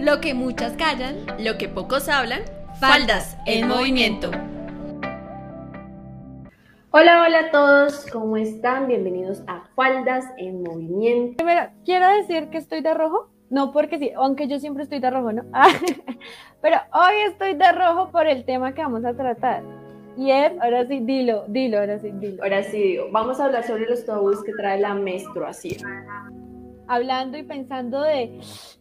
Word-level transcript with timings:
Lo 0.00 0.22
que 0.22 0.32
muchas 0.32 0.78
callan, 0.78 1.26
lo 1.38 1.58
que 1.58 1.68
pocos 1.68 2.08
hablan, 2.08 2.40
faldas 2.80 3.36
en 3.44 3.68
movimiento. 3.68 4.30
Hola, 6.90 7.22
hola 7.22 7.38
a 7.40 7.50
todos, 7.50 8.06
¿cómo 8.10 8.38
están? 8.38 8.88
Bienvenidos 8.88 9.42
a 9.46 9.64
Faldas 9.76 10.24
en 10.38 10.62
Movimiento. 10.62 11.36
Primero, 11.36 11.68
quiero 11.84 12.08
decir 12.16 12.48
que 12.48 12.56
estoy 12.56 12.80
de 12.80 12.94
rojo, 12.94 13.28
no 13.50 13.72
porque 13.72 13.98
sí, 13.98 14.10
aunque 14.16 14.48
yo 14.48 14.58
siempre 14.58 14.84
estoy 14.84 15.00
de 15.00 15.10
rojo, 15.10 15.34
¿no? 15.34 15.44
Pero 16.62 16.78
hoy 16.94 17.14
estoy 17.28 17.52
de 17.52 17.70
rojo 17.70 18.10
por 18.10 18.26
el 18.26 18.46
tema 18.46 18.72
que 18.72 18.80
vamos 18.80 19.04
a 19.04 19.12
tratar. 19.12 19.62
Y 20.16 20.30
es, 20.30 20.52
ahora 20.62 20.86
sí, 20.86 21.00
dilo, 21.00 21.44
dilo, 21.46 21.78
ahora 21.78 21.98
sí, 21.98 22.10
dilo. 22.14 22.42
Ahora 22.42 22.62
sí 22.62 22.78
digo, 22.80 23.08
vamos 23.12 23.38
a 23.38 23.44
hablar 23.44 23.64
sobre 23.66 23.84
los 23.84 24.06
tabús 24.06 24.42
que 24.44 24.52
trae 24.52 24.80
la 24.80 24.94
menstruación. 24.94 26.39
Hablando 26.90 27.38
y 27.38 27.44
pensando 27.44 28.00
de 28.02 28.40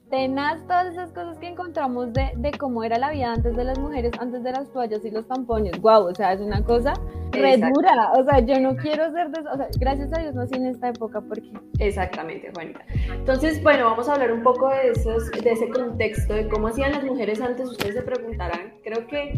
tenaz 0.10 0.62
todas 0.64 0.88
esas 0.88 1.12
cosas 1.12 1.38
que 1.38 1.48
encontramos 1.48 2.12
de, 2.12 2.32
de, 2.36 2.52
cómo 2.58 2.84
era 2.84 2.98
la 2.98 3.12
vida 3.12 3.32
antes 3.32 3.56
de 3.56 3.64
las 3.64 3.78
mujeres, 3.78 4.12
antes 4.20 4.42
de 4.44 4.52
las 4.52 4.72
toallas 4.74 5.06
y 5.06 5.12
los 5.12 5.28
tampones. 5.28 5.80
Wow, 5.80 6.08
o 6.08 6.16
sea, 6.16 6.34
es 6.34 6.42
una 6.42 6.64
cosa 6.64 6.94
re 7.32 7.58
dura. 7.58 8.12
O 8.18 8.24
sea, 8.24 8.40
yo 8.40 8.60
no 8.60 8.76
quiero 8.76 9.12
ser 9.12 9.30
de 9.30 9.42
eso. 9.42 9.50
O 9.54 9.58
sea, 9.58 9.68
gracias 9.80 10.12
a 10.14 10.22
Dios 10.22 10.36
nací 10.36 10.56
en 10.56 10.66
esta 10.66 10.90
época 10.90 11.22
porque. 11.22 11.52
Exactamente, 11.78 12.52
Juanita. 12.54 12.84
Entonces, 13.14 13.62
bueno, 13.62 13.86
vamos 13.86 14.10
a 14.10 14.14
hablar 14.14 14.32
un 14.32 14.42
poco 14.42 14.70
de, 14.70 14.90
esos, 14.90 15.30
de 15.32 15.52
ese 15.52 15.70
contexto, 15.70 16.34
de 16.34 16.50
cómo 16.50 16.68
hacían 16.68 16.92
las 16.92 17.04
mujeres 17.04 17.40
antes. 17.42 17.70
Ustedes 17.70 17.96
se 17.96 18.02
preguntarán, 18.02 18.74
creo 18.84 19.06
que 19.08 19.34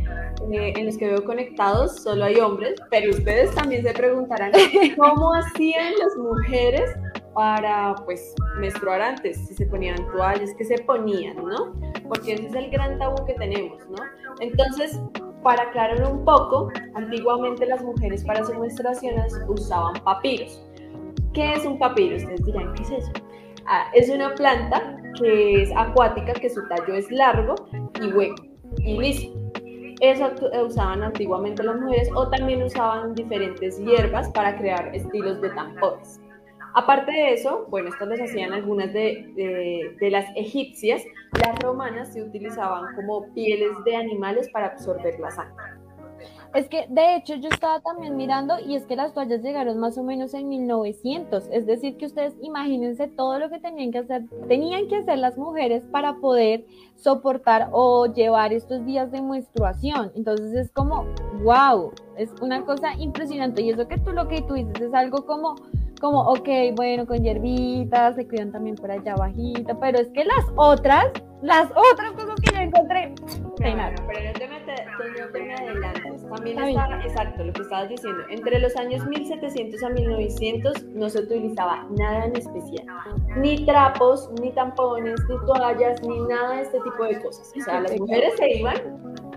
eh, 0.52 0.74
en 0.77 0.85
los 0.85 0.98
que 0.98 1.08
veo 1.08 1.26
conectados 1.26 2.02
solo 2.02 2.26
hay 2.26 2.38
hombres, 2.38 2.76
pero 2.90 3.12
ustedes 3.12 3.54
también 3.54 3.84
se 3.84 3.94
preguntarán 3.94 4.52
cómo 4.98 5.34
hacían 5.34 5.91
las 5.99 6.16
mujeres 6.16 6.90
para 7.34 7.95
pues 8.05 8.34
menstruar 8.59 9.02
antes, 9.02 9.38
si 9.48 9.53
se 9.53 9.66
ponían 9.66 9.95
toallas, 10.12 10.53
que 10.58 10.66
se 10.66 10.77
ponían, 10.80 11.38
¿no? 11.38 11.73
Porque 12.07 12.34
ese 12.34 12.48
es 12.48 12.55
el 12.55 12.70
gran 12.70 12.99
tabú 12.99 13.26
que 13.26 13.34
tenemos, 13.34 13.80
¿no? 13.90 14.04
Entonces, 14.40 14.99
para 15.44 15.63
aclarar 15.63 16.04
un 16.12 16.23
poco, 16.23 16.70
antiguamente 16.96 17.65
las 17.65 17.84
mujeres 17.84 18.23
para 18.26 18.43
sus 18.46 18.57
menstruaciones 18.57 19.40
usaban 19.48 19.93
papiros. 20.04 20.62
¿Qué 21.34 21.54
es 21.54 21.65
un 21.65 21.79
papiro? 21.79 22.18
Ustedes 22.18 22.46
dirán, 22.46 22.73
¿qué 22.73 22.84
es 22.84 22.91
eso? 22.91 23.12
Ah, 23.66 23.85
es 23.93 24.10
una 24.10 24.34
planta 24.35 24.98
que 25.18 25.63
es 25.63 25.71
acuática, 25.76 26.34
que 26.34 26.49
su 26.49 26.68
tallo 26.68 26.93
es 26.93 27.10
largo 27.12 27.55
y 28.01 28.12
hueco 28.12 28.43
y 28.79 28.98
liso. 28.98 29.29
Eso 30.01 30.32
usaban 30.66 31.04
antiguamente 31.04 31.63
las 31.63 31.79
mujeres 31.79 32.10
o 32.16 32.27
también 32.27 32.63
usaban 32.63 33.13
diferentes 33.13 33.79
hierbas 33.79 34.29
para 34.32 34.57
crear 34.57 34.93
estilos 34.95 35.40
de 35.41 35.49
tampones. 35.51 36.20
Aparte 36.74 37.12
de 37.12 37.34
eso, 37.34 37.66
bueno, 37.70 37.90
estas 37.90 38.08
las 38.08 38.22
hacían 38.22 38.54
algunas 38.54 38.94
de, 38.94 39.96
de, 40.00 40.10
las 40.10 40.26
egipcias, 40.36 41.04
las 41.44 41.58
romanas 41.60 42.13
se 42.13 42.24
utilizaban 42.24 42.96
como 42.96 43.34
pieles 43.34 43.72
de 43.86 43.96
animales 43.96 44.50
para 44.52 44.68
absorber 44.68 45.20
la 45.20 45.32
sangre. 45.32 45.82
Es 46.54 46.68
que 46.68 46.86
de 46.90 47.16
hecho 47.16 47.36
yo 47.36 47.48
estaba 47.48 47.80
también 47.80 48.18
mirando 48.18 48.60
y 48.60 48.76
es 48.76 48.86
que 48.86 48.98
las 48.98 49.13
toallas 49.13 49.41
llegaron 49.41 49.80
más 49.80 49.98
o 49.98 50.04
menos 50.04 50.34
en 50.34 50.50
1900, 50.50 51.48
es 51.50 51.66
decir 51.66 51.96
que 51.96 52.05
ustedes 52.05 52.34
imagínense 52.41 53.08
todo 53.08 53.40
lo 53.40 53.50
que 53.50 53.60
tenían 53.60 53.91
que 53.91 54.00
hacer, 54.00 54.26
tenían 54.50 54.90
que 54.90 54.98
hacer 54.98 55.18
las 55.18 55.38
mujeres 55.38 55.84
para 55.91 56.16
poder 56.16 56.66
soportar 56.98 57.70
o 57.72 58.06
llevar 58.08 58.52
estos 58.52 58.85
días 58.85 59.12
de 59.12 59.22
menstruación. 59.22 60.12
Entonces 60.13 60.54
es 60.54 60.72
como, 60.72 61.06
wow, 61.41 61.94
es 62.18 62.30
una 62.41 62.66
cosa 62.66 62.96
impresionante 63.00 63.62
y 63.62 63.70
eso 63.70 63.88
que 63.88 63.98
tú 63.98 64.12
lo 64.12 64.28
que 64.28 64.41
tú 64.41 64.56
dices 64.56 64.81
es 64.81 64.94
algo 64.94 65.25
como 65.25 65.56
como, 66.02 66.22
ok, 66.22 66.50
bueno, 66.75 67.06
con 67.06 67.24
hierbitas, 67.24 68.16
se 68.16 68.28
cuidan 68.28 68.52
también 68.52 68.75
por 68.75 68.91
allá 68.91 69.16
bajito, 69.16 69.80
pero 69.80 70.00
es 70.00 70.07
que 70.09 70.25
las 70.25 70.46
otras, 70.56 71.06
las 71.44 71.69
otras 71.72 72.12
cosas 72.13 72.35
que 72.41 72.56
yo 72.56 72.62
encontré, 72.62 73.13
pero 73.57 73.75
no 73.78 75.31
te, 75.31 75.41
me, 75.41 75.53
adelantes. 75.53 76.28
También 76.28 76.59
está, 76.59 77.02
exacto, 77.06 77.44
lo 77.44 77.53
que 77.53 77.62
estabas 77.62 77.90
diciendo, 77.90 78.24
entre 78.31 78.59
los 78.59 78.75
años 78.78 79.06
1700 79.06 79.84
a 79.84 79.89
1900 79.89 80.85
no 80.88 81.09
se 81.09 81.19
utilizaba 81.19 81.85
nada 81.91 82.25
en 82.25 82.35
especial, 82.35 82.88
ni 83.38 83.63
trapos, 83.66 84.31
ni 84.41 84.51
tampones, 84.51 85.19
ni 85.29 85.45
toallas, 85.45 86.01
ni 86.01 86.19
nada 86.22 86.56
de 86.56 86.62
este 86.63 86.79
tipo 86.81 87.06
de 87.06 87.22
cosas. 87.22 87.51
O 87.56 87.62
sea, 87.63 87.81
las 87.81 87.97
mujeres 88.00 88.33
se 88.38 88.57
iban 88.57 89.31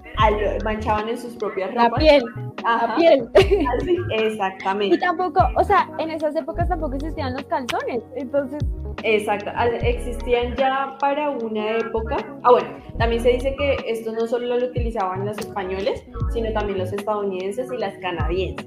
manchaban 0.65 1.09
en 1.09 1.19
sus 1.19 1.35
propias 1.37 1.71
ropas. 1.71 1.91
La 1.91 1.99
piel. 1.99 2.25
La 2.63 2.95
piel. 2.97 3.29
exactamente. 4.13 4.97
Y 4.97 4.99
tampoco, 4.99 5.41
o 5.57 5.65
sea, 5.65 5.91
en 5.99 6.11
esas 6.11 6.35
épocas 6.37 6.69
tampoco 6.69 6.95
existían 6.95 7.35
los 7.35 7.45
calzones, 7.45 8.03
entonces... 8.17 8.63
Exacto, 9.03 9.51
existían 9.83 10.55
ya 10.57 10.97
para 11.01 11.31
una 11.31 11.79
época. 11.79 12.17
Ah, 12.43 12.53
bueno, 12.53 12.69
también 12.99 13.23
se 13.23 13.31
dice 13.31 13.55
que 13.57 13.77
esto 13.87 14.13
no 14.13 14.27
solo 14.27 14.57
lo 14.57 14.67
utilizaban 14.67 15.27
los 15.27 15.37
españoles, 15.39 16.05
sino 16.33 16.53
también 16.53 16.79
los 16.79 16.93
estadounidenses 16.93 17.71
y 17.73 17.77
las 17.77 17.97
canadienses. 17.99 18.67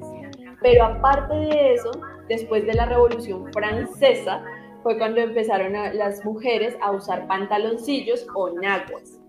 Pero 0.62 0.84
aparte 0.84 1.34
de 1.34 1.74
eso, 1.75 1.91
después 2.28 2.66
de 2.66 2.74
la 2.74 2.85
Revolución 2.85 3.52
Francesa, 3.53 4.44
fue 4.84 4.97
cuando 4.97 5.22
empezaron 5.22 5.74
las 5.74 6.24
mujeres 6.25 6.75
a 6.81 6.91
usar 6.91 7.25
pantaloncillos 7.28 8.28
o 8.35 8.50
naguas 8.50 9.19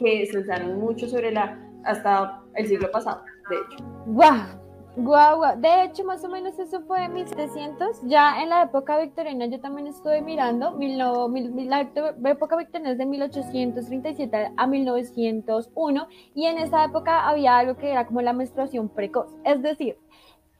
que 0.00 0.26
se 0.26 0.38
usaron 0.38 0.80
mucho 0.80 1.06
sobre 1.08 1.30
la, 1.30 1.58
hasta 1.84 2.42
el 2.54 2.66
siglo 2.66 2.90
pasado, 2.90 3.22
de 3.48 3.56
hecho. 3.56 3.84
¡Guau! 4.06 4.60
Guau, 4.96 5.36
guau. 5.36 5.60
De 5.60 5.84
hecho, 5.84 6.02
más 6.04 6.24
o 6.24 6.28
menos 6.28 6.58
eso 6.58 6.80
fue 6.82 7.04
en 7.04 7.12
1700. 7.14 8.00
Ya 8.08 8.42
en 8.42 8.48
la 8.48 8.62
época 8.62 8.98
victoriana 8.98 9.46
yo 9.46 9.60
también 9.60 9.86
estuve 9.86 10.20
mirando. 10.20 10.72
Mil, 10.72 10.98
mil, 11.28 11.70
la 11.70 11.88
época 12.24 12.56
victoriana 12.56 12.92
es 12.92 12.98
de 12.98 13.06
1837 13.06 14.52
a 14.56 14.66
1901. 14.66 16.08
Y 16.34 16.46
en 16.46 16.58
esa 16.58 16.84
época 16.84 17.28
había 17.28 17.56
algo 17.56 17.76
que 17.76 17.92
era 17.92 18.04
como 18.04 18.20
la 18.20 18.32
menstruación 18.32 18.88
precoz. 18.88 19.28
Es 19.44 19.62
decir, 19.62 19.96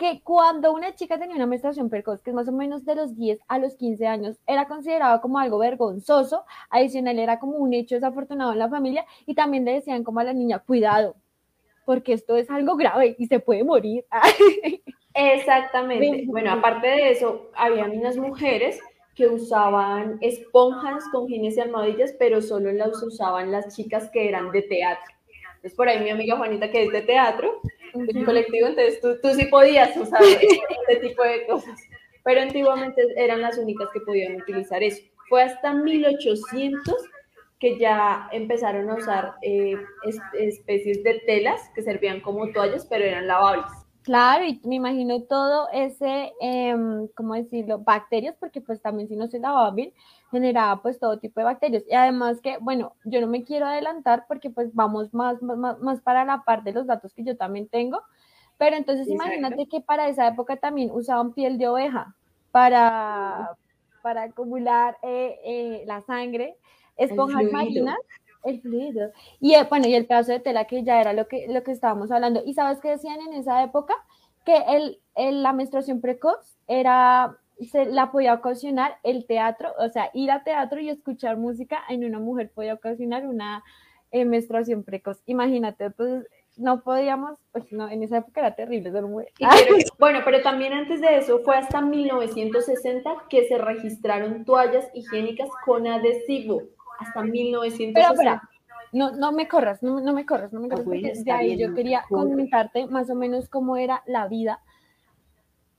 que 0.01 0.23
cuando 0.25 0.73
una 0.73 0.95
chica 0.95 1.19
tenía 1.19 1.37
una 1.37 1.47
menstruación 1.47 1.91
precoz, 1.91 2.23
que 2.23 2.31
es 2.31 2.35
más 2.35 2.49
o 2.49 2.53
menos 2.53 2.87
de 2.87 2.95
los 2.95 3.19
10 3.19 3.39
a 3.47 3.59
los 3.59 3.77
15 3.77 4.07
años, 4.07 4.39
era 4.47 4.67
considerado 4.67 5.21
como 5.21 5.39
algo 5.39 5.59
vergonzoso, 5.59 6.47
adicional 6.71 7.19
era 7.19 7.39
como 7.39 7.59
un 7.59 7.75
hecho 7.75 7.97
desafortunado 7.97 8.53
en 8.53 8.61
la 8.61 8.71
familia 8.71 9.05
y 9.27 9.35
también 9.35 9.67
le 9.67 9.75
decían 9.75 10.03
como 10.03 10.21
a 10.21 10.25
la 10.25 10.33
niña, 10.33 10.61
cuidado, 10.61 11.17
porque 11.85 12.15
esto 12.15 12.35
es 12.37 12.49
algo 12.49 12.77
grave 12.77 13.15
y 13.19 13.27
se 13.27 13.41
puede 13.41 13.63
morir. 13.63 14.07
Exactamente. 15.15 16.25
Bueno, 16.29 16.53
aparte 16.53 16.87
de 16.87 17.11
eso, 17.11 17.51
había 17.55 17.85
unas 17.85 18.17
mujeres 18.17 18.81
que 19.15 19.27
usaban 19.27 20.17
esponjas 20.23 21.05
con 21.13 21.29
jeans 21.29 21.59
y 21.59 21.61
almohadillas, 21.61 22.15
pero 22.19 22.41
solo 22.41 22.73
las 22.73 23.03
usaban 23.03 23.53
las 23.53 23.77
chicas 23.77 24.09
que 24.11 24.31
eran 24.31 24.51
de 24.51 24.63
teatro. 24.63 25.15
Es 25.63 25.75
por 25.75 25.91
ahí 25.91 26.03
mi 26.03 26.09
amiga 26.09 26.39
Juanita 26.39 26.71
que 26.71 26.85
es 26.85 26.91
de 26.91 27.03
teatro, 27.03 27.61
de 27.95 28.25
colectivo, 28.25 28.69
entonces 28.69 29.01
tú, 29.01 29.19
tú 29.21 29.35
sí 29.35 29.47
podías 29.47 29.97
usar 29.97 30.23
este 30.89 31.09
tipo 31.09 31.23
de 31.23 31.47
cosas, 31.47 31.79
pero 32.25 32.41
antiguamente 32.41 33.03
eran 33.17 33.41
las 33.41 33.59
únicas 33.59 33.89
que 33.93 34.01
podían 34.01 34.37
utilizar 34.37 34.83
eso. 34.83 35.03
Fue 35.29 35.43
hasta 35.43 35.73
1800 35.73 36.95
que 37.61 37.79
ya 37.79 38.29
empezaron 38.33 38.89
a 38.91 38.95
usar 38.95 39.35
eh, 39.43 39.77
especies 40.39 41.05
de 41.05 41.21
telas 41.27 41.61
que 41.75 41.83
servían 41.83 42.21
como 42.21 42.51
toallas, 42.53 42.87
pero 42.87 43.05
eran 43.05 43.27
lavables. 43.27 43.71
Claro, 44.03 44.47
y 44.47 44.61
me 44.65 44.77
imagino 44.77 45.23
todo 45.25 45.69
ese, 45.73 46.33
eh, 46.41 46.75
¿cómo 47.15 47.35
decirlo? 47.35 47.81
Bacterias, 47.81 48.35
porque 48.41 48.61
pues 48.63 48.81
también 48.81 49.09
si 49.09 49.17
no 49.17 49.27
se 49.27 49.39
lavaba 49.39 49.71
bien, 49.73 49.93
generaba 50.31 50.81
pues 50.81 50.99
todo 50.99 51.19
tipo 51.19 51.41
de 51.41 51.45
bacterias. 51.45 51.85
Y 51.87 51.95
además 51.95 52.41
que, 52.41 52.57
bueno, 52.59 52.95
yo 53.05 53.21
no 53.21 53.27
me 53.27 53.45
quiero 53.45 53.67
adelantar 53.67 54.25
porque 54.27 54.49
pues 54.49 54.75
vamos 54.75 55.13
más, 55.13 55.43
más, 55.43 55.79
más 55.81 56.01
para 56.01 56.25
la 56.25 56.43
parte 56.45 56.71
de 56.73 56.79
los 56.79 56.87
datos 56.87 57.13
que 57.13 57.25
yo 57.25 57.37
también 57.37 57.69
tengo. 57.69 58.01
Pero 58.57 58.77
entonces 58.77 59.07
imagínate 59.09 59.67
que 59.67 59.81
para 59.81 60.09
esa 60.09 60.27
época 60.29 60.57
también 60.57 60.91
usaban 60.93 61.33
piel 61.35 61.59
de 61.59 61.69
oveja 61.69 62.15
para, 62.53 63.57
para 64.03 64.25
acumular 64.25 64.97
eh, 65.03 65.39
eh, 65.45 65.85
la 65.87 66.03
sangre, 66.03 66.57
esponjas 66.97 67.45
marinas 67.53 67.97
el 68.45 68.61
fluido. 68.61 69.13
Y 69.41 69.55
eh, 69.55 69.67
bueno, 69.69 69.89
y 69.89 69.95
el 69.95 70.07
pedazo 70.07 70.33
de 70.33 70.41
tela 70.41 70.67
que 70.67 70.83
ya 70.83 71.01
era 71.01 71.13
lo 71.13 71.29
que, 71.29 71.47
lo 71.49 71.63
que 71.63 71.73
estábamos 71.73 72.11
hablando. 72.11 72.43
¿Y 72.45 72.55
sabes 72.55 72.81
qué 72.81 72.91
decían 72.91 73.21
en 73.21 73.35
esa 73.35 73.63
época? 73.63 73.95
Que 74.45 74.57
el, 74.69 75.43
la 75.43 75.53
menstruación 75.53 76.01
precoz 76.01 76.57
era, 76.67 77.37
se 77.71 77.87
la 77.87 78.11
podía 78.11 78.35
ocasionar 78.35 78.97
el 79.03 79.27
teatro, 79.27 79.73
o 79.79 79.89
sea, 79.89 80.11
ir 80.15 80.31
a 80.31 80.45
teatro 80.45 80.81
y 80.81 80.89
escuchar 80.89 81.37
música 81.37 81.79
en 81.89 82.05
una 82.05 82.19
mujer 82.19 82.51
podía 82.55 82.75
ocasionar 82.75 83.27
una 83.27 83.63
eh, 84.13 84.25
menstruación 84.25 84.83
precoz. 84.83 85.23
Imagínate, 85.27 85.85
entonces 85.85 86.27
no 86.57 86.83
podíamos, 86.83 87.39
pues 87.53 87.71
no, 87.73 87.89
en 87.89 88.03
esa 88.03 88.19
época 88.19 88.41
era 88.41 88.55
terrible 88.55 88.91
ser 88.91 89.03
mujer. 89.05 89.29
bueno, 89.99 90.21
pero 90.25 90.43
también 90.43 90.73
antes 90.73 91.01
de 91.01 91.19
eso 91.19 91.41
fue 91.45 91.57
hasta 91.57 91.81
1960 91.81 93.11
que 93.29 93.47
se 93.47 93.59
registraron 93.59 94.45
toallas 94.45 94.89
higiénicas 94.95 95.49
con 95.65 95.87
adhesivo 95.87 96.63
hasta 97.01 97.23
1960. 97.23 98.43
no, 98.93 99.13
no 99.13 99.33
me 99.33 99.49
corras, 99.49 99.83
no, 99.83 100.01
me 100.13 100.27
corras, 100.27 100.53
no 100.53 100.61
me 100.61 100.69
corras. 100.69 101.25
de 101.25 101.33
ahí 101.33 101.59
yo 101.59 101.75
quería 101.75 102.05
comentarte 102.09 102.87
más 102.87 103.11
o 103.11 103.15
menos 103.15 103.49
cómo 103.49 103.77
era 103.77 104.03
la 104.07 104.29
vida 104.29 104.61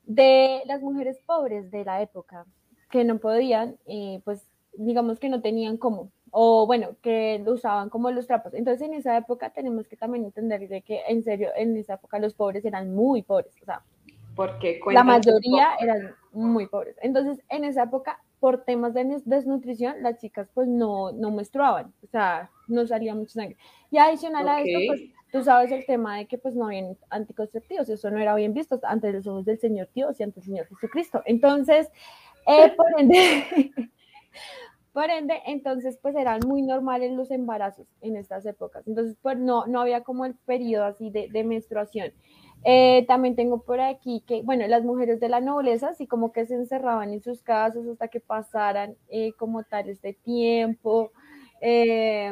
de 0.05 0.61
las 0.65 0.81
mujeres 0.81 1.19
pobres 1.25 1.71
de 1.71 1.85
la 1.85 2.01
época, 2.01 2.45
que 2.89 3.03
no 3.03 3.19
podían, 3.19 3.77
eh, 3.85 4.21
pues 4.25 4.45
digamos 4.73 5.19
que 5.19 5.29
no 5.29 5.41
tenían 5.41 5.77
cómo. 5.77 6.11
o 6.33 6.65
bueno, 6.65 6.95
que 7.01 7.41
lo 7.43 7.51
usaban 7.53 7.89
como 7.89 8.09
los 8.09 8.25
trapos. 8.25 8.53
Entonces 8.53 8.87
en 8.87 8.93
esa 8.93 9.17
época 9.17 9.49
tenemos 9.49 9.87
que 9.89 9.97
también 9.97 10.23
entender 10.23 10.65
de 10.69 10.81
que 10.81 11.01
en 11.07 11.23
serio, 11.23 11.49
en 11.57 11.75
esa 11.75 11.95
época 11.95 12.19
los 12.19 12.33
pobres 12.33 12.63
eran 12.63 12.95
muy 12.95 13.21
pobres, 13.21 13.53
o 13.61 13.65
sea, 13.65 13.83
porque 14.35 14.79
la 14.91 15.03
mayoría 15.03 15.75
eran 15.79 16.15
muy 16.31 16.67
pobres. 16.67 16.95
Entonces 17.01 17.43
en 17.49 17.65
esa 17.65 17.83
época, 17.83 18.23
por 18.41 18.65
temas 18.65 18.95
de 18.95 19.21
desnutrición, 19.23 20.01
las 20.01 20.17
chicas 20.17 20.49
pues 20.51 20.67
no, 20.67 21.11
no 21.11 21.29
menstruaban, 21.29 21.93
o 22.03 22.07
sea, 22.07 22.49
no 22.67 22.87
salía 22.87 23.13
mucha 23.13 23.33
sangre. 23.33 23.55
Y 23.91 23.99
adicional 23.99 24.49
a 24.49 24.61
esto, 24.61 24.79
pues 24.87 25.01
tú 25.31 25.43
sabes 25.43 25.71
el 25.71 25.85
tema 25.85 26.17
de 26.17 26.25
que 26.25 26.39
pues 26.39 26.55
no 26.55 26.65
habían 26.65 26.97
anticonceptivos, 27.11 27.87
eso 27.87 28.09
no 28.09 28.17
era 28.17 28.33
bien 28.33 28.55
visto 28.55 28.79
ante 28.81 29.13
los 29.13 29.27
ojos 29.27 29.45
del 29.45 29.59
Señor 29.59 29.89
Dios 29.93 30.19
y 30.19 30.23
ante 30.23 30.39
el 30.39 30.45
Señor 30.47 30.67
Jesucristo. 30.67 31.21
Entonces, 31.25 31.87
eh, 32.47 32.73
por 32.75 32.87
ende... 32.99 33.71
Por 34.93 35.09
ende, 35.09 35.41
entonces, 35.45 35.97
pues 36.01 36.15
eran 36.17 36.41
muy 36.45 36.63
normales 36.63 37.13
los 37.13 37.31
embarazos 37.31 37.87
en 38.01 38.17
estas 38.17 38.45
épocas. 38.45 38.85
Entonces, 38.87 39.15
pues 39.21 39.37
no, 39.37 39.65
no 39.65 39.79
había 39.79 40.03
como 40.03 40.25
el 40.25 40.35
periodo 40.35 40.83
así 40.83 41.09
de, 41.09 41.43
menstruación. 41.45 42.11
Eh, 42.63 43.05
también 43.07 43.35
tengo 43.35 43.63
por 43.63 43.81
aquí 43.81 44.23
que, 44.27 44.41
bueno, 44.43 44.67
las 44.67 44.83
mujeres 44.83 45.19
de 45.19 45.29
la 45.29 45.41
nobleza, 45.41 45.89
así 45.89 46.05
como 46.05 46.31
que 46.31 46.45
se 46.45 46.55
encerraban 46.55 47.11
en 47.11 47.21
sus 47.21 47.41
casas 47.41 47.87
hasta 47.87 48.07
que 48.07 48.19
pasaran 48.19 48.95
eh, 49.09 49.33
como 49.33 49.63
tal 49.63 49.89
este 49.89 50.13
tiempo 50.13 51.11
eh, 51.59 52.31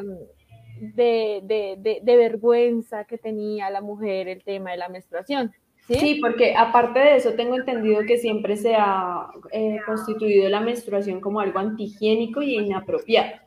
de, 0.80 1.40
de, 1.42 2.00
de 2.02 2.16
vergüenza 2.16 3.04
que 3.04 3.18
tenía 3.18 3.70
la 3.70 3.80
mujer 3.80 4.28
el 4.28 4.44
tema 4.44 4.70
de 4.70 4.76
la 4.76 4.88
menstruación. 4.88 5.52
¿Sí? 5.98 6.20
porque 6.20 6.54
aparte 6.54 7.00
de 7.00 7.16
eso 7.16 7.34
tengo 7.34 7.56
entendido 7.56 8.02
que 8.06 8.16
siempre 8.16 8.56
se 8.56 8.76
ha 8.76 9.26
eh, 9.50 9.78
constituido 9.84 10.48
la 10.48 10.60
menstruación 10.60 11.20
como 11.20 11.40
algo 11.40 11.58
antihigiénico 11.58 12.42
y 12.42 12.58
inapropiado, 12.58 13.40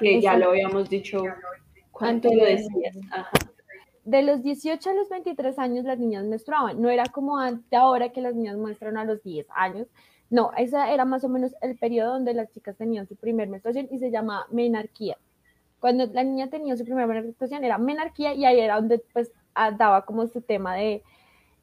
que 0.00 0.20
ya 0.20 0.38
lo 0.38 0.50
habíamos 0.50 0.88
dicho 0.88 1.22
cuando 1.90 2.32
lo 2.32 2.44
decías. 2.44 2.96
De 4.08 4.22
los 4.22 4.42
18 4.42 4.88
a 4.88 4.94
los 4.94 5.10
23 5.10 5.58
años 5.58 5.84
las 5.84 5.98
niñas 5.98 6.24
menstruaban, 6.24 6.80
no 6.80 6.88
era 6.88 7.04
como 7.04 7.36
antes 7.36 7.70
ahora 7.74 8.08
que 8.08 8.22
las 8.22 8.34
niñas 8.34 8.56
muestran 8.56 8.96
a 8.96 9.04
los 9.04 9.22
10 9.22 9.46
años, 9.54 9.86
no, 10.30 10.50
ese 10.56 10.78
era 10.94 11.04
más 11.04 11.24
o 11.24 11.28
menos 11.28 11.54
el 11.60 11.76
periodo 11.76 12.14
donde 12.14 12.32
las 12.32 12.50
chicas 12.50 12.74
tenían 12.78 13.06
su 13.06 13.16
primer 13.16 13.50
menstruación 13.50 13.86
y 13.90 13.98
se 13.98 14.10
llama 14.10 14.46
menarquía. 14.50 15.18
Cuando 15.78 16.06
la 16.06 16.24
niña 16.24 16.48
tenía 16.48 16.74
su 16.78 16.84
primera 16.84 17.06
menstruación 17.06 17.64
era 17.64 17.76
menarquía 17.76 18.32
y 18.32 18.46
ahí 18.46 18.60
era 18.60 18.76
donde 18.76 19.02
pues 19.12 19.30
daba 19.76 20.06
como 20.06 20.26
su 20.26 20.40
tema 20.40 20.74
de 20.74 21.02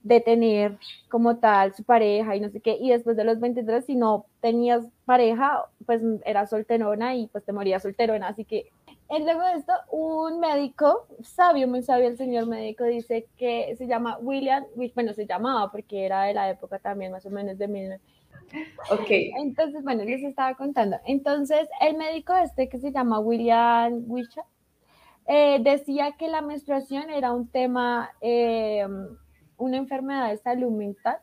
de 0.04 0.22
tener 0.22 0.78
como 1.10 1.38
tal 1.38 1.74
su 1.74 1.84
pareja 1.84 2.36
y 2.36 2.40
no 2.40 2.50
sé 2.50 2.60
qué, 2.60 2.78
y 2.80 2.92
después 2.92 3.18
de 3.18 3.24
los 3.24 3.40
23, 3.40 3.84
si 3.84 3.96
no 3.96 4.28
tenías 4.40 4.86
pareja, 5.04 5.66
pues 5.88 6.04
eras 6.26 6.52
solterona 6.52 7.16
y 7.16 7.26
pues 7.26 7.44
te 7.44 7.52
morías 7.52 7.82
solterona, 7.82 8.28
así 8.28 8.46
que 8.46 8.70
luego 9.10 9.42
de 9.42 9.54
esto, 9.54 9.74
un 9.92 10.40
médico 10.40 11.08
sabio, 11.22 11.68
muy 11.68 11.84
sabio, 11.84 12.08
el 12.08 12.18
señor 12.18 12.48
médico 12.48 12.84
dice 12.84 13.28
que 13.38 13.76
se 13.78 13.88
llama 13.88 14.18
William, 14.20 14.66
bueno, 14.94 15.14
se 15.14 15.26
llamaba 15.26 15.72
porque 15.72 16.06
era 16.06 16.24
de 16.24 16.34
la 16.34 16.50
época 16.50 16.80
también 16.80 17.12
más 17.12 17.26
o 17.26 17.30
menos 17.30 17.58
de 17.58 17.68
1900. 17.68 18.16
Ok. 18.92 19.10
Entonces, 19.10 19.84
bueno, 19.84 20.04
les 20.04 20.24
estaba 20.24 20.56
contando. 20.56 20.98
Entonces, 21.06 21.68
el 21.82 21.98
médico 21.98 22.34
este 22.36 22.70
que 22.70 22.80
se 22.80 22.92
llama 22.92 23.20
William 23.20 24.04
Wisha, 24.08 24.46
eh, 25.28 25.60
decía 25.62 26.14
que 26.18 26.28
la 26.28 26.42
menstruación 26.42 27.10
era 27.10 27.34
un 27.34 27.48
tema 27.48 28.12
eh, 28.22 28.86
una 29.58 29.78
enfermedad 29.78 30.30
de 30.30 30.38
salud 30.38 30.72
mental 30.72 31.18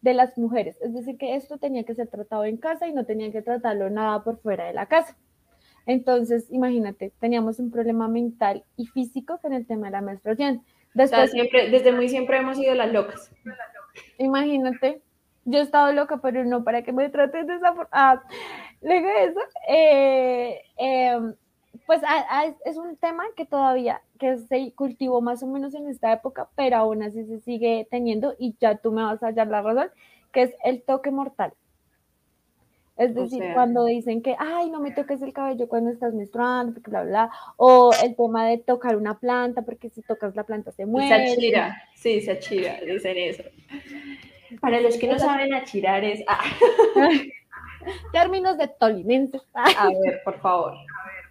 de 0.00 0.14
las 0.14 0.36
mujeres. 0.38 0.78
Es 0.80 0.94
decir, 0.94 1.16
que 1.18 1.34
esto 1.34 1.58
tenía 1.58 1.84
que 1.84 1.94
ser 1.94 2.08
tratado 2.08 2.44
en 2.44 2.56
casa 2.56 2.86
y 2.86 2.92
no 2.92 3.04
tenía 3.04 3.30
que 3.32 3.42
tratarlo 3.42 3.90
nada 3.90 4.22
por 4.24 4.40
fuera 4.40 4.66
de 4.66 4.72
la 4.72 4.86
casa. 4.86 5.16
Entonces, 5.88 6.46
imagínate, 6.50 7.12
teníamos 7.18 7.58
un 7.58 7.70
problema 7.70 8.08
mental 8.08 8.62
y 8.76 8.86
físico 8.88 9.38
con 9.38 9.54
el 9.54 9.66
tema 9.66 9.86
de 9.86 9.92
la 9.92 10.02
menstruación. 10.02 10.62
Después, 10.92 11.30
siempre, 11.30 11.70
desde 11.70 11.92
muy 11.92 12.10
siempre 12.10 12.36
hemos 12.36 12.58
sido 12.58 12.74
las 12.74 12.92
locas. 12.92 13.32
Imagínate, 14.18 15.00
yo 15.46 15.60
he 15.60 15.62
estado 15.62 15.90
loca, 15.94 16.18
pero 16.18 16.44
no 16.44 16.62
para 16.62 16.82
que 16.82 16.92
me 16.92 17.08
traten 17.08 17.46
de 17.46 17.54
esa 17.54 17.72
forma. 17.72 17.88
Ah, 17.90 18.22
luego 18.82 19.08
de 19.08 19.24
eso, 19.24 19.40
eh, 19.66 20.60
em, 20.76 21.34
pues 21.86 22.02
es 22.66 22.76
un 22.76 22.98
tema 22.98 23.24
que 23.34 23.46
todavía 23.46 24.02
que 24.18 24.36
se 24.36 24.74
cultivó 24.74 25.22
más 25.22 25.42
o 25.42 25.46
menos 25.46 25.74
en 25.74 25.88
esta 25.88 26.12
época, 26.12 26.50
pero 26.54 26.76
aún 26.76 27.02
así 27.02 27.24
se 27.24 27.40
sigue 27.40 27.88
teniendo 27.90 28.34
y 28.38 28.54
ya 28.60 28.76
tú 28.76 28.92
me 28.92 29.02
vas 29.02 29.22
a 29.22 29.28
hallar 29.28 29.46
la 29.46 29.62
razón, 29.62 29.88
que 30.32 30.42
es 30.42 30.54
el 30.64 30.82
toque 30.82 31.10
mortal. 31.10 31.54
Es 32.98 33.14
decir, 33.14 33.42
cuando 33.54 33.84
dicen 33.84 34.22
que, 34.22 34.34
ay, 34.38 34.70
no 34.70 34.80
me 34.80 34.90
toques 34.90 35.22
el 35.22 35.32
cabello 35.32 35.68
cuando 35.68 35.90
estás 35.90 36.12
menstruando, 36.12 36.74
porque 36.74 36.90
bla, 36.90 37.04
bla, 37.04 37.30
o 37.56 37.92
el 38.04 38.16
tema 38.16 38.46
de 38.48 38.58
tocar 38.58 38.96
una 38.96 39.18
planta, 39.18 39.62
porque 39.62 39.88
si 39.88 40.02
tocas 40.02 40.34
la 40.34 40.44
planta 40.44 40.72
se 40.72 40.84
muere. 40.84 41.08
Se 41.08 41.32
achira, 41.32 41.82
sí, 41.94 42.20
se 42.20 42.32
achira, 42.32 42.80
dicen 42.84 43.16
eso. 43.16 43.44
Para 44.60 44.80
los 44.80 44.96
que 44.96 45.06
no 45.06 45.18
saben, 45.18 45.54
achirar 45.54 46.04
es... 46.04 46.22
Ah. 46.26 46.42
Términos 48.12 48.58
de 48.58 48.68
tolimenses. 48.68 49.42
A 49.54 49.88
ver, 49.88 50.20
por 50.24 50.38
favor 50.40 50.74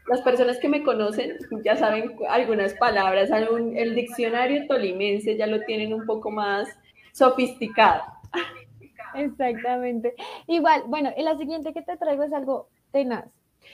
las 0.07 0.21
personas 0.21 0.57
que 0.59 0.69
me 0.69 0.83
conocen 0.83 1.37
ya 1.63 1.75
saben 1.75 2.15
algunas 2.29 2.73
palabras, 2.75 3.29
el 3.29 3.95
diccionario 3.95 4.65
tolimense 4.67 5.35
ya 5.35 5.47
lo 5.47 5.61
tienen 5.63 5.93
un 5.93 6.05
poco 6.05 6.31
más 6.31 6.67
sofisticado. 7.11 8.03
Exactamente. 9.17 10.15
Igual, 10.47 10.83
bueno, 10.87 11.11
y 11.15 11.23
la 11.23 11.37
siguiente 11.37 11.73
que 11.73 11.81
te 11.81 11.95
traigo 11.97 12.23
es 12.23 12.33
algo 12.33 12.69
tenaz. 12.91 13.25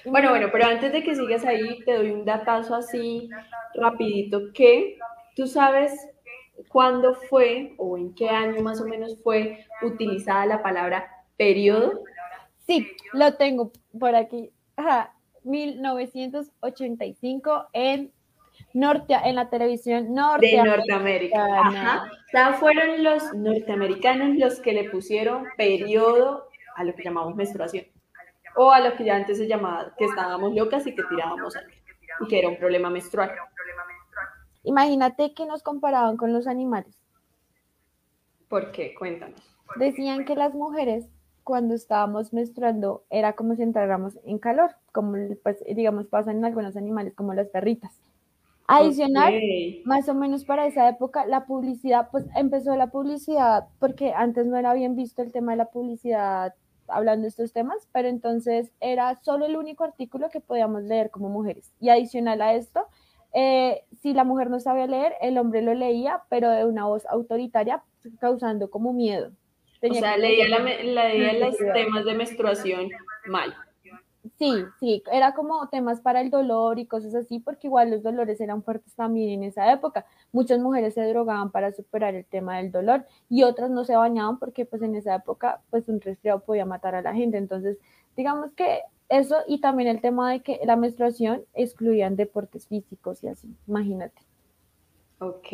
Bueno, 0.06 0.30
bueno, 0.32 0.50
pero 0.52 0.66
antes 0.66 0.92
de 0.92 1.04
que 1.04 1.16
sigas 1.16 1.46
ahí, 1.46 1.80
te 1.86 1.94
doy 1.94 2.12
un 2.12 2.26
datazo 2.26 2.76
así 2.76 3.30
rapidito 3.76 4.52
que 4.54 4.98
tú 5.36 5.48
sabes 5.48 5.94
cuándo 6.68 7.16
fue 7.16 7.74
o 7.78 7.98
en 7.98 8.14
qué 8.16 8.30
año 8.30 8.62
más 8.62 8.82
o 8.82 8.86
menos 8.86 9.18
fue 9.24 9.66
utilizada 9.82 10.46
la 10.46 10.62
palabra 10.64 11.06
periodo. 11.38 12.04
Sí, 12.66 12.92
lo 13.14 13.36
tengo 13.36 13.72
por 14.00 14.16
aquí. 14.16 14.52
Ajá. 14.76 15.14
1985 15.44 17.68
en 17.74 18.12
norte, 18.74 19.16
en 19.24 19.36
la 19.36 19.50
televisión 19.50 20.14
norte 20.14 20.48
de 20.48 20.64
Norteamérica. 20.64 21.46
Ajá. 21.46 22.54
Fueron 22.60 23.04
los 23.04 23.34
norteamericanos 23.34 24.38
los 24.38 24.60
que 24.60 24.74
le 24.74 24.90
pusieron 24.90 25.46
periodo 25.58 26.50
a 26.76 26.84
lo 26.84 26.94
que 26.96 27.04
llamamos 27.04 27.36
menstruación. 27.36 27.86
O 28.56 28.72
a 28.72 28.80
lo 28.80 28.96
que 28.96 29.06
ya 29.06 29.16
antes 29.16 29.38
se 29.38 29.48
llamaba, 29.48 29.94
que 29.98 30.06
estábamos 30.06 30.54
locas 30.54 30.86
y 30.86 30.94
que 30.94 31.04
tirábamos 31.04 31.54
sangre. 31.54 31.82
Y 32.20 32.28
que 32.28 32.40
era 32.40 32.50
un 32.50 32.58
problema 32.58 32.90
menstrual. 32.90 33.32
Imagínate 34.64 35.34
que 35.34 35.46
nos 35.46 35.64
comparaban 35.64 36.18
con 36.18 36.32
los 36.32 36.48
animales. 36.48 36.96
¿Por 38.48 38.72
qué? 38.72 38.94
Cuéntanos. 38.94 39.42
Decían 39.78 40.26
que 40.26 40.36
las 40.36 40.54
mujeres 40.54 41.08
cuando 41.44 41.74
estábamos 41.74 42.34
menstruando 42.34 43.04
era 43.10 43.34
como 43.34 43.56
si 43.56 43.64
entráramos 43.64 44.18
en 44.26 44.40
calor, 44.40 44.72
como 44.92 45.18
pues, 45.44 45.64
digamos 45.76 46.08
pasa 46.08 46.32
en 46.32 46.46
algunos 46.46 46.78
animales 46.78 47.14
como 47.16 47.34
las 47.34 47.48
perritas. 47.48 48.00
Adicional, 48.68 49.34
más 49.86 50.08
o 50.08 50.14
menos 50.14 50.46
para 50.46 50.66
esa 50.66 50.88
época, 50.88 51.26
la 51.26 51.46
publicidad, 51.46 52.10
pues 52.12 52.26
empezó 52.36 52.76
la 52.76 52.88
publicidad, 52.88 53.68
porque 53.80 54.14
antes 54.14 54.46
no 54.46 54.58
era 54.58 54.74
bien 54.74 54.96
visto 54.96 55.22
el 55.22 55.32
tema 55.32 55.52
de 55.52 55.58
la 55.58 55.66
publicidad 55.66 56.54
hablando 56.88 57.24
de 57.24 57.30
estos 57.30 57.54
temas, 57.54 57.88
pero 57.92 58.08
entonces 58.08 58.72
era 58.80 59.20
solo 59.22 59.46
el 59.46 59.56
único 59.56 59.84
artículo 59.84 60.30
que 60.30 60.40
podíamos 60.40 60.84
leer 60.84 61.10
como 61.10 61.30
mujeres. 61.30 61.74
Y 61.80 61.90
adicional 61.90 62.42
a 62.42 62.54
esto, 62.54 62.86
eh, 63.34 63.84
si 64.02 64.14
la 64.14 64.24
mujer 64.24 64.50
no 64.50 64.60
sabía 64.60 64.88
leer, 64.88 65.14
el 65.22 65.38
hombre 65.38 65.62
lo 65.62 65.74
leía, 65.74 66.24
pero 66.30 66.50
de 66.50 66.66
una 66.66 66.86
voz 66.86 67.06
autoritaria, 67.08 67.84
causando 68.20 68.70
como 68.70 68.94
miedo 68.94 69.32
o 69.90 69.94
sea, 69.94 70.18
leía, 70.18 70.48
la, 70.48 70.60
leía 70.60 71.34
los 71.34 71.58
temas 71.74 72.06
de 72.06 72.14
menstruación 72.14 72.90
mal. 73.28 73.56
Sí, 74.38 74.54
sí, 74.80 75.04
era 75.12 75.34
como 75.34 75.68
temas 75.68 76.00
para 76.00 76.22
el 76.22 76.30
dolor 76.30 76.80
y 76.80 76.86
cosas 76.86 77.14
así, 77.14 77.40
porque 77.40 77.68
igual 77.68 77.92
los 77.92 78.04
dolores 78.04 78.40
eran 78.40 78.64
fuertes 78.64 78.96
también 78.96 79.30
en 79.30 79.44
esa 79.44 79.72
época. 79.72 80.06
Muchas 80.32 80.60
mujeres 80.60 80.94
se 80.94 81.06
drogaban 81.06 81.52
para 81.52 81.74
superar 81.74 82.16
el 82.16 82.26
tema 82.26 82.58
del 82.58 82.72
dolor 82.72 83.06
y 83.30 83.44
otras 83.44 83.70
no 83.70 83.84
se 83.84 83.98
bañaban 83.98 84.40
porque 84.40 84.66
pues 84.66 84.82
en 84.82 84.96
esa 84.96 85.16
época 85.16 85.62
pues 85.70 85.90
un 85.90 86.00
resfriado 86.00 86.40
podía 86.40 86.66
matar 86.66 86.96
a 86.96 87.02
la 87.02 87.14
gente. 87.14 87.38
Entonces, 87.38 87.78
digamos 88.16 88.54
que 88.54 88.80
eso 89.10 89.36
y 89.46 89.60
también 89.60 89.90
el 89.90 90.00
tema 90.00 90.32
de 90.32 90.42
que 90.42 90.62
la 90.64 90.78
menstruación 90.78 91.44
excluían 91.54 92.16
deportes 92.16 92.68
físicos 92.68 93.24
y 93.24 93.28
así, 93.28 93.54
imagínate. 93.68 94.22
Ok, 95.20 95.48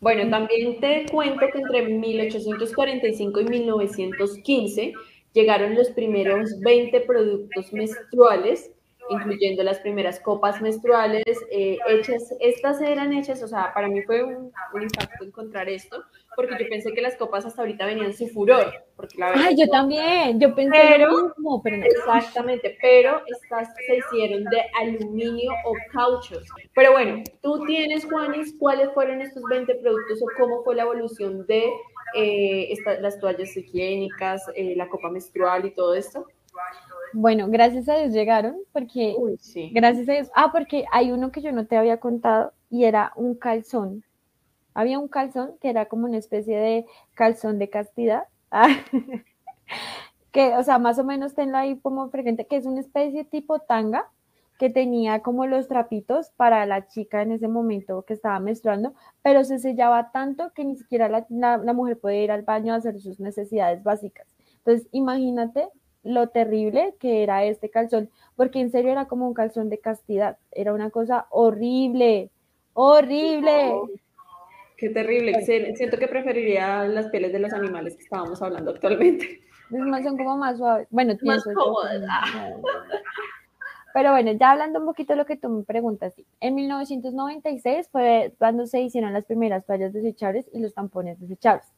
bueno, 0.00 0.30
también 0.30 0.80
te 0.80 1.04
cuento 1.10 1.46
que 1.52 1.58
entre 1.58 1.88
1845 1.88 3.40
y 3.40 3.44
1915 3.44 4.92
llegaron 5.34 5.74
los 5.74 5.90
primeros 5.90 6.58
20 6.60 7.00
productos 7.00 7.72
menstruales, 7.72 8.70
incluyendo 9.10 9.62
las 9.62 9.80
primeras 9.80 10.18
copas 10.20 10.62
menstruales 10.62 11.24
eh, 11.50 11.76
hechas, 11.88 12.34
estas 12.40 12.80
eran 12.80 13.12
hechas, 13.12 13.42
o 13.42 13.48
sea, 13.48 13.72
para 13.74 13.88
mí 13.88 14.00
fue 14.02 14.24
un, 14.24 14.50
impacto 14.80 15.24
encontrar 15.24 15.68
esto, 15.68 16.02
porque 16.34 16.56
yo 16.58 16.66
pensé 16.70 16.92
que 16.94 17.02
las 17.02 17.16
copas 17.16 17.44
hasta 17.44 17.60
ahorita 17.60 17.84
venían 17.84 18.14
su 18.14 18.26
furor, 18.28 18.72
porque 18.96 19.18
la 19.18 19.30
verdad... 19.30 19.44
Ay, 19.48 19.56
yo 19.58 19.68
también, 19.68 20.40
yo 20.40 20.54
pensé 20.54 20.78
pero, 20.80 21.10
mismo, 21.10 21.60
pero 21.62 21.76
no. 21.76 21.84
Exactamente, 21.84 22.78
pero 22.80 23.20
estas 23.26 23.74
se 23.86 23.96
hicieron 23.98 24.44
de 24.44 24.62
aluminio 24.80 25.52
o 25.66 25.74
cauchos. 25.92 26.48
Pero 26.74 26.92
bueno, 26.92 27.22
tú 27.42 27.62
tienes, 27.66 28.06
Juanis, 28.06 28.56
¿cuáles 28.58 28.90
fueron 28.94 29.20
estos 29.20 29.42
20 29.50 29.74
productos 29.76 30.22
o 30.22 30.26
cómo 30.38 30.64
fue 30.64 30.76
la 30.76 30.84
evolución 30.84 31.44
de 31.46 31.70
eh, 32.14 32.74
las 33.00 33.18
toallas 33.18 33.56
higiénicas, 33.56 34.42
eh, 34.54 34.74
la 34.76 34.88
copa 34.88 35.10
menstrual 35.10 35.64
y 35.64 35.70
todo 35.70 35.94
esto? 35.94 36.26
Bueno, 37.12 37.46
gracias 37.48 37.88
a 37.88 37.96
Dios 37.96 38.12
llegaron, 38.12 38.56
porque 38.72 39.14
gracias 39.72 40.08
a 40.08 40.12
Dios, 40.12 40.30
ah, 40.34 40.50
porque 40.52 40.84
hay 40.90 41.12
uno 41.12 41.30
que 41.30 41.42
yo 41.42 41.52
no 41.52 41.66
te 41.66 41.76
había 41.76 42.00
contado 42.00 42.52
y 42.70 42.84
era 42.84 43.12
un 43.14 43.36
calzón. 43.36 44.04
Había 44.74 44.98
un 44.98 45.06
calzón 45.06 45.56
que 45.60 45.70
era 45.70 45.86
como 45.86 46.06
una 46.06 46.18
especie 46.18 46.56
de 46.56 46.86
calzón 47.14 47.60
de 47.60 47.70
castidad, 47.70 48.24
que, 50.32 50.56
o 50.56 50.62
sea, 50.64 50.80
más 50.80 50.98
o 50.98 51.04
menos 51.04 51.34
tenlo 51.34 51.56
ahí 51.56 51.78
como 51.78 52.10
frecuente, 52.10 52.46
que 52.46 52.56
es 52.56 52.66
una 52.66 52.80
especie 52.80 53.24
tipo 53.24 53.60
tanga, 53.60 54.10
que 54.58 54.70
tenía 54.70 55.20
como 55.20 55.46
los 55.46 55.68
trapitos 55.68 56.30
para 56.36 56.64
la 56.66 56.86
chica 56.86 57.22
en 57.22 57.32
ese 57.32 57.48
momento 57.48 58.02
que 58.02 58.14
estaba 58.14 58.38
menstruando, 58.40 58.94
pero 59.22 59.44
se 59.44 59.58
sellaba 59.58 60.12
tanto 60.12 60.52
que 60.54 60.64
ni 60.64 60.76
siquiera 60.76 61.08
la, 61.08 61.26
la 61.28 61.72
mujer 61.72 61.98
podía 61.98 62.24
ir 62.24 62.30
al 62.30 62.42
baño 62.42 62.72
a 62.72 62.76
hacer 62.76 63.00
sus 63.00 63.18
necesidades 63.20 63.82
básicas. 63.82 64.26
Entonces, 64.58 64.88
imagínate 64.92 65.68
lo 66.04 66.28
terrible 66.28 66.94
que 67.00 67.22
era 67.22 67.44
este 67.44 67.70
calzón, 67.70 68.10
porque 68.36 68.60
en 68.60 68.70
serio 68.70 68.92
era 68.92 69.06
como 69.06 69.26
un 69.26 69.34
calzón 69.34 69.70
de 69.70 69.78
castidad, 69.78 70.38
era 70.52 70.72
una 70.72 70.90
cosa 70.90 71.26
horrible, 71.30 72.30
horrible. 72.74 73.72
qué 74.76 74.90
terrible, 74.90 75.40
siento 75.44 75.98
que 75.98 76.06
preferiría 76.06 76.84
las 76.84 77.08
pieles 77.08 77.32
de 77.32 77.38
los 77.38 77.52
animales 77.52 77.96
que 77.96 78.04
estábamos 78.04 78.40
hablando 78.42 78.70
actualmente. 78.70 79.40
son 79.70 80.16
como 80.16 80.36
más 80.36 80.58
suaves, 80.58 80.86
bueno, 80.90 81.14
más 81.22 81.42
cómodas. 81.42 82.02
Pero 83.94 84.10
bueno, 84.10 84.32
ya 84.32 84.50
hablando 84.50 84.80
un 84.80 84.86
poquito 84.86 85.12
de 85.12 85.18
lo 85.18 85.24
que 85.24 85.36
tú 85.36 85.48
me 85.48 85.62
preguntas, 85.62 86.14
en 86.40 86.56
1996 86.56 87.88
fue 87.92 88.34
cuando 88.38 88.66
se 88.66 88.80
hicieron 88.80 89.12
las 89.12 89.24
primeras 89.24 89.64
toallas 89.64 89.92
desechables 89.92 90.46
y 90.52 90.58
los 90.58 90.74
tampones 90.74 91.20
desechables. 91.20 91.72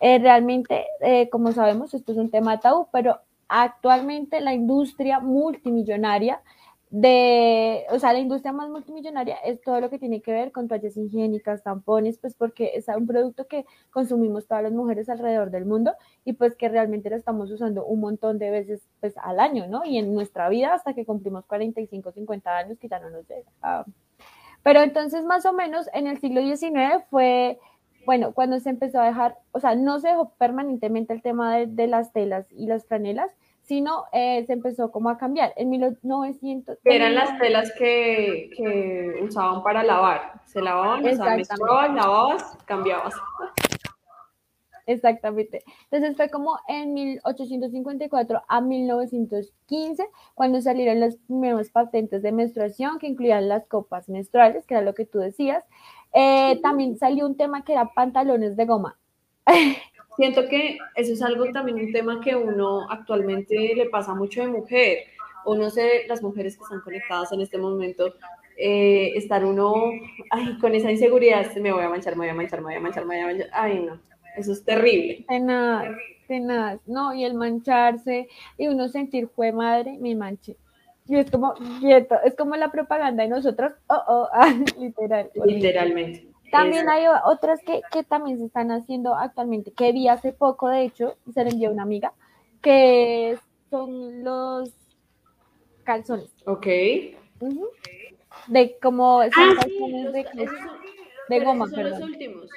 Eh, 0.00 0.18
realmente, 0.18 0.86
eh, 1.00 1.28
como 1.30 1.52
sabemos, 1.52 1.94
esto 1.94 2.10
es 2.10 2.18
un 2.18 2.32
tema 2.32 2.58
tabú, 2.58 2.88
pero 2.92 3.20
actualmente 3.46 4.40
la 4.40 4.54
industria 4.54 5.20
multimillonaria 5.20 6.42
de, 6.92 7.86
o 7.88 7.98
sea, 7.98 8.12
la 8.12 8.18
industria 8.18 8.52
más 8.52 8.68
multimillonaria 8.68 9.36
es 9.36 9.62
todo 9.62 9.80
lo 9.80 9.88
que 9.88 9.98
tiene 9.98 10.20
que 10.20 10.30
ver 10.30 10.52
con 10.52 10.68
toallas 10.68 10.94
higiénicas, 10.94 11.62
tampones, 11.62 12.18
pues 12.18 12.34
porque 12.34 12.72
es 12.74 12.86
un 12.88 13.06
producto 13.06 13.46
que 13.46 13.64
consumimos 13.90 14.46
todas 14.46 14.62
las 14.62 14.72
mujeres 14.72 15.08
alrededor 15.08 15.50
del 15.50 15.64
mundo 15.64 15.94
y 16.26 16.34
pues 16.34 16.54
que 16.54 16.68
realmente 16.68 17.08
lo 17.08 17.16
estamos 17.16 17.50
usando 17.50 17.86
un 17.86 18.00
montón 18.00 18.38
de 18.38 18.50
veces 18.50 18.82
pues 19.00 19.14
al 19.16 19.40
año, 19.40 19.66
¿no? 19.68 19.86
Y 19.86 19.96
en 19.96 20.12
nuestra 20.12 20.50
vida 20.50 20.74
hasta 20.74 20.92
que 20.92 21.06
cumplimos 21.06 21.46
45, 21.46 22.12
50 22.12 22.58
años, 22.58 22.78
que 22.78 22.88
ya 22.88 22.98
no 22.98 23.08
nos 23.08 23.26
llega. 23.26 23.50
Ah. 23.62 23.86
Pero 24.62 24.82
entonces 24.82 25.24
más 25.24 25.46
o 25.46 25.54
menos 25.54 25.88
en 25.94 26.06
el 26.06 26.20
siglo 26.20 26.42
XIX 26.42 27.02
fue 27.08 27.58
bueno, 28.04 28.32
cuando 28.32 28.58
se 28.58 28.70
empezó 28.70 29.00
a 29.00 29.06
dejar, 29.06 29.38
o 29.52 29.60
sea, 29.60 29.74
no 29.74 30.00
se 30.00 30.08
dejó 30.08 30.30
permanentemente 30.36 31.12
el 31.12 31.22
tema 31.22 31.56
de, 31.56 31.86
las 31.86 32.12
telas 32.12 32.46
y 32.50 32.66
las 32.66 32.84
franelas, 32.84 33.30
sino 33.62 34.04
eh, 34.12 34.44
se 34.46 34.52
empezó 34.52 34.90
como 34.90 35.08
a 35.08 35.18
cambiar. 35.18 35.52
En 35.56 35.70
1900... 35.70 36.78
Eran 36.84 37.14
las 37.14 37.38
telas 37.38 37.72
que, 37.78 38.50
que 38.56 39.20
usaban 39.22 39.62
para 39.62 39.82
lavar. 39.82 40.40
Se 40.46 40.60
lavaban, 40.60 41.04
o 41.06 41.14
sea, 41.14 41.36
lavabas, 41.88 42.56
cambiabas. 42.66 43.14
Exactamente. 44.86 45.62
Entonces 45.90 46.16
fue 46.16 46.28
como 46.28 46.58
en 46.68 46.92
1854 46.94 48.42
a 48.48 48.60
1915 48.60 50.08
cuando 50.34 50.60
salieron 50.60 51.00
los 51.00 51.16
primeros 51.16 51.70
patentes 51.70 52.22
de 52.22 52.32
menstruación 52.32 52.98
que 52.98 53.06
incluían 53.06 53.48
las 53.48 53.66
copas 53.66 54.08
menstruales, 54.08 54.66
que 54.66 54.74
era 54.74 54.82
lo 54.82 54.94
que 54.94 55.06
tú 55.06 55.18
decías. 55.18 55.64
Eh, 56.12 56.60
también 56.62 56.98
salió 56.98 57.26
un 57.26 57.36
tema 57.36 57.64
que 57.64 57.72
era 57.72 57.92
pantalones 57.94 58.56
de 58.56 58.66
goma. 58.66 58.98
Siento 60.16 60.46
que 60.48 60.78
eso 60.94 61.12
es 61.12 61.22
algo 61.22 61.50
también 61.52 61.78
un 61.78 61.92
tema 61.92 62.20
que 62.20 62.36
uno 62.36 62.90
actualmente 62.90 63.74
le 63.74 63.88
pasa 63.88 64.14
mucho 64.14 64.42
de 64.42 64.48
mujer, 64.48 64.98
o 65.44 65.54
no 65.56 65.70
sé, 65.70 66.04
las 66.06 66.22
mujeres 66.22 66.56
que 66.56 66.64
están 66.64 66.80
conectadas 66.80 67.32
en 67.32 67.40
este 67.40 67.58
momento, 67.58 68.14
eh, 68.56 69.12
estar 69.16 69.44
uno 69.44 69.90
ay, 70.30 70.58
con 70.58 70.74
esa 70.74 70.90
inseguridad, 70.90 71.54
me 71.56 71.72
voy 71.72 71.82
a 71.82 71.88
manchar, 71.88 72.14
me 72.14 72.26
voy 72.26 72.28
a 72.28 72.34
manchar, 72.34 72.60
me 72.60 72.66
voy 72.66 72.74
a 72.74 72.80
manchar, 72.80 73.06
me 73.06 73.14
voy 73.16 73.24
a 73.24 73.26
manchar, 73.26 73.48
ay 73.52 73.80
no, 73.80 73.98
eso 74.36 74.52
es 74.52 74.62
terrible. 74.64 75.24
Tenaz, 75.28 75.96
tenaz, 76.28 76.78
no, 76.86 77.14
y 77.14 77.24
el 77.24 77.34
mancharse, 77.34 78.28
y 78.58 78.68
uno 78.68 78.88
sentir, 78.88 79.28
fue 79.28 79.52
madre, 79.52 79.96
me 79.98 80.14
manché. 80.14 80.56
Y 81.08 81.16
es 81.16 81.30
como, 81.30 81.54
quieto, 81.80 82.16
es 82.24 82.36
como 82.36 82.54
la 82.56 82.70
propaganda 82.70 83.22
de 83.22 83.30
nosotros, 83.30 83.72
oh, 83.88 84.02
oh, 84.06 84.28
ah, 84.32 84.54
literal. 84.78 85.30
Literalmente. 85.44 86.31
También 86.52 86.88
hay 86.88 87.04
otras 87.24 87.60
que, 87.64 87.80
que, 87.90 88.04
también 88.04 88.38
se 88.38 88.44
están 88.44 88.70
haciendo 88.70 89.14
actualmente, 89.14 89.72
que 89.72 89.90
vi 89.92 90.08
hace 90.08 90.32
poco, 90.32 90.68
de 90.68 90.82
hecho, 90.82 91.16
y 91.26 91.32
se 91.32 91.44
le 91.44 91.50
envió 91.50 91.70
una 91.70 91.82
amiga, 91.82 92.12
que 92.60 93.38
son 93.70 94.22
los 94.22 94.70
calzones. 95.82 96.30
Ok. 96.44 96.66
De 98.48 98.78
como 98.80 99.20
ah, 99.20 99.28
calzones 99.30 100.12
de, 100.12 100.48
de 101.28 101.44
goma, 101.44 101.68
son 101.68 101.90
los 101.90 102.00
últimos 102.00 102.50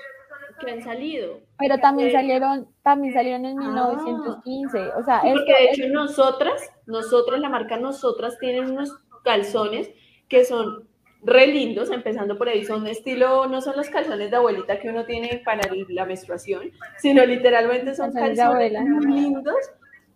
que 0.60 0.72
han 0.72 0.84
salido. 0.84 1.40
Pero 1.58 1.78
también 1.80 2.12
salieron, 2.12 2.68
también 2.84 3.14
salieron 3.14 3.46
en 3.46 3.58
1915. 3.58 4.80
Ah. 4.80 4.94
o 4.98 5.04
sea, 5.04 5.22
porque 5.22 5.54
de 5.54 5.70
hecho 5.72 5.88
nosotras, 5.94 6.62
nosotros, 6.86 7.40
la 7.40 7.50
marca 7.50 7.78
Nosotras, 7.78 8.38
tienen 8.40 8.72
unos 8.72 8.92
calzones 9.24 9.90
que 10.28 10.46
son 10.46 10.88
re 11.26 11.48
lindos, 11.48 11.90
empezando 11.90 12.38
por 12.38 12.48
ahí, 12.48 12.64
son 12.64 12.86
estilo, 12.88 13.48
no 13.48 13.62
son 13.62 13.76
los 13.76 13.90
calzones 13.90 14.30
de 14.30 14.38
abuelita 14.38 14.80
que 14.80 14.90
uno 14.90 15.06
tiene 15.06 15.42
para 15.44 15.64
la 15.90 16.06
menstruación, 16.06 16.72
sino 17.00 17.26
literalmente 17.26 17.96
son 17.96 18.14
calzones 18.14 18.74
lindos 19.08 19.56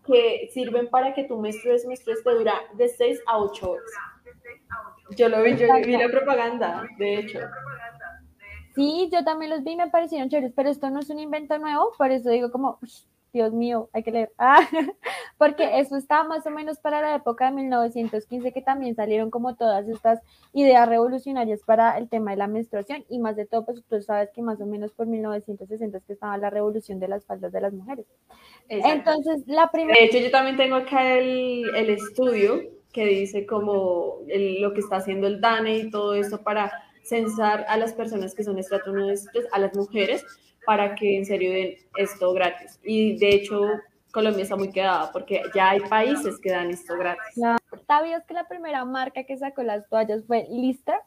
que 0.05 0.49
sirven 0.51 0.87
para 0.89 1.13
que 1.13 1.23
tu 1.23 1.39
menstrues, 1.39 1.85
menstrues 1.85 2.23
te 2.23 2.31
dura 2.31 2.53
de 2.75 2.87
6 2.87 3.21
a 3.27 3.39
8 3.39 3.71
horas. 3.71 3.91
Yo 5.15 5.29
lo 5.29 5.41
vi, 5.41 5.55
yo 5.55 5.67
vi 5.83 5.97
la 5.97 6.09
propaganda, 6.09 6.87
de 6.97 7.15
hecho. 7.15 7.39
Sí, 8.75 9.09
yo 9.11 9.23
también 9.23 9.51
los 9.51 9.63
vi, 9.63 9.75
me 9.75 9.89
parecieron 9.89 10.29
chéveres, 10.29 10.53
pero 10.55 10.69
esto 10.69 10.89
no 10.89 10.99
es 10.99 11.09
un 11.09 11.19
invento 11.19 11.57
nuevo, 11.57 11.91
por 11.97 12.11
eso 12.11 12.29
digo 12.29 12.51
como, 12.51 12.79
Dios 13.31 13.53
mío, 13.53 13.89
hay 13.93 14.03
que 14.03 14.11
leer. 14.11 14.31
Ah, 14.37 14.59
porque 15.37 15.79
eso 15.79 15.95
estaba 15.95 16.23
más 16.23 16.45
o 16.45 16.49
menos 16.49 16.79
para 16.79 17.01
la 17.01 17.15
época 17.15 17.45
de 17.45 17.55
1915, 17.55 18.51
que 18.51 18.61
también 18.61 18.95
salieron 18.95 19.29
como 19.29 19.55
todas 19.55 19.87
estas 19.87 20.19
ideas 20.53 20.87
revolucionarias 20.87 21.61
para 21.65 21.97
el 21.97 22.09
tema 22.09 22.31
de 22.31 22.37
la 22.37 22.47
menstruación, 22.47 23.05
y 23.09 23.19
más 23.19 23.35
de 23.35 23.45
todo, 23.45 23.65
pues 23.65 23.83
tú 23.87 24.01
sabes 24.01 24.29
que 24.33 24.41
más 24.41 24.59
o 24.61 24.65
menos 24.65 24.91
por 24.91 25.07
1960 25.07 25.97
es 25.97 26.03
que 26.03 26.13
estaba 26.13 26.37
la 26.37 26.49
revolución 26.49 26.99
de 26.99 27.07
las 27.07 27.25
faldas 27.25 27.51
de 27.51 27.61
las 27.61 27.73
mujeres. 27.73 28.05
Entonces, 28.67 29.43
la 29.47 29.69
primera... 29.71 29.99
De 29.99 30.05
hecho, 30.05 30.17
yo 30.17 30.31
también 30.31 30.57
tengo 30.57 30.75
acá 30.75 31.17
el, 31.17 31.63
el 31.75 31.89
estudio 31.89 32.61
que 32.91 33.05
dice 33.05 33.45
como 33.45 34.19
lo 34.27 34.73
que 34.73 34.79
está 34.79 34.97
haciendo 34.97 35.27
el 35.27 35.41
DANE 35.41 35.77
y 35.77 35.89
todo 35.91 36.15
eso 36.15 36.41
para 36.41 36.71
censar 37.03 37.65
a 37.67 37.77
las 37.77 37.93
personas 37.93 38.35
que 38.35 38.43
son 38.43 38.57
estrato 38.59 38.91
a 39.51 39.59
las 39.59 39.75
mujeres, 39.75 40.25
para 40.65 40.95
que 40.95 41.17
en 41.17 41.25
serio 41.25 41.51
den 41.51 41.75
esto 41.97 42.33
gratis. 42.33 42.79
Y 42.83 43.17
de 43.17 43.29
hecho, 43.29 43.61
Colombia 44.11 44.43
está 44.43 44.55
muy 44.55 44.71
quedada 44.71 45.11
porque 45.11 45.41
ya 45.53 45.71
hay 45.71 45.81
países 45.81 46.39
que 46.39 46.51
dan 46.51 46.69
esto 46.69 46.95
gratis. 46.97 47.39
¿Sabías 47.87 48.25
que 48.25 48.33
la 48.33 48.47
primera 48.47 48.85
marca 48.85 49.23
que 49.23 49.37
sacó 49.37 49.63
las 49.63 49.87
toallas 49.89 50.25
fue 50.25 50.47
Lister? 50.49 50.99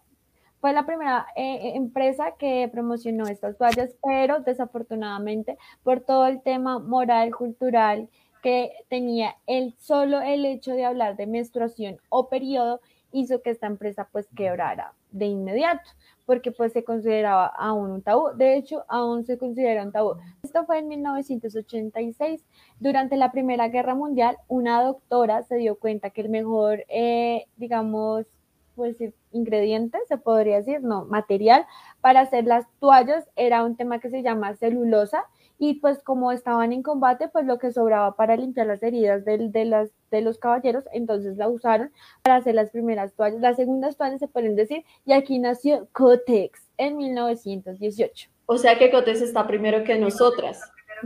Fue 0.61 0.73
la 0.73 0.87
primera 0.87 1.27
eh, 1.35 1.55
eh, 1.55 1.73
empresa 1.75 2.35
que 2.39 2.69
promocionó 2.71 3.27
estas 3.27 3.59
toallas, 3.59 3.97
pero 4.01 4.41
desafortunadamente 4.41 5.59
por 5.83 6.01
todo 6.01 6.27
el 6.27 6.41
tema 6.41 6.79
moral, 6.79 7.35
cultural 7.35 8.09
que 8.45 8.73
tenía 8.89 9.37
el 9.47 9.75
solo 9.79 10.21
el 10.21 10.45
hecho 10.45 10.73
de 10.73 10.85
hablar 10.85 11.17
de 11.17 11.27
menstruación 11.27 11.99
o 12.09 12.29
periodo 12.29 12.81
hizo 13.13 13.43
que 13.43 13.51
esta 13.51 13.67
empresa 13.67 14.09
pues 14.11 14.29
quebrara 14.37 14.95
de 15.13 15.27
inmediato, 15.27 15.89
porque 16.27 16.51
pues 16.51 16.73
se 16.73 16.85
consideraba 16.85 17.47
aún 17.47 17.91
un 17.91 18.03
tabú. 18.03 18.31
De 18.37 18.57
hecho, 18.57 18.85
aún 18.89 19.25
se 19.25 19.39
considera 19.39 19.85
un 19.85 19.93
tabú. 19.93 20.15
Esto 20.43 20.65
fue 20.67 20.79
en 20.79 20.89
1986. 20.89 22.45
Durante 22.81 23.17
la 23.17 23.31
Primera 23.33 23.69
Guerra 23.69 23.95
Mundial, 23.95 24.37
una 24.49 24.83
doctora 24.83 25.43
se 25.43 25.57
dio 25.57 25.77
cuenta 25.77 26.11
que 26.11 26.23
el 26.23 26.29
mejor, 26.29 26.85
eh, 26.89 27.47
digamos, 27.57 28.27
pues 28.75 28.97
ingrediente, 29.33 29.99
se 30.09 30.17
podría 30.17 30.57
decir, 30.57 30.83
no, 30.83 31.05
material 31.05 31.67
para 32.01 32.21
hacer 32.21 32.45
las 32.47 32.67
toallas 32.81 33.29
era 33.37 33.65
un 33.65 33.77
tema 33.77 34.01
que 34.01 34.09
se 34.09 34.23
llama 34.23 34.57
celulosa 34.57 35.25
y 35.65 35.75
pues 35.75 36.03
como 36.03 36.33
estaban 36.33 36.73
en 36.73 36.83
combate, 36.83 37.29
pues 37.29 37.47
lo 37.47 37.61
que 37.61 37.71
sobraba 37.71 38.17
para 38.17 38.37
limpiar 38.37 38.67
las 38.67 38.83
heridas 38.83 39.25
de, 39.25 39.49
de, 39.49 39.65
las, 39.65 39.91
de 40.11 40.21
los 40.21 40.39
caballeros, 40.39 40.83
entonces 40.93 41.37
la 41.37 41.49
usaron 41.49 41.93
para 42.23 42.35
hacer 42.35 42.57
las 42.57 42.71
primeras 42.71 43.15
toallas. 43.15 43.41
Las 43.41 43.55
segundas 43.59 43.97
toallas 43.97 44.19
se 44.19 44.27
pueden 44.27 44.57
decir, 44.57 44.85
y 45.07 45.13
aquí 45.13 45.39
nació 45.39 45.87
Cotex 45.93 46.69
en 46.79 46.97
1918. 46.97 48.29
O 48.47 48.59
sea 48.59 48.77
que 48.77 48.91
Cotex 48.91 49.21
está 49.21 49.47
primero 49.47 49.85
que 49.85 49.97
nosotras. 49.97 50.61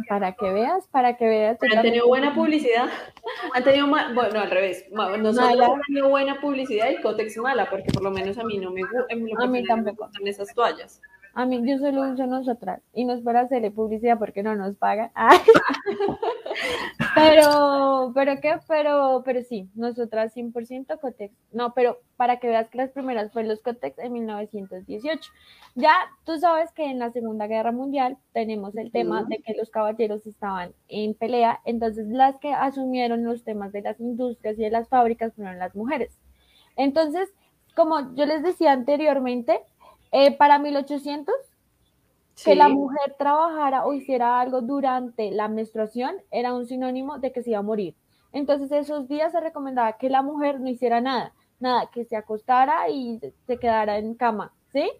Para 0.08 0.32
que 0.32 0.50
veas, 0.50 0.88
para 0.88 1.18
que 1.18 1.26
veas. 1.26 1.58
Han 1.74 1.82
tenido 1.82 2.06
buena 2.06 2.34
publicidad. 2.34 2.88
Han 3.52 3.62
tenido, 3.62 3.88
bueno, 3.88 4.40
al 4.40 4.50
revés. 4.50 4.86
Nosotros 4.90 5.52
hemos 5.52 5.80
tenido 5.86 6.08
buena 6.08 6.40
publicidad 6.40 6.88
y 6.88 7.02
Cotex 7.02 7.36
mala, 7.36 7.68
porque 7.68 7.92
por 7.92 8.02
lo 8.02 8.10
menos 8.10 8.38
a 8.38 8.44
mí 8.44 8.56
no 8.56 8.70
me, 8.70 8.80
a 8.80 9.46
mí 9.46 9.64
tampoco. 9.66 9.84
me 9.84 9.92
gustan 9.92 10.26
esas 10.26 10.54
toallas. 10.54 11.02
A 11.36 11.44
mí 11.44 11.60
yo 11.68 11.76
solo 11.76 12.10
uso 12.10 12.26
nosotras 12.26 12.80
y 12.94 13.04
no 13.04 13.12
es 13.12 13.20
para 13.20 13.40
hacerle 13.40 13.70
publicidad 13.70 14.18
porque 14.18 14.42
no 14.42 14.56
nos 14.56 14.74
pagan. 14.76 15.10
pero, 17.14 18.10
pero 18.14 18.40
qué, 18.40 18.58
pero, 18.66 19.20
pero 19.22 19.42
sí, 19.42 19.68
nosotras 19.74 20.34
100% 20.34 20.98
Cotex. 20.98 21.34
No, 21.52 21.74
pero 21.74 21.98
para 22.16 22.38
que 22.38 22.48
veas 22.48 22.70
que 22.70 22.78
las 22.78 22.90
primeras 22.90 23.34
fueron 23.34 23.50
los 23.50 23.60
Cotex 23.60 23.98
en 23.98 24.14
1918. 24.14 25.30
Ya 25.74 25.92
tú 26.24 26.38
sabes 26.38 26.72
que 26.72 26.86
en 26.86 26.98
la 26.98 27.10
Segunda 27.10 27.46
Guerra 27.46 27.70
Mundial 27.70 28.16
tenemos 28.32 28.74
el 28.74 28.90
tema 28.90 29.22
de 29.24 29.42
que 29.42 29.52
los 29.52 29.68
caballeros 29.68 30.26
estaban 30.26 30.72
en 30.88 31.12
pelea, 31.12 31.60
entonces 31.66 32.08
las 32.08 32.38
que 32.38 32.54
asumieron 32.54 33.24
los 33.24 33.44
temas 33.44 33.72
de 33.72 33.82
las 33.82 34.00
industrias 34.00 34.58
y 34.58 34.62
de 34.62 34.70
las 34.70 34.88
fábricas 34.88 35.34
fueron 35.34 35.58
las 35.58 35.76
mujeres. 35.76 36.18
Entonces, 36.76 37.28
como 37.74 38.14
yo 38.14 38.24
les 38.24 38.42
decía 38.42 38.72
anteriormente, 38.72 39.60
eh, 40.12 40.36
para 40.36 40.58
1800, 40.58 41.34
que 42.44 42.54
la 42.54 42.68
mujer 42.68 43.14
trabajara 43.18 43.86
o 43.86 43.94
hiciera 43.94 44.40
algo 44.40 44.60
durante 44.60 45.30
la 45.30 45.48
menstruación 45.48 46.16
era 46.30 46.54
un 46.54 46.66
sinónimo 46.66 47.18
de 47.18 47.32
que 47.32 47.42
se 47.42 47.50
iba 47.50 47.60
a 47.60 47.62
morir. 47.62 47.94
Entonces 48.32 48.70
esos 48.72 49.08
días 49.08 49.32
se 49.32 49.40
recomendaba 49.40 49.96
que 49.96 50.10
la 50.10 50.22
mujer 50.22 50.60
no 50.60 50.68
hiciera 50.68 51.00
nada, 51.00 51.32
nada, 51.58 51.90
que 51.90 52.04
se 52.04 52.16
acostara 52.16 52.90
y 52.90 53.18
se 53.46 53.58
quedara 53.58 53.98
en 53.98 54.14
cama, 54.14 54.52
¿sí? 54.72 54.90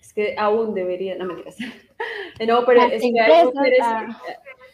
Es 0.00 0.12
que 0.12 0.34
aún 0.36 0.74
debería, 0.74 1.16
no 1.16 1.26
me 1.26 1.36
digas. 1.36 1.56
No, 2.46 2.66
pero 2.66 2.82
es 2.82 3.00
que 3.00 3.18
hay 3.18 3.44
mujeres, 3.46 3.86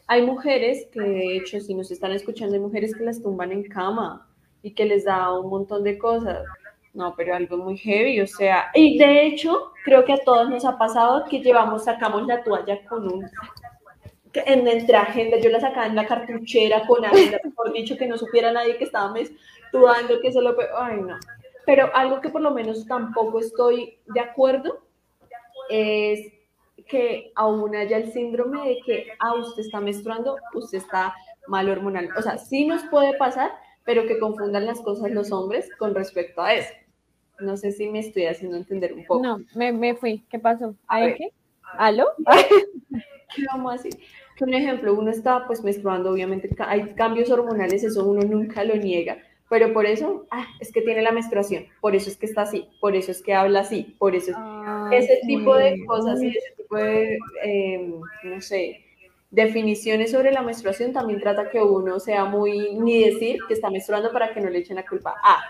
hay 0.09 0.23
mujeres 0.27 0.89
que 0.93 1.01
de 1.01 1.37
hecho 1.37 1.61
si 1.61 1.75
nos 1.75 1.93
están 1.93 2.11
escuchando 2.11 2.55
hay 2.55 2.61
mujeres 2.61 2.93
que 2.93 3.05
las 3.05 3.23
tumban 3.23 3.53
en 3.53 3.63
cama 3.63 4.29
y 4.63 4.73
que 4.73 4.85
les 4.85 5.05
da 5.05 5.39
un 5.39 5.49
montón 5.49 5.85
de 5.85 5.97
cosas. 5.97 6.45
No, 6.95 7.15
pero 7.17 7.35
algo 7.35 7.57
muy 7.57 7.79
heavy, 7.79 8.21
o 8.21 8.27
sea, 8.27 8.71
y 8.75 8.99
de 8.99 9.27
hecho, 9.27 9.73
creo 9.83 10.05
que 10.05 10.13
a 10.13 10.23
todos 10.25 10.51
nos 10.51 10.65
ha 10.67 10.77
pasado 10.77 11.25
que 11.29 11.41
llevamos, 11.41 11.85
sacamos 11.85 12.27
la 12.27 12.45
toalla 12.45 12.85
con 12.87 13.11
un, 13.11 13.27
en 14.35 14.65
nuestra 14.65 15.03
agenda, 15.03 15.39
yo 15.39 15.49
la 15.49 15.61
sacaba 15.61 15.87
en 15.87 15.97
la 15.97 16.07
cartuchera 16.07 16.87
con 16.87 17.03
agenda, 17.05 17.39
por 17.57 17.73
dicho 17.73 17.97
que 17.97 18.07
no 18.07 18.19
supiera 18.19 18.53
nadie 18.53 18.77
que 18.77 18.85
estaba 18.85 19.11
menstruando, 19.11 20.21
que 20.21 20.33
se 20.33 20.43
lo, 20.43 20.55
ay 20.77 21.01
no, 21.01 21.17
pero 21.65 21.91
algo 21.95 22.21
que 22.21 22.29
por 22.29 22.43
lo 22.43 22.51
menos 22.51 22.87
tampoco 22.87 23.41
estoy 23.41 23.99
de 24.07 24.21
acuerdo 24.21 24.81
es 25.71 26.31
que 26.89 27.33
aún 27.35 27.75
haya 27.75 27.97
el 27.97 28.13
síndrome 28.13 28.69
de 28.69 28.81
que, 28.85 29.07
ah, 29.19 29.35
usted 29.35 29.63
está 29.63 29.81
menstruando, 29.81 30.37
usted 30.55 30.79
está 30.79 31.15
mal 31.47 31.69
hormonal, 31.69 32.11
o 32.17 32.23
sea, 32.23 32.39
sí 32.39 32.67
nos 32.67 32.83
puede 32.85 33.17
pasar, 33.17 33.53
pero 33.85 34.07
que 34.07 34.19
confundan 34.19 34.67
las 34.67 34.81
cosas 34.81 35.11
los 35.11 35.33
hombres 35.33 35.69
con 35.79 35.95
respecto 35.95 36.43
a 36.43 36.55
eso. 36.55 36.73
No 37.43 37.57
sé 37.57 37.73
si 37.73 37.89
me 37.89 37.99
estoy 37.99 38.27
haciendo 38.27 38.57
entender 38.57 38.93
un 38.93 39.05
poco. 39.05 39.23
No, 39.23 39.41
me, 39.55 39.73
me 39.73 39.95
fui. 39.95 40.25
¿Qué 40.31 40.39
pasó? 40.39 40.75
¿Hay 40.87 41.15
qué? 41.15 41.33
¿Aló? 41.79 42.07
¿Qué 43.35 43.43
vamos 43.53 43.73
a 43.73 43.77
decir? 43.77 44.01
Que 44.37 44.45
un 44.45 44.55
ejemplo, 44.55 44.95
uno 44.95 45.11
está 45.11 45.47
pues 45.47 45.63
menstruando, 45.63 46.11
obviamente 46.11 46.51
hay 46.59 46.95
cambios 46.95 47.31
hormonales, 47.31 47.85
eso 47.85 48.05
uno 48.07 48.23
nunca 48.23 48.65
lo 48.65 48.77
niega, 48.77 49.19
pero 49.49 49.73
por 49.73 49.85
eso, 49.85 50.27
ah, 50.31 50.47
es 50.61 50.73
que 50.73 50.81
tiene 50.81 51.03
la 51.03 51.13
menstruación, 51.13 51.67
por 51.81 51.95
eso 51.95 52.09
es 52.09 52.17
que 52.17 52.27
está 52.27 52.43
así, 52.43 52.69
por 52.81 52.97
eso 52.97 53.11
es 53.11 53.23
que 53.23 53.35
habla 53.35 53.61
así, 53.61 53.95
por 53.99 54.15
eso 54.15 54.31
es... 54.31 54.37
Ah, 54.39 54.91
ese 54.93 55.21
tipo 55.27 55.55
de 55.55 55.85
cosas 55.85 56.23
y 56.23 56.29
ese 56.29 56.55
tipo 56.57 56.77
de, 56.77 57.19
em, 57.43 58.01
no 58.25 58.41
sé, 58.41 58.81
definiciones 59.31 60.11
sobre 60.11 60.33
la 60.33 60.43
menstruación 60.43 60.93
también 60.93 61.21
trata 61.21 61.51
que 61.51 61.61
uno 61.61 62.01
sea 62.01 62.25
muy, 62.25 62.75
ni 62.75 63.05
decir 63.05 63.39
que 63.49 63.55
está 63.55 63.71
menstruando 63.71 64.13
para 64.13 64.33
que 64.33 64.41
no 64.41 64.51
le 64.51 64.59
echen 64.59 64.77
la 64.77 64.87
culpa 64.87 65.15
a, 65.23 65.41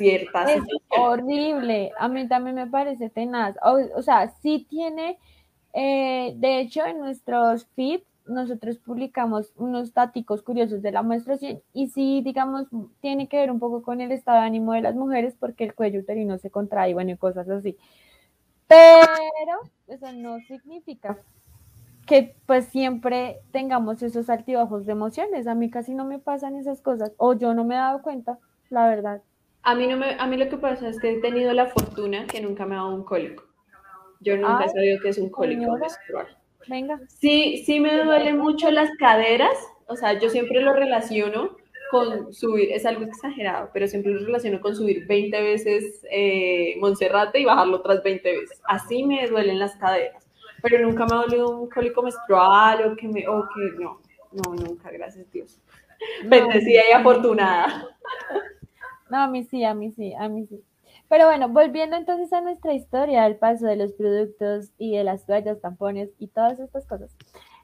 ciertas. 0.00 0.50
Es 0.50 0.62
horrible, 0.88 1.92
a 1.98 2.08
mí 2.08 2.26
también 2.26 2.56
me 2.56 2.66
parece 2.66 3.10
tenaz. 3.10 3.56
O, 3.62 4.02
sea, 4.02 4.28
sí 4.42 4.66
tiene, 4.68 5.18
eh, 5.72 6.34
de 6.36 6.60
hecho, 6.60 6.84
en 6.84 6.98
nuestros 6.98 7.66
feeds 7.76 8.04
nosotros 8.26 8.78
publicamos 8.78 9.52
unos 9.56 9.92
táticos 9.92 10.42
curiosos 10.42 10.82
de 10.82 10.92
la 10.92 11.02
menstruación 11.02 11.62
y 11.72 11.88
sí, 11.88 12.22
digamos, 12.22 12.66
tiene 13.00 13.28
que 13.28 13.38
ver 13.38 13.50
un 13.50 13.58
poco 13.58 13.82
con 13.82 14.00
el 14.00 14.12
estado 14.12 14.40
de 14.40 14.46
ánimo 14.46 14.72
de 14.72 14.82
las 14.82 14.94
mujeres 14.94 15.36
porque 15.38 15.64
el 15.64 15.74
cuello 15.74 16.00
uterino 16.00 16.38
se 16.38 16.50
contrae, 16.50 16.94
bueno, 16.94 17.10
y 17.12 17.16
cosas 17.16 17.48
así. 17.48 17.76
Pero 18.68 19.58
eso 19.88 20.12
no 20.12 20.38
significa 20.40 21.18
que 22.06 22.34
pues 22.46 22.66
siempre 22.66 23.40
tengamos 23.52 24.02
esos 24.02 24.30
altibajos 24.30 24.86
de 24.86 24.92
emociones. 24.92 25.46
A 25.46 25.54
mí 25.54 25.70
casi 25.70 25.94
no 25.94 26.04
me 26.04 26.18
pasan 26.18 26.56
esas 26.56 26.80
cosas 26.80 27.12
o 27.16 27.34
yo 27.34 27.54
no 27.54 27.64
me 27.64 27.74
he 27.74 27.78
dado 27.78 28.02
cuenta, 28.02 28.38
la 28.68 28.88
verdad. 28.88 29.22
A 29.62 29.74
mí, 29.74 29.86
no 29.86 29.96
me, 29.96 30.16
a 30.18 30.26
mí 30.26 30.36
lo 30.36 30.48
que 30.48 30.56
pasa 30.56 30.88
es 30.88 30.98
que 31.00 31.12
he 31.12 31.20
tenido 31.20 31.52
la 31.52 31.66
fortuna 31.66 32.26
que 32.26 32.40
nunca 32.40 32.64
me 32.64 32.74
ha 32.74 32.78
dado 32.78 32.94
un 32.94 33.04
cólico. 33.04 33.44
Yo 34.20 34.36
nunca 34.36 34.64
he 34.64 34.68
sabido 34.68 35.00
que 35.00 35.10
es 35.10 35.18
un 35.18 35.30
cólico 35.30 35.76
menstrual. 35.76 36.26
Venga. 36.66 37.00
Sí, 37.08 37.62
sí 37.64 37.80
me 37.80 38.02
duelen 38.02 38.38
mucho 38.38 38.70
las 38.70 38.90
caderas, 38.98 39.54
o 39.86 39.96
sea, 39.96 40.18
yo 40.18 40.28
siempre 40.28 40.60
lo 40.62 40.72
relaciono 40.72 41.56
con 41.90 42.32
subir, 42.32 42.70
es 42.70 42.86
algo 42.86 43.04
exagerado, 43.04 43.70
pero 43.72 43.88
siempre 43.88 44.12
lo 44.12 44.24
relaciono 44.24 44.60
con 44.60 44.76
subir 44.76 45.06
20 45.06 45.42
veces 45.42 46.06
eh, 46.10 46.76
Monserrate 46.78 47.40
y 47.40 47.44
bajarlo 47.44 47.78
otras 47.78 48.02
20 48.02 48.40
veces. 48.40 48.60
Así 48.64 49.02
me 49.04 49.26
duelen 49.26 49.58
las 49.58 49.76
caderas, 49.76 50.28
pero 50.62 50.78
nunca 50.86 51.06
me 51.06 51.14
ha 51.14 51.22
dolido 51.22 51.50
un 51.58 51.68
cólico 51.68 52.02
menstrual 52.02 52.92
o 52.92 52.96
que 52.96 53.08
me, 53.08 53.26
o 53.26 53.42
que 53.42 53.82
no, 53.82 54.00
no, 54.32 54.54
nunca, 54.54 54.90
gracias 54.90 55.30
Dios. 55.32 55.60
Bendecida 56.24 56.82
y 56.88 56.92
afortunada. 56.92 57.88
No, 59.10 59.18
a 59.18 59.26
mí 59.28 59.44
sí, 59.44 59.64
a 59.64 59.74
mí 59.74 59.92
sí, 59.92 60.14
a 60.14 60.28
mí 60.28 60.46
sí. 60.46 60.62
Pero 61.08 61.26
bueno, 61.26 61.48
volviendo 61.48 61.96
entonces 61.96 62.32
a 62.32 62.40
nuestra 62.40 62.72
historia, 62.72 63.24
al 63.24 63.36
paso 63.36 63.66
de 63.66 63.76
los 63.76 63.92
productos 63.92 64.70
y 64.78 64.96
de 64.96 65.04
las 65.04 65.26
toallas, 65.26 65.60
tampones 65.60 66.10
y 66.18 66.28
todas 66.28 66.58
estas 66.60 66.86
cosas. 66.86 67.10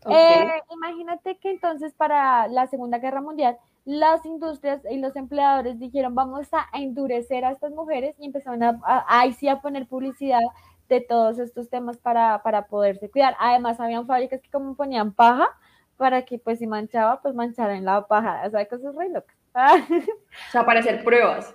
Eh, 0.09 0.63
imagínate 0.71 1.39
que 1.39 1.51
entonces 1.51 1.93
para 1.95 2.47
la 2.49 2.67
Segunda 2.67 2.99
Guerra 2.99 3.21
Mundial, 3.21 3.57
las 3.85 4.25
industrias 4.25 4.81
y 4.91 4.99
los 4.99 5.15
empleadores 5.17 5.79
dijeron 5.79 6.15
vamos 6.15 6.49
a 6.53 6.69
endurecer 6.77 7.45
a 7.45 7.53
estas 7.53 7.73
mujeres 7.73 8.17
y 8.19 8.27
empezaron 8.27 8.63
a, 8.63 8.81
ahí 9.09 9.33
sí 9.33 9.49
a 9.49 9.61
poner 9.61 9.87
publicidad 9.87 10.41
de 10.89 11.01
todos 11.01 11.39
estos 11.39 11.69
temas 11.69 11.97
para, 11.99 12.43
para 12.43 12.67
poderse 12.67 13.11
cuidar. 13.11 13.37
Además, 13.39 13.81
habían 13.81 14.07
fábricas 14.07 14.41
que 14.41 14.51
como 14.51 14.75
ponían 14.75 15.13
paja 15.13 15.49
para 15.97 16.25
que 16.25 16.39
pues 16.39 16.59
si 16.59 16.67
manchaba, 16.67 17.21
pues 17.23 17.35
manchara 17.35 17.77
en 17.77 17.85
la 17.85 18.07
paja. 18.07 18.43
O 18.47 18.51
sea, 18.51 18.67
cosas 18.67 18.95
re 18.95 19.09
locas. 19.09 19.36
o 20.49 20.51
sea, 20.53 20.65
para 20.65 20.81
hacer 20.81 21.03
pruebas. 21.03 21.55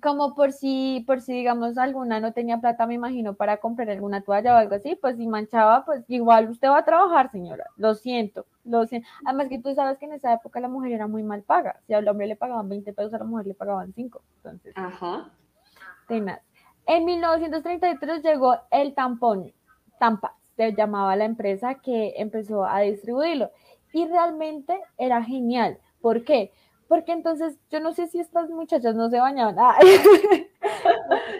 Como 0.00 0.34
por 0.34 0.52
si, 0.52 1.04
por 1.06 1.20
si 1.20 1.32
digamos 1.34 1.76
alguna 1.76 2.20
no 2.20 2.32
tenía 2.32 2.58
plata, 2.58 2.86
me 2.86 2.94
imagino, 2.94 3.34
para 3.34 3.58
comprar 3.58 3.90
alguna 3.90 4.22
toalla 4.22 4.54
o 4.54 4.56
algo 4.56 4.76
así, 4.76 4.96
pues 4.96 5.16
si 5.16 5.26
manchaba, 5.26 5.84
pues 5.84 6.08
igual 6.08 6.48
usted 6.48 6.68
va 6.68 6.78
a 6.78 6.84
trabajar, 6.84 7.30
señora. 7.30 7.66
Lo 7.76 7.94
siento, 7.94 8.46
lo 8.64 8.86
siento. 8.86 9.06
Además 9.26 9.48
que 9.48 9.58
tú 9.58 9.74
sabes 9.74 9.98
que 9.98 10.06
en 10.06 10.14
esa 10.14 10.32
época 10.32 10.60
la 10.60 10.68
mujer 10.68 10.92
era 10.92 11.06
muy 11.06 11.22
mal 11.22 11.42
paga. 11.42 11.80
Si 11.86 11.92
al 11.92 12.08
hombre 12.08 12.28
le 12.28 12.36
pagaban 12.36 12.68
20 12.68 12.92
pesos, 12.94 13.12
a 13.12 13.18
la 13.18 13.24
mujer 13.24 13.46
le 13.46 13.54
pagaban 13.54 13.92
5. 13.92 14.22
Entonces, 14.36 14.72
Ajá. 14.76 15.28
Tenaz. 16.08 16.40
En 16.86 17.04
1933 17.04 18.22
llegó 18.22 18.56
el 18.70 18.94
tampón, 18.94 19.52
Tampa, 19.98 20.34
se 20.56 20.72
llamaba 20.72 21.14
la 21.14 21.24
empresa 21.24 21.74
que 21.74 22.14
empezó 22.16 22.64
a 22.64 22.80
distribuirlo. 22.80 23.50
Y 23.92 24.06
realmente 24.06 24.80
era 24.96 25.22
genial. 25.22 25.78
¿Por 26.00 26.24
qué? 26.24 26.52
Porque 26.90 27.12
entonces 27.12 27.56
yo 27.70 27.78
no 27.78 27.92
sé 27.92 28.08
si 28.08 28.18
estas 28.18 28.50
muchachas 28.50 28.96
no 28.96 29.08
se 29.08 29.20
bañaban. 29.20 29.56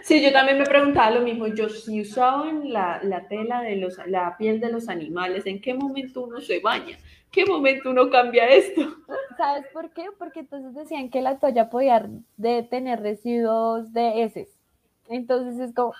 Sí, 0.03 0.19
yo 0.19 0.31
también 0.31 0.57
me 0.57 0.65
preguntaba 0.65 1.11
lo 1.11 1.21
mismo. 1.21 1.45
Yo 1.47 1.69
si 1.69 2.01
usaban 2.01 2.73
la, 2.73 2.99
la, 3.03 3.27
tela 3.27 3.61
de 3.61 3.75
los, 3.75 3.97
la 4.07 4.35
piel 4.35 4.59
de 4.59 4.71
los 4.71 4.89
animales, 4.89 5.45
¿en 5.45 5.61
qué 5.61 5.75
momento 5.75 6.23
uno 6.23 6.41
se 6.41 6.59
baña? 6.59 6.97
¿Qué 7.29 7.45
momento 7.45 7.91
uno 7.91 8.09
cambia 8.09 8.47
esto? 8.47 8.81
¿Sabes 9.37 9.67
por 9.71 9.91
qué? 9.91 10.05
Porque 10.17 10.39
entonces 10.39 10.73
decían 10.73 11.09
que 11.09 11.21
la 11.21 11.37
toalla 11.37 11.69
podía 11.69 12.09
de 12.37 12.63
tener 12.63 13.01
residuos 13.01 13.93
de 13.93 14.23
heces. 14.23 14.49
Entonces 15.07 15.59
es 15.59 15.75
como, 15.75 15.93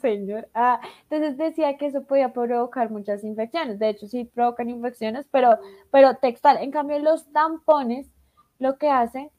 señor. 0.00 0.48
Ah, 0.54 0.80
entonces 1.02 1.36
decía 1.36 1.76
que 1.76 1.86
eso 1.86 2.04
podía 2.04 2.32
provocar 2.32 2.90
muchas 2.90 3.24
infecciones. 3.24 3.78
De 3.78 3.90
hecho, 3.90 4.06
sí 4.06 4.24
provocan 4.24 4.70
infecciones, 4.70 5.26
pero, 5.30 5.58
pero 5.90 6.14
textual. 6.16 6.56
En 6.62 6.70
cambio, 6.70 6.98
los 6.98 7.30
tampones 7.32 8.08
lo 8.58 8.78
que 8.78 8.90
hacen 8.90 9.30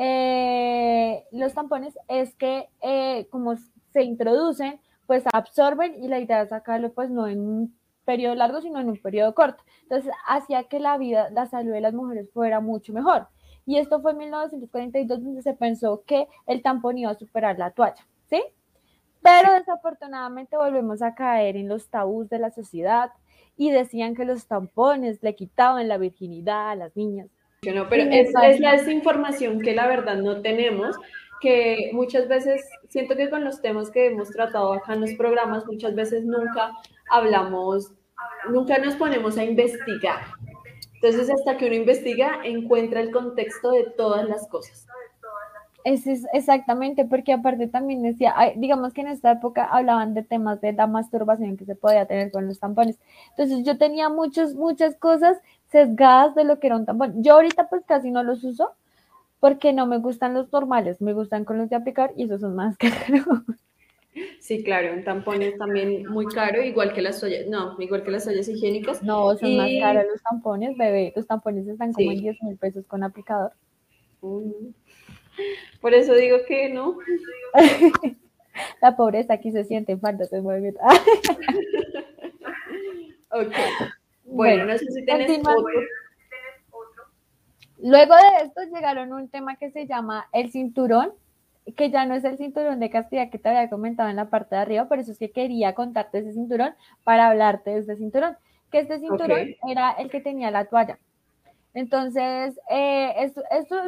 eh, 0.00 1.26
los 1.32 1.54
tampones 1.54 1.98
es 2.06 2.34
que 2.36 2.70
eh, 2.82 3.26
como 3.30 3.56
se 3.92 4.04
introducen, 4.04 4.80
pues 5.06 5.24
absorben 5.32 6.02
y 6.02 6.06
la 6.06 6.20
idea 6.20 6.42
es 6.42 6.50
sacarlo 6.50 6.92
pues 6.92 7.10
no 7.10 7.26
en 7.26 7.40
un 7.40 7.78
periodo 8.04 8.36
largo, 8.36 8.60
sino 8.60 8.78
en 8.78 8.88
un 8.88 8.96
periodo 8.96 9.34
corto. 9.34 9.64
Entonces 9.82 10.12
hacía 10.28 10.64
que 10.64 10.78
la 10.78 10.96
vida, 10.98 11.30
la 11.30 11.46
salud 11.46 11.72
de 11.72 11.80
las 11.80 11.94
mujeres 11.94 12.30
fuera 12.32 12.60
mucho 12.60 12.92
mejor. 12.92 13.26
Y 13.66 13.78
esto 13.78 14.00
fue 14.00 14.12
en 14.12 14.18
1942 14.18 15.24
donde 15.24 15.42
se 15.42 15.54
pensó 15.54 16.04
que 16.06 16.28
el 16.46 16.62
tampón 16.62 16.96
iba 16.96 17.10
a 17.10 17.18
superar 17.18 17.58
la 17.58 17.72
toalla, 17.72 18.06
¿sí? 18.30 18.42
Pero 19.20 19.52
desafortunadamente 19.52 20.56
volvemos 20.56 21.02
a 21.02 21.16
caer 21.16 21.56
en 21.56 21.68
los 21.68 21.88
tabús 21.90 22.28
de 22.28 22.38
la 22.38 22.50
sociedad 22.50 23.10
y 23.56 23.72
decían 23.72 24.14
que 24.14 24.24
los 24.24 24.46
tampones 24.46 25.22
le 25.22 25.34
quitaban 25.34 25.88
la 25.88 25.98
virginidad 25.98 26.70
a 26.70 26.76
las 26.76 26.96
niñas. 26.96 27.28
No, 27.62 27.88
pero 27.88 28.04
es, 28.04 28.28
es 28.28 28.60
la 28.60 28.72
desinformación 28.72 29.60
que 29.60 29.74
la 29.74 29.88
verdad 29.88 30.16
no 30.16 30.40
tenemos, 30.42 30.96
que 31.40 31.90
muchas 31.92 32.28
veces 32.28 32.64
siento 32.88 33.16
que 33.16 33.30
con 33.30 33.44
los 33.44 33.60
temas 33.60 33.90
que 33.90 34.06
hemos 34.06 34.30
tratado 34.30 34.72
acá 34.72 34.94
en 34.94 35.00
los 35.00 35.14
programas, 35.14 35.66
muchas 35.66 35.94
veces 35.94 36.24
nunca 36.24 36.72
hablamos, 37.10 37.92
nunca 38.50 38.78
nos 38.78 38.94
ponemos 38.94 39.38
a 39.38 39.44
investigar. 39.44 40.20
Entonces, 40.94 41.30
hasta 41.30 41.56
que 41.56 41.66
uno 41.66 41.74
investiga, 41.74 42.40
encuentra 42.44 43.00
el 43.00 43.10
contexto 43.10 43.72
de 43.72 43.84
todas 43.96 44.28
las 44.28 44.48
cosas. 44.48 44.86
Es, 45.84 46.06
exactamente, 46.32 47.04
porque 47.04 47.32
aparte 47.32 47.66
también 47.68 48.02
decía, 48.02 48.34
digamos 48.56 48.92
que 48.92 49.00
en 49.00 49.08
esta 49.08 49.32
época 49.32 49.64
hablaban 49.64 50.12
de 50.12 50.22
temas 50.22 50.60
de 50.60 50.72
la 50.72 50.86
masturbación 50.86 51.56
que 51.56 51.64
se 51.64 51.76
podía 51.76 52.06
tener 52.06 52.30
con 52.30 52.46
los 52.46 52.58
tampones. 52.58 52.98
Entonces 53.30 53.64
yo 53.64 53.78
tenía 53.78 54.08
muchos, 54.08 54.54
muchas 54.54 54.96
cosas 54.96 55.38
sesgadas 55.70 56.34
de 56.34 56.44
lo 56.44 56.58
que 56.58 56.68
era 56.68 56.76
un 56.76 56.86
tampón. 56.86 57.22
Yo 57.22 57.34
ahorita 57.34 57.68
pues 57.68 57.84
casi 57.86 58.10
no 58.10 58.22
los 58.22 58.42
uso 58.44 58.72
porque 59.40 59.72
no 59.72 59.86
me 59.86 59.98
gustan 59.98 60.34
los 60.34 60.52
normales, 60.52 61.00
me 61.00 61.12
gustan 61.12 61.44
con 61.44 61.58
los 61.58 61.70
de 61.70 61.76
aplicar 61.76 62.12
y 62.16 62.24
esos 62.24 62.40
son 62.40 62.56
más 62.56 62.76
caros. 62.78 63.42
Sí, 64.40 64.64
claro, 64.64 64.94
un 64.94 65.04
tampón 65.04 65.42
es 65.42 65.56
también 65.58 66.06
muy 66.06 66.26
caro, 66.26 66.62
igual 66.62 66.92
que 66.92 67.02
las 67.02 67.20
toallas, 67.20 67.46
no, 67.46 67.76
igual 67.78 68.02
que 68.02 68.10
las 68.10 68.24
toallas 68.24 68.48
higiénicas. 68.48 69.02
No, 69.02 69.36
son 69.36 69.56
más 69.56 69.70
caros 69.80 70.04
los 70.10 70.22
tampones, 70.22 70.76
bebé, 70.76 71.12
los 71.14 71.26
tampones 71.26 71.68
están 71.68 71.92
como 71.92 72.10
en 72.10 72.20
10 72.20 72.42
mil 72.42 72.56
pesos 72.56 72.86
con 72.88 73.04
aplicador. 73.04 73.52
Por 75.80 75.94
eso 75.94 76.14
digo 76.14 76.38
que 76.46 76.68
no. 76.70 76.98
La 78.82 78.96
pobreza 78.96 79.34
aquí 79.34 79.52
se 79.52 79.64
siente 79.64 79.96
falta, 79.96 80.24
se 80.24 80.40
mueve. 80.40 80.74
ok. 83.30 83.54
Bueno, 84.38 84.66
no 84.66 84.78
sé 84.78 84.86
si 84.86 85.04
tienes 85.04 85.40
otro. 85.40 85.66
Luego 87.82 88.14
de 88.14 88.44
esto 88.44 88.60
llegaron 88.72 89.12
un 89.12 89.28
tema 89.28 89.56
que 89.56 89.72
se 89.72 89.86
llama 89.86 90.28
el 90.32 90.52
cinturón, 90.52 91.12
que 91.76 91.90
ya 91.90 92.06
no 92.06 92.14
es 92.14 92.22
el 92.22 92.38
cinturón 92.38 92.78
de 92.78 92.88
castidad 92.88 93.30
que 93.30 93.38
te 93.38 93.48
había 93.48 93.68
comentado 93.68 94.08
en 94.08 94.14
la 94.16 94.30
parte 94.30 94.54
de 94.54 94.60
arriba, 94.62 94.86
por 94.86 95.00
eso 95.00 95.10
es 95.10 95.18
que 95.18 95.32
quería 95.32 95.74
contarte 95.74 96.18
ese 96.18 96.34
cinturón 96.34 96.74
para 97.02 97.28
hablarte 97.28 97.70
de 97.70 97.80
este 97.80 97.96
cinturón, 97.96 98.36
que 98.70 98.78
este 98.78 99.00
cinturón 99.00 99.56
era 99.68 99.90
el 99.90 100.08
que 100.08 100.20
tenía 100.20 100.52
la 100.52 100.66
toalla. 100.66 100.98
Entonces, 101.74 102.58
eh, 102.70 103.14
esto, 103.18 103.42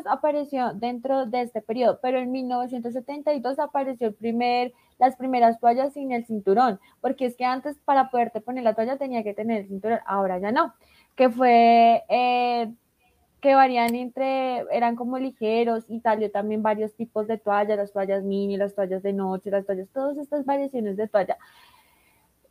apareció 0.06 0.72
dentro 0.74 1.26
de 1.26 1.42
este 1.42 1.62
periodo, 1.62 2.00
pero 2.02 2.18
en 2.18 2.32
1972 2.32 3.58
apareció 3.60 4.08
el 4.08 4.14
primer, 4.14 4.72
las 5.00 5.16
primeras 5.16 5.58
toallas 5.58 5.94
sin 5.94 6.12
el 6.12 6.24
cinturón, 6.26 6.78
porque 7.00 7.26
es 7.26 7.34
que 7.34 7.44
antes 7.44 7.78
para 7.80 8.10
poderte 8.10 8.40
poner 8.40 8.62
la 8.62 8.74
toalla 8.74 8.98
tenía 8.98 9.24
que 9.24 9.34
tener 9.34 9.62
el 9.62 9.68
cinturón, 9.68 9.98
ahora 10.06 10.38
ya 10.38 10.52
no, 10.52 10.74
que 11.16 11.30
fue 11.30 12.04
eh, 12.08 12.72
que 13.40 13.54
varían 13.54 13.94
entre, 13.94 14.66
eran 14.70 14.96
como 14.96 15.18
ligeros 15.18 15.84
y 15.88 16.00
salió 16.00 16.30
también 16.30 16.62
varios 16.62 16.94
tipos 16.94 17.26
de 17.26 17.38
toallas, 17.38 17.78
las 17.78 17.92
toallas 17.92 18.22
mini, 18.22 18.56
las 18.56 18.74
toallas 18.74 19.02
de 19.02 19.14
noche, 19.14 19.50
las 19.50 19.64
toallas, 19.64 19.88
todas 19.88 20.18
estas 20.18 20.44
variaciones 20.44 20.96
de 20.96 21.08
toalla, 21.08 21.38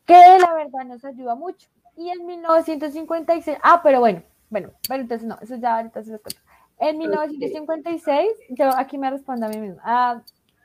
que 0.06 0.18
la 0.42 0.54
verdad 0.54 0.86
nos 0.86 1.06
ayuda 1.06 1.36
mucho. 1.36 1.70
Y 1.96 2.10
en 2.10 2.26
1956, 2.26 3.58
ah, 3.62 3.82
pero 3.84 4.00
bueno, 4.00 4.24
bueno, 4.50 4.72
pero 4.88 5.02
entonces 5.02 5.28
no, 5.28 5.38
eso 5.42 5.56
ya 5.58 5.78
ahorita 5.78 6.04
se 6.04 6.12
los 6.12 6.22
cuento. 6.22 6.42
En 6.80 6.98
1956, 6.98 8.28
yo 8.50 8.70
aquí 8.76 8.98
me 8.98 9.12
respondo 9.12 9.46
a 9.46 9.50
mí 9.50 9.58
misma, 9.58 9.82
ah, 9.84 10.22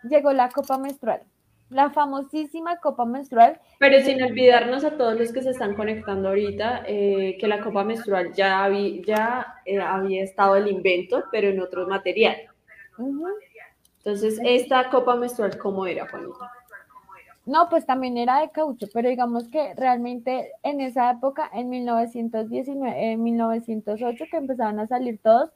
llegó 0.08 0.32
la 0.32 0.48
copa 0.48 0.78
menstrual, 0.78 1.22
la 1.70 1.90
famosísima 1.90 2.76
copa 2.78 3.04
menstrual. 3.04 3.60
Pero 3.78 4.00
sin 4.02 4.22
olvidarnos 4.22 4.84
a 4.84 4.96
todos 4.96 5.18
los 5.18 5.32
que 5.32 5.42
se 5.42 5.50
están 5.50 5.74
conectando 5.74 6.28
ahorita, 6.28 6.84
eh, 6.86 7.36
que 7.38 7.46
la 7.46 7.60
copa 7.60 7.84
menstrual 7.84 8.32
ya, 8.34 8.64
había, 8.64 9.02
ya 9.02 9.46
eh, 9.64 9.80
había 9.80 10.22
estado 10.22 10.56
el 10.56 10.68
invento, 10.68 11.24
pero 11.32 11.48
en 11.48 11.60
otro 11.60 11.86
material. 11.86 12.36
Entonces, 13.98 14.38
esta 14.44 14.90
copa 14.90 15.16
menstrual, 15.16 15.58
¿cómo 15.58 15.86
era, 15.86 16.08
Juanita? 16.08 16.50
No, 17.46 17.68
pues 17.68 17.84
también 17.84 18.16
era 18.16 18.40
de 18.40 18.50
caucho, 18.50 18.86
pero 18.92 19.08
digamos 19.10 19.48
que 19.48 19.74
realmente 19.74 20.52
en 20.62 20.80
esa 20.80 21.10
época, 21.10 21.50
en 21.52 21.68
1919, 21.68 23.12
en 23.12 23.22
1908, 23.22 24.24
que 24.30 24.36
empezaban 24.38 24.78
a 24.78 24.86
salir 24.86 25.18
todos, 25.22 25.50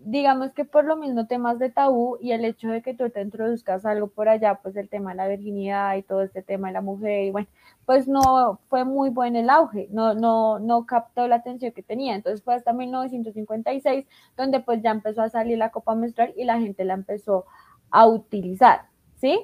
digamos 0.00 0.52
que 0.52 0.64
por 0.64 0.84
lo 0.84 0.96
mismo 0.96 1.26
temas 1.26 1.58
de 1.58 1.70
tabú 1.70 2.16
y 2.20 2.32
el 2.32 2.44
hecho 2.44 2.68
de 2.68 2.82
que 2.82 2.94
tú 2.94 3.10
te 3.10 3.22
introduzcas 3.22 3.84
algo 3.86 4.08
por 4.08 4.28
allá, 4.28 4.60
pues 4.62 4.76
el 4.76 4.88
tema 4.88 5.10
de 5.10 5.16
la 5.16 5.28
virginidad 5.28 5.96
y 5.96 6.02
todo 6.02 6.22
este 6.22 6.42
tema 6.42 6.68
de 6.68 6.74
la 6.74 6.80
mujer, 6.80 7.24
y 7.24 7.30
bueno, 7.30 7.48
pues 7.86 8.08
no 8.08 8.60
fue 8.68 8.84
muy 8.84 9.10
buen 9.10 9.36
el 9.36 9.50
auge, 9.50 9.88
no, 9.90 10.14
no, 10.14 10.58
no 10.58 10.86
captó 10.86 11.28
la 11.28 11.36
atención 11.36 11.72
que 11.72 11.82
tenía. 11.82 12.14
Entonces 12.14 12.42
fue 12.42 12.54
hasta 12.54 12.72
1956 12.72 14.06
donde 14.36 14.60
pues 14.60 14.82
ya 14.82 14.90
empezó 14.90 15.22
a 15.22 15.28
salir 15.28 15.58
la 15.58 15.70
copa 15.70 15.94
menstrual 15.94 16.32
y 16.36 16.44
la 16.44 16.58
gente 16.58 16.84
la 16.84 16.94
empezó 16.94 17.46
a 17.90 18.06
utilizar, 18.06 18.82
¿sí? 19.16 19.38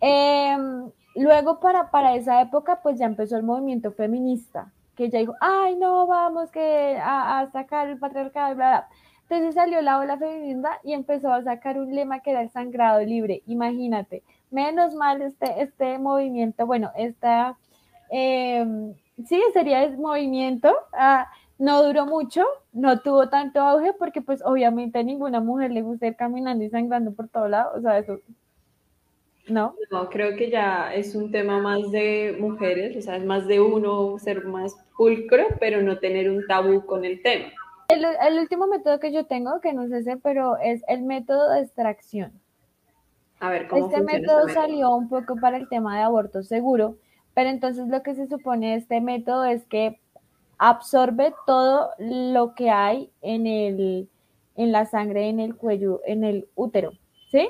Eh, 0.00 0.56
Luego, 1.18 1.58
para, 1.58 1.90
para 1.90 2.14
esa 2.14 2.40
época, 2.40 2.80
pues 2.80 2.96
ya 2.98 3.06
empezó 3.06 3.36
el 3.36 3.42
movimiento 3.42 3.90
feminista, 3.90 4.72
que 4.94 5.10
ya 5.10 5.18
dijo, 5.18 5.34
ay, 5.40 5.74
no, 5.74 6.06
vamos 6.06 6.52
que 6.52 6.96
a, 7.02 7.44
sacar 7.52 7.88
el 7.88 7.98
patriarcado, 7.98 8.54
bla, 8.54 8.68
bla. 8.68 8.88
Entonces 9.28 9.54
salió 9.54 9.82
la 9.82 9.98
ola 9.98 10.16
feminista 10.16 10.80
y 10.82 10.94
empezó 10.94 11.30
a 11.30 11.42
sacar 11.42 11.78
un 11.78 11.94
lema 11.94 12.20
que 12.20 12.30
era 12.30 12.40
el 12.40 12.50
sangrado 12.50 13.00
libre. 13.00 13.42
Imagínate, 13.46 14.22
menos 14.50 14.94
mal 14.94 15.20
este, 15.20 15.62
este 15.62 15.98
movimiento, 15.98 16.66
bueno, 16.66 16.90
esta, 16.96 17.58
em, 18.10 18.94
sí, 19.26 19.42
sería 19.52 19.84
el 19.84 19.98
movimiento, 19.98 20.74
ah, 20.94 21.30
no 21.58 21.82
duró 21.82 22.06
mucho, 22.06 22.44
no 22.72 23.00
tuvo 23.00 23.28
tanto 23.28 23.60
auge 23.60 23.92
porque 23.98 24.22
pues 24.22 24.40
obviamente 24.44 25.00
a 25.00 25.02
ninguna 25.02 25.40
mujer 25.40 25.72
le 25.72 25.82
gusta 25.82 26.06
ir 26.06 26.16
caminando 26.16 26.64
y 26.64 26.70
sangrando 26.70 27.12
por 27.12 27.28
todo 27.28 27.48
lado, 27.48 27.72
o 27.76 27.80
sea, 27.82 27.98
eso 27.98 28.20
¿no? 29.50 29.74
No, 29.90 30.08
creo 30.08 30.36
que 30.36 30.50
ya 30.50 30.94
es 30.94 31.14
un 31.14 31.30
tema 31.30 31.60
más 31.60 31.90
de 31.90 32.36
mujeres, 32.38 32.96
o 32.96 33.02
sea, 33.02 33.16
es 33.16 33.24
más 33.24 33.46
de 33.46 33.60
uno 33.60 34.18
ser 34.18 34.44
más 34.44 34.74
pulcro, 34.96 35.46
pero 35.58 35.82
no 35.82 35.98
tener 35.98 36.30
un 36.30 36.46
tabú 36.46 36.84
con 36.84 37.04
el 37.04 37.22
tema. 37.22 37.50
El, 37.88 38.38
último 38.38 38.66
método 38.66 39.00
que 39.00 39.12
yo 39.12 39.24
tengo, 39.24 39.62
que 39.62 39.72
no 39.72 39.88
sé 39.88 40.02
si, 40.02 40.14
pero 40.16 40.58
es 40.58 40.82
el 40.88 41.04
método 41.04 41.50
de 41.50 41.60
extracción. 41.60 42.38
A 43.40 43.48
ver, 43.48 43.66
¿cómo 43.66 43.86
este 43.86 44.02
método 44.02 44.40
este 44.40 44.52
salió 44.52 44.94
un 44.94 45.08
poco 45.08 45.36
para 45.36 45.56
el 45.56 45.70
tema 45.70 45.96
de 45.96 46.02
aborto 46.02 46.42
seguro, 46.42 46.98
pero 47.32 47.48
entonces 47.48 47.88
lo 47.88 48.02
que 48.02 48.14
se 48.14 48.26
supone 48.26 48.74
este 48.74 49.00
método 49.00 49.46
es 49.46 49.64
que 49.64 50.00
absorbe 50.58 51.32
todo 51.46 51.88
lo 51.98 52.54
que 52.54 52.68
hay 52.68 53.10
en 53.22 53.46
el 53.46 54.10
en 54.56 54.72
la 54.72 54.84
sangre, 54.84 55.30
en 55.30 55.40
el 55.40 55.56
cuello, 55.56 56.02
en 56.04 56.24
el 56.24 56.46
útero, 56.56 56.92
¿sí? 57.30 57.48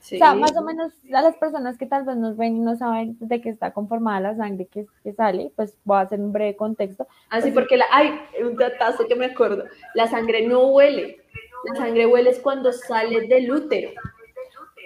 O 0.00 0.04
sea, 0.04 0.34
más 0.34 0.56
o 0.56 0.62
menos 0.62 0.92
a 1.12 1.22
las 1.22 1.36
personas 1.36 1.76
que 1.76 1.86
tal 1.86 2.04
vez 2.04 2.16
nos 2.16 2.36
ven 2.36 2.56
y 2.56 2.60
no 2.60 2.76
saben 2.76 3.16
de 3.20 3.40
qué 3.40 3.50
está 3.50 3.72
conformada 3.72 4.20
la 4.20 4.36
sangre 4.36 4.66
que, 4.66 4.86
que 5.02 5.12
sale, 5.12 5.52
pues 5.56 5.76
voy 5.84 5.98
a 5.98 6.02
hacer 6.02 6.20
un 6.20 6.32
breve 6.32 6.56
contexto. 6.56 7.06
Así, 7.30 7.48
ah, 7.50 7.52
porque 7.52 7.76
la, 7.76 7.84
hay 7.90 8.12
un 8.42 8.56
datazo 8.56 9.06
que 9.06 9.16
me 9.16 9.26
acuerdo, 9.26 9.64
la 9.94 10.06
sangre 10.06 10.46
no 10.46 10.68
huele, 10.68 11.18
la 11.64 11.74
sangre 11.74 12.06
huele 12.06 12.30
es 12.30 12.38
cuando 12.38 12.72
sale 12.72 13.26
del 13.26 13.50
útero. 13.50 13.90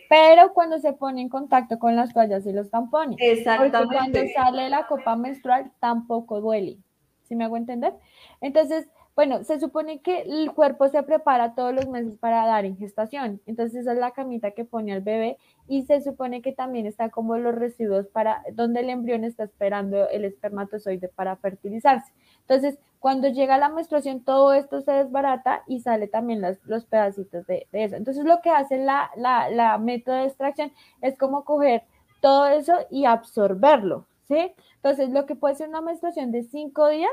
Pero 0.08 0.52
cuando 0.52 0.78
se 0.78 0.92
pone 0.92 1.22
en 1.22 1.28
contacto 1.28 1.78
con 1.78 1.96
las 1.96 2.12
toallas 2.12 2.44
y 2.46 2.52
los 2.52 2.70
tampones. 2.70 3.16
Exactamente. 3.18 3.78
Porque 3.78 3.96
cuando 3.96 4.20
sale 4.34 4.68
la 4.68 4.86
copa 4.86 5.16
menstrual 5.16 5.72
tampoco 5.80 6.40
duele. 6.40 6.78
¿Sí 7.22 7.34
me 7.34 7.44
hago 7.44 7.56
entender? 7.56 7.94
Entonces, 8.42 8.88
bueno, 9.14 9.44
se 9.44 9.60
supone 9.60 10.00
que 10.00 10.22
el 10.22 10.52
cuerpo 10.52 10.88
se 10.88 11.02
prepara 11.02 11.54
todos 11.54 11.74
los 11.74 11.86
meses 11.86 12.16
para 12.18 12.46
dar 12.46 12.64
en 12.64 12.78
gestación. 12.78 13.40
Entonces 13.46 13.82
esa 13.82 13.92
es 13.92 13.98
la 13.98 14.12
camita 14.12 14.52
que 14.52 14.64
pone 14.64 14.92
al 14.92 15.02
bebé 15.02 15.36
y 15.68 15.82
se 15.82 16.00
supone 16.00 16.40
que 16.40 16.52
también 16.52 16.86
está 16.86 17.10
como 17.10 17.36
los 17.36 17.54
residuos 17.54 18.06
para 18.08 18.42
donde 18.52 18.80
el 18.80 18.88
embrión 18.88 19.24
está 19.24 19.44
esperando 19.44 20.08
el 20.08 20.24
espermatozoide 20.24 21.08
para 21.08 21.36
fertilizarse. 21.36 22.12
Entonces, 22.40 22.78
cuando 23.00 23.28
llega 23.28 23.58
la 23.58 23.68
menstruación, 23.68 24.20
todo 24.20 24.54
esto 24.54 24.80
se 24.80 24.92
desbarata 24.92 25.62
y 25.66 25.80
sale 25.80 26.08
también 26.08 26.42
los 26.64 26.84
pedacitos 26.86 27.46
de, 27.46 27.66
eso. 27.72 27.96
Entonces, 27.96 28.24
lo 28.24 28.40
que 28.40 28.50
hace 28.50 28.78
la, 28.78 29.10
la, 29.16 29.50
la 29.50 29.76
método 29.78 30.16
de 30.16 30.26
extracción 30.26 30.72
es 31.00 31.16
como 31.18 31.44
coger 31.44 31.82
todo 32.20 32.46
eso 32.46 32.74
y 32.90 33.04
absorberlo, 33.04 34.06
¿sí? 34.28 34.52
Entonces, 34.76 35.10
lo 35.10 35.26
que 35.26 35.34
puede 35.34 35.56
ser 35.56 35.68
una 35.68 35.80
menstruación 35.80 36.30
de 36.30 36.44
cinco 36.44 36.88
días, 36.88 37.10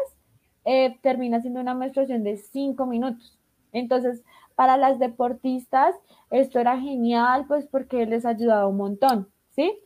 eh, 0.71 0.99
termina 1.01 1.41
siendo 1.41 1.60
una 1.62 1.73
menstruación 1.73 2.23
de 2.23 2.38
cinco 2.38 2.86
minutos. 2.86 3.39
Entonces, 3.71 4.23
para 4.53 4.77
las 4.77 4.99
deportistas, 4.99 5.95
esto 6.29 6.60
era 6.60 6.79
genial, 6.79 7.45
pues 7.47 7.65
porque 7.65 8.05
les 8.05 8.23
ayudaba 8.23 8.67
un 8.67 8.77
montón, 8.77 9.27
¿sí? 9.49 9.79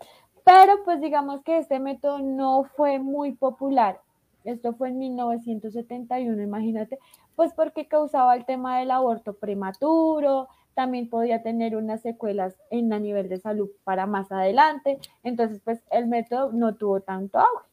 Pero 0.44 0.84
pues 0.84 1.00
digamos 1.00 1.42
que 1.44 1.58
este 1.58 1.80
método 1.80 2.20
no 2.20 2.66
fue 2.76 3.00
muy 3.00 3.32
popular. 3.32 4.02
Esto 4.44 4.74
fue 4.74 4.90
en 4.90 5.00
1971, 5.00 6.44
imagínate, 6.44 7.00
pues 7.38 7.54
porque 7.54 7.88
causaba 7.88 8.36
el 8.36 8.44
tema 8.44 8.80
del 8.80 8.92
aborto 8.92 9.36
prematuro, 9.36 10.50
también 10.74 11.10
podía 11.10 11.44
tener 11.44 11.78
unas 11.78 12.02
secuelas 12.02 12.58
en 12.72 12.92
a 12.92 13.00
nivel 13.00 13.30
de 13.30 13.38
salud 13.38 13.70
para 13.86 14.06
más 14.06 14.34
adelante. 14.34 15.00
Entonces, 15.24 15.62
pues 15.64 15.82
el 15.92 16.08
método 16.08 16.52
no 16.52 16.76
tuvo 16.76 17.00
tanto 17.00 17.40
auge. 17.40 17.73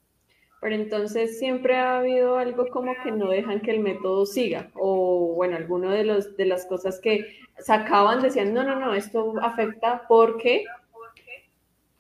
Pero 0.61 0.75
entonces 0.75 1.39
siempre 1.39 1.77
ha 1.77 1.99
habido 1.99 2.37
algo 2.37 2.69
como 2.69 2.93
que 3.03 3.11
no 3.11 3.31
dejan 3.31 3.61
que 3.61 3.71
el 3.71 3.81
método 3.81 4.27
siga, 4.27 4.71
o 4.75 5.35
bueno, 5.35 5.57
alguno 5.57 5.91
de 5.91 6.05
los 6.05 6.37
de 6.37 6.45
las 6.45 6.67
cosas 6.67 7.01
que 7.01 7.27
sacaban 7.59 8.21
decían, 8.21 8.53
no, 8.53 8.63
no, 8.63 8.79
no, 8.79 8.95
esto 8.95 9.35
afecta 9.41 10.03
porque 10.09 10.67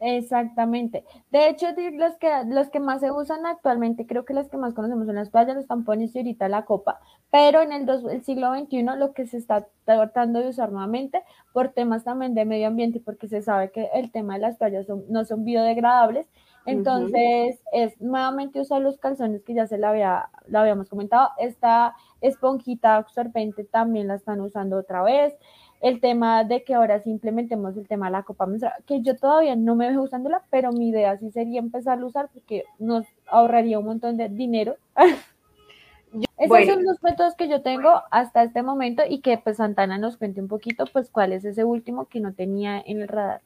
Exactamente. 0.03 1.05
De 1.31 1.51
hecho, 1.51 1.67
los 1.93 2.17
que, 2.17 2.31
los 2.47 2.71
que 2.71 2.81
más 2.81 3.01
se 3.01 3.11
usan 3.11 3.45
actualmente, 3.45 4.07
creo 4.07 4.25
que 4.25 4.33
las 4.33 4.49
que 4.49 4.57
más 4.57 4.73
conocemos 4.73 5.07
en 5.11 5.15
las 5.17 5.29
playas, 5.29 5.55
los 5.55 5.67
tampones 5.67 6.15
y 6.15 6.19
ahorita 6.19 6.49
la 6.49 6.65
copa, 6.65 7.01
pero 7.31 7.61
en 7.61 7.71
el, 7.73 7.87
el 8.11 8.25
siglo 8.25 8.55
XXI 8.55 8.83
lo 8.97 9.13
que 9.13 9.27
se 9.27 9.37
está 9.37 9.69
tratando 9.85 10.41
de 10.41 10.49
usar 10.49 10.73
nuevamente 10.73 11.23
por 11.53 11.69
temas 11.69 12.03
también 12.03 12.35
de 12.35 12.47
medio 12.47 12.69
ambiente, 12.69 12.99
porque 12.99 13.29
se 13.29 13.43
sabe 13.43 13.73
que 13.73 13.91
el 13.93 14.11
tema 14.11 14.35
de 14.35 14.41
las 14.41 14.57
playas 14.57 14.87
no 14.89 15.25
son 15.27 15.45
biodegradables, 15.45 16.27
entonces 16.67 17.61
es 17.73 18.01
nuevamente 18.01 18.61
usar 18.61 18.83
los 18.83 18.99
calzones 18.99 19.43
que 19.43 19.55
ya 19.55 19.67
se 19.67 19.79
la, 19.79 19.91
había, 19.91 20.29
la 20.47 20.63
habíamos 20.63 20.89
comentado, 20.89 21.31
esta 21.39 21.95
esponjita 22.21 22.97
absorbente 22.97 23.65
también 23.65 24.09
la 24.09 24.17
están 24.17 24.41
usando 24.41 24.77
otra 24.77 25.03
vez, 25.03 25.35
el 25.81 26.01
tema 26.01 26.45
de 26.45 26.63
que 26.63 26.75
ahora 26.75 27.01
sí 27.01 27.11
implementemos 27.11 27.77
el 27.77 27.89
tema 27.89 28.07
de 28.07 28.13
la 28.13 28.23
copa 28.23 28.47
menstrual, 28.47 28.75
que 28.87 29.01
yo 29.01 29.17
todavía 29.17 29.57
no 29.57 29.75
me 29.75 29.91
veo 29.91 30.03
usándola, 30.03 30.43
pero 30.51 30.73
mi 30.73 30.91
idea 30.91 31.17
sí 31.19 31.31
sería 31.31 31.59
empezar 31.59 31.99
a 31.99 32.05
usar 32.05 32.29
porque 32.33 32.65
nos 32.79 33.07
ahorraría 33.27 33.79
un 33.79 33.87
montón 33.87 34.17
de 34.17 34.29
dinero. 34.29 34.77
Esos 36.39 36.67
son 36.67 36.85
los 36.85 37.03
métodos 37.03 37.35
que 37.35 37.49
yo 37.49 37.63
tengo 37.63 38.03
hasta 38.11 38.43
este 38.43 38.63
momento 38.63 39.03
y 39.09 39.21
que 39.21 39.39
pues 39.39 39.59
Santana 39.59 39.99
nos 39.99 40.17
cuente 40.17 40.41
un 40.41 40.49
poquito 40.49 40.85
pues 40.93 41.11
cuál 41.11 41.33
es 41.33 41.45
ese 41.45 41.65
último 41.65 42.07
que 42.07 42.21
no 42.21 42.33
tenía 42.33 42.81
en 42.81 43.03
el 43.03 43.09
radar. 43.09 43.43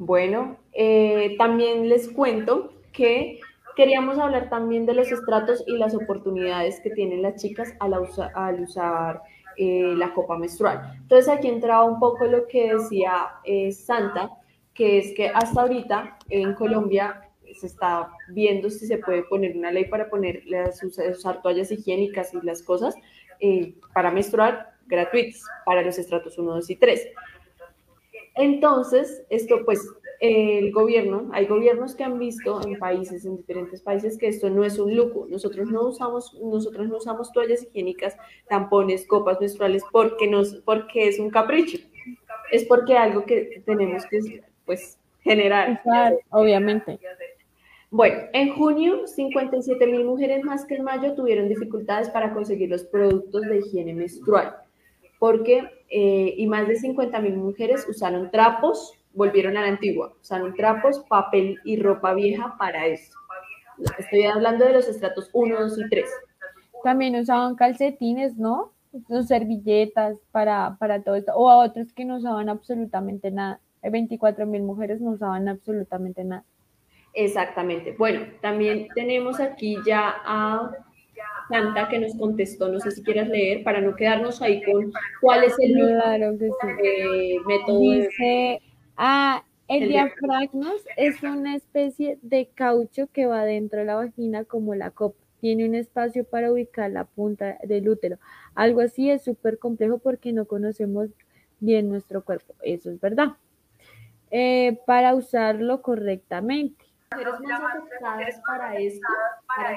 Bueno, 0.00 0.56
eh, 0.72 1.36
también 1.36 1.90
les 1.90 2.08
cuento 2.08 2.72
que 2.90 3.38
queríamos 3.76 4.18
hablar 4.18 4.48
también 4.48 4.86
de 4.86 4.94
los 4.94 5.12
estratos 5.12 5.62
y 5.66 5.76
las 5.76 5.94
oportunidades 5.94 6.80
que 6.80 6.88
tienen 6.88 7.20
las 7.20 7.38
chicas 7.38 7.74
al, 7.80 7.92
al 8.34 8.60
usar 8.62 9.20
eh, 9.58 9.92
la 9.98 10.14
copa 10.14 10.38
menstrual. 10.38 10.94
Entonces 11.02 11.28
aquí 11.28 11.48
entraba 11.48 11.84
un 11.84 12.00
poco 12.00 12.24
lo 12.24 12.46
que 12.46 12.72
decía 12.72 13.28
eh, 13.44 13.72
Santa, 13.72 14.30
que 14.72 14.96
es 14.96 15.12
que 15.14 15.28
hasta 15.28 15.60
ahorita 15.60 16.16
en 16.30 16.54
Colombia 16.54 17.28
se 17.52 17.66
está 17.66 18.10
viendo 18.30 18.70
si 18.70 18.86
se 18.86 18.96
puede 18.96 19.24
poner 19.24 19.54
una 19.54 19.70
ley 19.70 19.84
para 19.84 20.08
poner 20.08 20.44
las, 20.46 20.82
usar 20.82 21.42
toallas 21.42 21.70
higiénicas 21.70 22.32
y 22.32 22.40
las 22.40 22.62
cosas 22.62 22.94
eh, 23.38 23.74
para 23.92 24.10
menstruar 24.10 24.70
gratuitas 24.86 25.44
para 25.66 25.82
los 25.82 25.98
estratos 25.98 26.38
1, 26.38 26.54
2 26.54 26.70
y 26.70 26.76
3. 26.76 27.08
Entonces, 28.34 29.24
esto 29.28 29.64
pues 29.64 29.86
el 30.20 30.70
gobierno, 30.70 31.30
hay 31.32 31.46
gobiernos 31.46 31.94
que 31.94 32.04
han 32.04 32.18
visto 32.18 32.60
en 32.66 32.78
países, 32.78 33.24
en 33.24 33.38
diferentes 33.38 33.80
países, 33.80 34.18
que 34.18 34.28
esto 34.28 34.50
no 34.50 34.64
es 34.64 34.78
un 34.78 34.94
lujo. 34.94 35.26
Nosotros 35.30 35.70
no 35.70 35.88
usamos, 35.88 36.34
nosotros 36.34 36.88
no 36.88 36.98
usamos 36.98 37.32
toallas 37.32 37.62
higiénicas, 37.62 38.16
tampones, 38.46 39.06
copas 39.06 39.40
menstruales 39.40 39.82
porque, 39.90 40.26
nos, 40.26 40.56
porque 40.56 41.08
es 41.08 41.18
un 41.18 41.30
capricho. 41.30 41.78
Es 42.52 42.64
porque 42.64 42.96
algo 42.98 43.24
que 43.24 43.62
tenemos 43.64 44.04
que 44.06 44.42
pues, 44.66 44.98
generar. 45.22 45.82
obviamente. 46.28 46.98
Bueno, 47.90 48.18
en 48.34 48.54
junio, 48.54 49.06
57 49.06 49.86
mil 49.86 50.04
mujeres 50.04 50.44
más 50.44 50.64
que 50.66 50.76
en 50.76 50.84
mayo 50.84 51.14
tuvieron 51.14 51.48
dificultades 51.48 52.10
para 52.10 52.32
conseguir 52.34 52.68
los 52.68 52.84
productos 52.84 53.42
de 53.42 53.58
higiene 53.58 53.94
menstrual, 53.94 54.54
porque 55.18 55.68
eh, 55.90 56.34
y 56.36 56.46
más 56.46 56.68
de 56.68 56.76
50 56.76 57.20
mil 57.20 57.36
mujeres 57.36 57.86
usaron 57.88 58.30
trapos, 58.30 58.94
volvieron 59.12 59.56
a 59.56 59.62
la 59.62 59.68
antigua, 59.68 60.14
usaron 60.20 60.54
trapos, 60.54 61.00
papel 61.08 61.58
y 61.64 61.76
ropa 61.80 62.14
vieja 62.14 62.54
para 62.58 62.86
esto. 62.86 63.16
Estoy 63.98 64.24
hablando 64.24 64.64
de 64.64 64.74
los 64.74 64.88
estratos 64.88 65.30
1, 65.32 65.60
2 65.60 65.78
y 65.78 65.88
3. 65.88 66.10
También 66.84 67.16
usaban 67.16 67.56
calcetines, 67.56 68.36
¿no? 68.36 68.72
Los 69.08 69.26
servilletas 69.26 70.16
para, 70.30 70.76
para 70.78 71.02
todo 71.02 71.16
esto, 71.16 71.32
o 71.34 71.48
a 71.48 71.58
otros 71.64 71.92
que 71.92 72.04
no 72.04 72.16
usaban 72.16 72.48
absolutamente 72.48 73.30
nada. 73.30 73.60
24 73.82 74.46
mil 74.46 74.62
mujeres 74.62 75.00
no 75.00 75.10
usaban 75.10 75.48
absolutamente 75.48 76.22
nada. 76.22 76.44
Exactamente. 77.14 77.94
Bueno, 77.98 78.26
también 78.40 78.88
tenemos 78.94 79.40
aquí 79.40 79.76
ya 79.84 80.14
a 80.24 80.70
Santa 81.50 81.88
que 81.88 81.98
nos 81.98 82.16
contestó, 82.16 82.68
no 82.68 82.80
sé 82.80 82.92
si 82.92 83.02
quieras 83.02 83.28
leer, 83.28 83.62
para 83.64 83.82
no 83.82 83.94
quedarnos 83.94 84.40
ahí 84.40 84.62
con 84.62 84.90
cuál 85.20 85.44
es 85.44 85.54
el 85.58 85.78
eh, 85.78 87.36
método. 87.46 87.80
Dice, 87.80 88.60
Ah, 89.02 89.44
el, 89.66 89.88
diafragmas 89.88 90.84
es 90.98 91.22
una 91.22 91.56
especie 91.56 92.18
de 92.20 92.50
caucho 92.54 93.06
que 93.10 93.24
va 93.24 93.46
dentro 93.46 93.78
de 93.78 93.86
la 93.86 93.94
vagina 93.94 94.44
como 94.44 94.74
la 94.74 94.90
copa. 94.90 95.16
Tiene 95.40 95.66
un 95.66 95.74
espacio 95.74 96.24
para 96.24 96.52
ubicar 96.52 96.90
la 96.90 97.04
punta 97.04 97.56
del 97.62 97.88
útero. 97.88 98.18
Algo 98.54 98.82
así 98.82 99.08
es 99.08 99.24
súper 99.24 99.58
complejo 99.58 99.96
porque 99.96 100.34
no 100.34 100.44
conocemos 100.44 101.08
bien 101.60 101.88
nuestro 101.88 102.22
cuerpo. 102.22 102.54
Eso 102.62 102.90
es 102.90 103.00
verdad. 103.00 103.36
Eh, 104.30 104.78
para 104.84 105.14
usarlo 105.14 105.80
correctamente. 105.80 106.84
Mujeres 107.12 107.40
más 107.40 107.60
afectadas 107.60 108.40
para 108.46 108.78
esto, 108.78 109.08
para, 109.48 109.76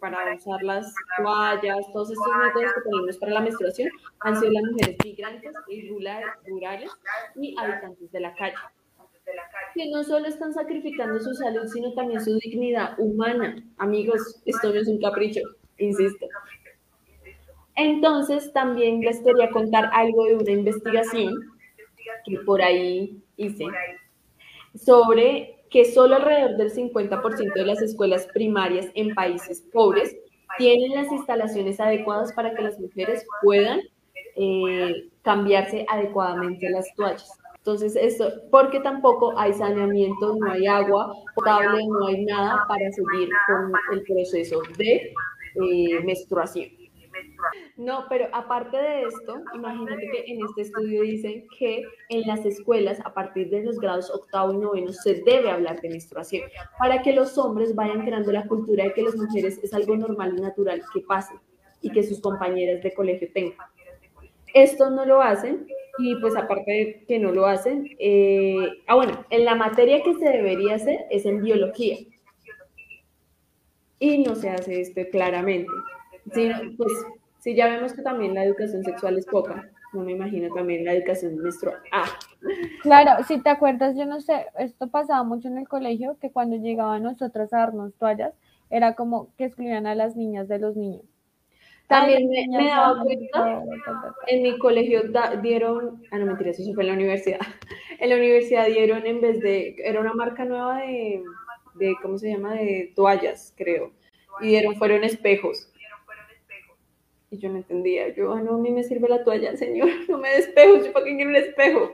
para 0.00 0.34
usar 0.34 0.62
las 0.62 0.94
toallas, 1.16 1.90
todos 1.94 2.10
estos 2.10 2.36
métodos 2.36 2.74
que 2.74 2.80
tenemos 2.82 3.16
para 3.16 3.32
la 3.32 3.40
menstruación, 3.40 3.88
han 4.20 4.38
sido 4.38 4.52
las 4.52 4.64
mujeres 4.64 4.96
migrantes 5.02 5.54
y 5.68 5.88
rurales 5.88 6.90
y 7.36 7.56
habitantes 7.58 8.12
de 8.12 8.20
la 8.20 8.34
calle, 8.34 8.54
que 9.74 9.90
no 9.90 10.04
solo 10.04 10.26
están 10.26 10.52
sacrificando 10.52 11.18
su 11.20 11.32
salud, 11.32 11.66
sino 11.68 11.94
también 11.94 12.22
su 12.22 12.38
dignidad 12.40 13.00
humana. 13.00 13.56
Amigos, 13.78 14.42
esto 14.44 14.68
no 14.68 14.74
es 14.74 14.86
un 14.86 15.00
capricho, 15.00 15.40
insisto. 15.78 16.26
Entonces, 17.76 18.52
también 18.52 19.00
les 19.00 19.22
quería 19.22 19.48
contar 19.50 19.88
algo 19.94 20.26
de 20.26 20.36
una 20.36 20.50
investigación 20.50 21.32
que 22.26 22.38
por 22.40 22.60
ahí 22.60 23.22
hice. 23.38 23.64
sobre 24.74 25.53
que 25.74 25.84
solo 25.84 26.14
alrededor 26.14 26.56
del 26.56 26.72
50% 26.72 27.52
de 27.52 27.64
las 27.66 27.82
escuelas 27.82 28.28
primarias 28.32 28.86
en 28.94 29.12
países 29.12 29.60
pobres 29.72 30.16
tienen 30.56 30.94
las 30.94 31.10
instalaciones 31.10 31.80
adecuadas 31.80 32.32
para 32.32 32.54
que 32.54 32.62
las 32.62 32.78
mujeres 32.78 33.26
puedan 33.42 33.80
eh, 34.36 35.08
cambiarse 35.22 35.84
adecuadamente 35.88 36.70
las 36.70 36.86
toallas. 36.94 37.28
Entonces, 37.56 37.96
esto, 37.96 38.30
porque 38.52 38.78
tampoco 38.78 39.36
hay 39.36 39.52
saneamiento, 39.52 40.36
no 40.36 40.52
hay 40.52 40.64
agua 40.64 41.12
potable, 41.34 41.84
no 41.88 42.06
hay 42.06 42.24
nada 42.24 42.64
para 42.68 42.92
seguir 42.92 43.30
con 43.48 43.72
el 43.94 44.02
proceso 44.04 44.62
de 44.78 45.12
eh, 45.56 46.00
menstruación. 46.04 46.83
No, 47.76 48.06
pero 48.08 48.28
aparte 48.32 48.76
de 48.76 49.02
esto, 49.02 49.42
imagínate 49.54 50.08
que 50.10 50.32
en 50.32 50.44
este 50.44 50.62
estudio 50.62 51.02
dicen 51.02 51.46
que 51.58 51.82
en 52.08 52.20
las 52.26 52.44
escuelas, 52.44 53.00
a 53.04 53.12
partir 53.14 53.50
de 53.50 53.62
los 53.62 53.78
grados 53.78 54.10
octavo 54.10 54.52
y 54.52 54.58
noveno, 54.58 54.92
se 54.92 55.22
debe 55.22 55.50
hablar 55.50 55.80
de 55.80 55.90
menstruación, 55.90 56.48
para 56.78 57.02
que 57.02 57.12
los 57.12 57.36
hombres 57.38 57.74
vayan 57.74 58.04
creando 58.04 58.32
la 58.32 58.46
cultura 58.46 58.84
de 58.84 58.92
que 58.92 59.02
las 59.02 59.16
mujeres 59.16 59.58
es 59.62 59.72
algo 59.74 59.96
normal 59.96 60.34
y 60.36 60.40
natural 60.40 60.82
que 60.92 61.00
pase 61.00 61.34
y 61.80 61.90
que 61.90 62.02
sus 62.02 62.20
compañeras 62.20 62.82
de 62.82 62.94
colegio 62.94 63.28
tengan. 63.32 63.68
Esto 64.54 64.90
no 64.90 65.04
lo 65.04 65.20
hacen 65.20 65.66
y 65.98 66.16
pues 66.16 66.36
aparte 66.36 66.70
de 66.70 67.04
que 67.06 67.18
no 67.18 67.32
lo 67.32 67.46
hacen, 67.46 67.88
eh, 67.98 68.68
ah 68.86 68.94
bueno, 68.94 69.24
en 69.30 69.44
la 69.44 69.54
materia 69.54 70.02
que 70.02 70.14
se 70.14 70.24
debería 70.24 70.76
hacer 70.76 71.00
es 71.10 71.26
en 71.26 71.42
biología 71.42 71.96
y 73.98 74.18
no 74.18 74.34
se 74.34 74.50
hace 74.50 74.80
esto 74.80 75.00
claramente. 75.10 75.70
Sí, 76.32 76.50
pues 76.76 76.92
sí, 77.44 77.54
ya 77.54 77.68
vemos 77.68 77.92
que 77.92 78.00
también 78.00 78.34
la 78.34 78.42
educación 78.42 78.82
sexual 78.82 79.18
es 79.18 79.26
poca. 79.26 79.70
No 79.92 80.00
me 80.00 80.12
imagino 80.12 80.52
también 80.52 80.84
la 80.84 80.94
educación 80.94 81.36
menstrual. 81.36 81.76
Ah. 81.92 82.08
Claro, 82.82 83.22
si 83.28 83.38
te 83.40 83.50
acuerdas, 83.50 83.94
yo 83.96 84.06
no 84.06 84.20
sé, 84.20 84.46
esto 84.58 84.88
pasaba 84.88 85.22
mucho 85.24 85.48
en 85.48 85.58
el 85.58 85.68
colegio, 85.68 86.16
que 86.20 86.32
cuando 86.32 86.56
llegaban 86.56 87.02
nosotras 87.02 87.52
a 87.52 87.58
darnos 87.58 87.94
toallas, 87.96 88.32
era 88.70 88.94
como 88.94 89.28
que 89.36 89.44
excluían 89.44 89.86
a 89.86 89.94
las 89.94 90.16
niñas 90.16 90.48
de 90.48 90.58
los 90.58 90.74
niños. 90.74 91.02
También 91.86 92.30
me, 92.30 92.66
daba 92.66 93.02
cuenta, 93.02 93.62
en 94.26 94.42
mi 94.42 94.58
colegio 94.58 95.02
dieron, 95.42 96.02
ah, 96.10 96.18
no 96.18 96.24
mentira, 96.24 96.50
eso 96.50 96.72
fue 96.72 96.84
en 96.84 96.88
la 96.88 96.94
universidad. 96.94 97.40
En 98.00 98.10
la 98.10 98.16
universidad 98.16 98.66
dieron, 98.66 99.06
en 99.06 99.20
vez 99.20 99.38
de, 99.40 99.76
era 99.78 100.00
una 100.00 100.12
marca 100.12 100.44
nueva 100.44 100.78
de, 100.78 101.22
de 101.74 101.94
¿cómo 102.02 102.18
se 102.18 102.30
llama? 102.30 102.54
De 102.54 102.92
toallas, 102.96 103.54
creo. 103.56 103.92
Y 104.40 104.48
dieron, 104.48 104.74
fueron 104.76 105.04
espejos. 105.04 105.70
Y 107.30 107.38
yo 107.38 107.48
no 107.48 107.56
entendía. 107.56 108.08
Yo, 108.14 108.32
ah, 108.32 108.40
no, 108.40 108.54
a 108.54 108.58
mí 108.58 108.70
me 108.70 108.84
sirve 108.84 109.08
la 109.08 109.24
toalla, 109.24 109.56
señor. 109.56 109.88
No 110.08 110.18
me 110.18 110.30
despejo. 110.30 110.84
Yo, 110.84 110.92
¿para 110.92 111.04
qué 111.04 111.16
quiero 111.16 111.30
un 111.30 111.36
espejo? 111.36 111.92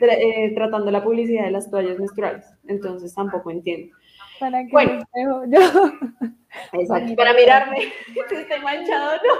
Eh, 0.00 0.52
tratando 0.54 0.90
la 0.90 1.04
publicidad 1.04 1.44
de 1.44 1.52
las 1.52 1.70
toallas 1.70 1.98
menstruales. 1.98 2.44
Entonces 2.66 3.14
tampoco 3.14 3.50
entiendo. 3.50 3.94
¿Para 4.40 4.64
qué 4.64 4.70
bueno, 4.72 4.98
espejo? 4.98 5.42
Exacto, 6.72 7.16
para 7.16 7.32
mirarme 7.34 7.78
si 8.28 8.34
estoy 8.34 8.60
manchado 8.60 9.16
no. 9.16 9.34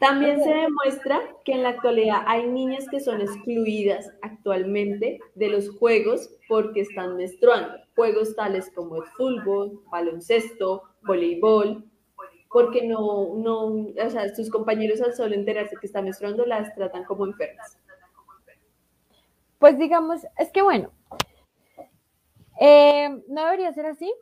También 0.00 0.42
se 0.42 0.52
demuestra 0.52 1.22
que 1.44 1.52
en 1.52 1.62
la 1.62 1.70
actualidad 1.70 2.24
hay 2.26 2.46
niñas 2.46 2.86
que 2.90 3.00
son 3.00 3.20
excluidas 3.20 4.10
actualmente 4.20 5.20
de 5.34 5.48
los 5.48 5.70
juegos 5.78 6.30
porque 6.48 6.80
están 6.80 7.16
menstruando. 7.16 7.78
Juegos 7.94 8.34
tales 8.34 8.70
como 8.74 8.96
el 8.96 9.04
fútbol, 9.16 9.80
baloncesto, 9.90 10.82
voleibol, 11.04 11.84
porque 12.54 12.86
no, 12.86 13.34
no, 13.34 13.64
o 13.64 14.10
sea, 14.10 14.32
sus 14.32 14.48
compañeros 14.48 15.02
al 15.02 15.12
solo 15.12 15.34
enterarse 15.34 15.74
que 15.80 15.88
están 15.88 16.04
menstruando 16.04 16.46
las 16.46 16.72
tratan 16.76 17.02
como 17.02 17.26
enfermas. 17.26 17.76
Pues 19.58 19.76
digamos, 19.76 20.24
es 20.38 20.52
que 20.52 20.62
bueno, 20.62 20.92
eh, 22.60 23.08
no 23.26 23.44
debería 23.44 23.72
ser 23.72 23.86
así, 23.86 24.14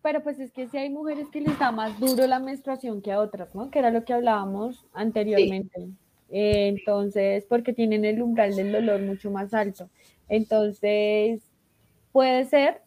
pero 0.00 0.22
pues 0.22 0.40
es 0.40 0.50
que 0.52 0.68
si 0.68 0.78
hay 0.78 0.88
mujeres 0.88 1.28
que 1.28 1.42
les 1.42 1.58
da 1.58 1.70
más 1.70 2.00
duro 2.00 2.26
la 2.26 2.38
menstruación 2.38 3.02
que 3.02 3.12
a 3.12 3.20
otras, 3.20 3.54
¿no? 3.54 3.70
Que 3.70 3.80
era 3.80 3.90
lo 3.90 4.06
que 4.06 4.14
hablábamos 4.14 4.86
anteriormente. 4.94 5.86
Eh, 6.30 6.68
entonces, 6.68 7.44
porque 7.46 7.74
tienen 7.74 8.06
el 8.06 8.22
umbral 8.22 8.56
del 8.56 8.72
dolor 8.72 9.02
mucho 9.02 9.30
más 9.30 9.52
alto. 9.52 9.90
Entonces, 10.30 11.42
puede 12.10 12.46
ser 12.46 12.80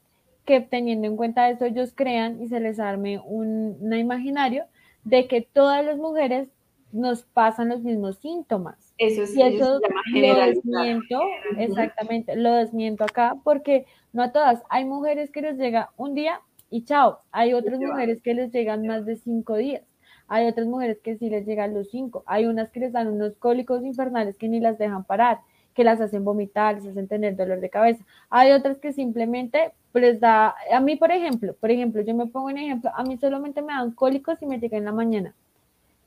que 0.51 0.59
teniendo 0.59 1.07
en 1.07 1.15
cuenta 1.15 1.49
eso 1.49 1.63
ellos 1.63 1.93
crean 1.95 2.41
y 2.41 2.47
se 2.47 2.59
les 2.59 2.77
arme 2.77 3.19
un, 3.23 3.77
imaginario 3.93 4.65
de 5.05 5.25
que 5.27 5.41
todas 5.41 5.85
las 5.85 5.97
mujeres 5.97 6.49
nos 6.91 7.23
pasan 7.23 7.69
los 7.69 7.81
mismos 7.83 8.17
síntomas. 8.17 8.93
Eso 8.97 9.23
es 9.23 9.33
y 9.33 9.41
eso 9.41 9.79
lo 10.11 10.35
desmiento, 10.35 11.21
exactamente, 11.57 12.35
lo 12.35 12.53
desmiento 12.53 13.05
acá 13.05 13.37
porque 13.45 13.85
no 14.11 14.23
a 14.23 14.33
todas, 14.33 14.61
hay 14.69 14.83
mujeres 14.83 15.31
que 15.31 15.41
les 15.41 15.57
llega 15.57 15.91
un 15.95 16.15
día 16.15 16.41
y 16.69 16.83
chao. 16.83 17.19
Hay 17.31 17.53
otras 17.53 17.79
mujeres 17.79 18.21
que 18.21 18.33
les 18.33 18.51
llegan 18.51 18.85
más 18.85 19.05
de 19.05 19.15
cinco 19.15 19.55
días. 19.55 19.83
Hay 20.27 20.47
otras 20.47 20.67
mujeres 20.67 20.99
que 21.01 21.17
sí 21.17 21.29
les 21.29 21.45
llegan 21.45 21.73
los 21.73 21.89
cinco. 21.91 22.23
Hay 22.25 22.45
unas 22.45 22.71
que 22.71 22.81
les 22.81 22.91
dan 22.91 23.07
unos 23.07 23.37
cólicos 23.37 23.85
infernales 23.85 24.37
que 24.37 24.49
ni 24.49 24.59
las 24.59 24.77
dejan 24.77 25.05
parar, 25.05 25.39
que 25.73 25.83
las 25.83 26.01
hacen 26.01 26.23
vomitar, 26.23 26.75
les 26.75 26.87
hacen 26.87 27.07
tener 27.07 27.35
dolor 27.35 27.59
de 27.59 27.69
cabeza. 27.69 28.03
Hay 28.29 28.51
otras 28.51 28.77
que 28.77 28.93
simplemente 28.93 29.71
les 29.93 30.19
da, 30.19 30.55
a 30.71 30.79
mí 30.79 30.95
por 30.95 31.11
ejemplo, 31.11 31.53
por 31.53 31.71
ejemplo, 31.71 32.01
yo 32.01 32.13
me 32.15 32.27
pongo 32.27 32.47
un 32.47 32.57
ejemplo, 32.57 32.91
a 32.95 33.03
mí 33.03 33.17
solamente 33.17 33.61
me 33.61 33.73
dan 33.73 33.91
cólicos 33.91 34.41
y 34.41 34.45
me 34.45 34.59
llegan 34.59 34.79
en 34.79 34.85
la 34.85 34.91
mañana. 34.91 35.33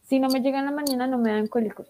Si 0.02 0.18
no 0.18 0.28
me 0.28 0.40
llegan 0.40 0.60
en 0.60 0.66
la 0.66 0.82
mañana, 0.82 1.06
no 1.06 1.18
me 1.18 1.30
dan 1.30 1.46
cólicos 1.46 1.86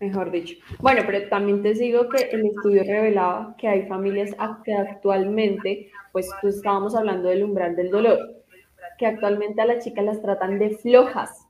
mejor 0.00 0.30
dicho. 0.30 0.56
Bueno, 0.80 1.02
pero 1.06 1.28
también 1.28 1.62
te 1.62 1.74
digo 1.74 2.08
que 2.08 2.24
el 2.24 2.46
estudio 2.46 2.84
revelaba 2.84 3.54
que 3.58 3.68
hay 3.68 3.86
familias 3.86 4.34
que 4.64 4.74
actualmente, 4.74 5.90
pues, 6.12 6.28
pues 6.40 6.56
estábamos 6.56 6.94
hablando 6.94 7.28
del 7.28 7.44
umbral 7.44 7.76
del 7.76 7.90
dolor, 7.90 8.18
que 8.98 9.06
actualmente 9.06 9.62
a 9.62 9.66
las 9.66 9.84
chicas 9.84 10.04
las 10.04 10.22
tratan 10.22 10.58
de 10.58 10.70
flojas 10.70 11.45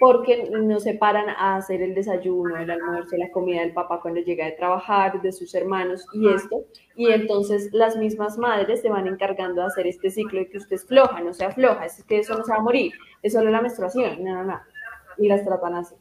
porque 0.00 0.50
no 0.50 0.80
se 0.80 0.94
paran 0.94 1.28
a 1.28 1.56
hacer 1.56 1.82
el 1.82 1.94
desayuno, 1.94 2.56
el 2.56 2.70
almuerzo, 2.70 3.18
la 3.18 3.30
comida 3.30 3.60
del 3.60 3.74
papá 3.74 4.00
cuando 4.00 4.22
llega 4.22 4.46
de 4.46 4.52
trabajar, 4.52 5.20
de 5.20 5.30
sus 5.30 5.54
hermanos 5.54 6.06
y 6.14 6.26
esto. 6.26 6.64
Y 6.96 7.10
entonces 7.10 7.68
las 7.72 7.98
mismas 7.98 8.38
madres 8.38 8.80
se 8.80 8.88
van 8.88 9.06
encargando 9.06 9.60
de 9.60 9.66
hacer 9.66 9.86
este 9.86 10.08
ciclo 10.08 10.38
de 10.38 10.48
que 10.48 10.56
usted 10.56 10.76
es 10.76 10.86
floja, 10.86 11.20
no 11.20 11.34
sea 11.34 11.50
floja, 11.50 11.84
es 11.84 12.02
que 12.04 12.20
eso 12.20 12.34
no 12.34 12.44
se 12.44 12.50
va 12.50 12.56
a 12.56 12.62
morir, 12.62 12.94
es 13.22 13.34
solo 13.34 13.50
la 13.50 13.60
menstruación, 13.60 14.24
no, 14.24 14.36
no, 14.36 14.44
no. 14.44 14.60
Y 15.18 15.28
las 15.28 15.44
tratan 15.44 15.74
así. 15.74 15.94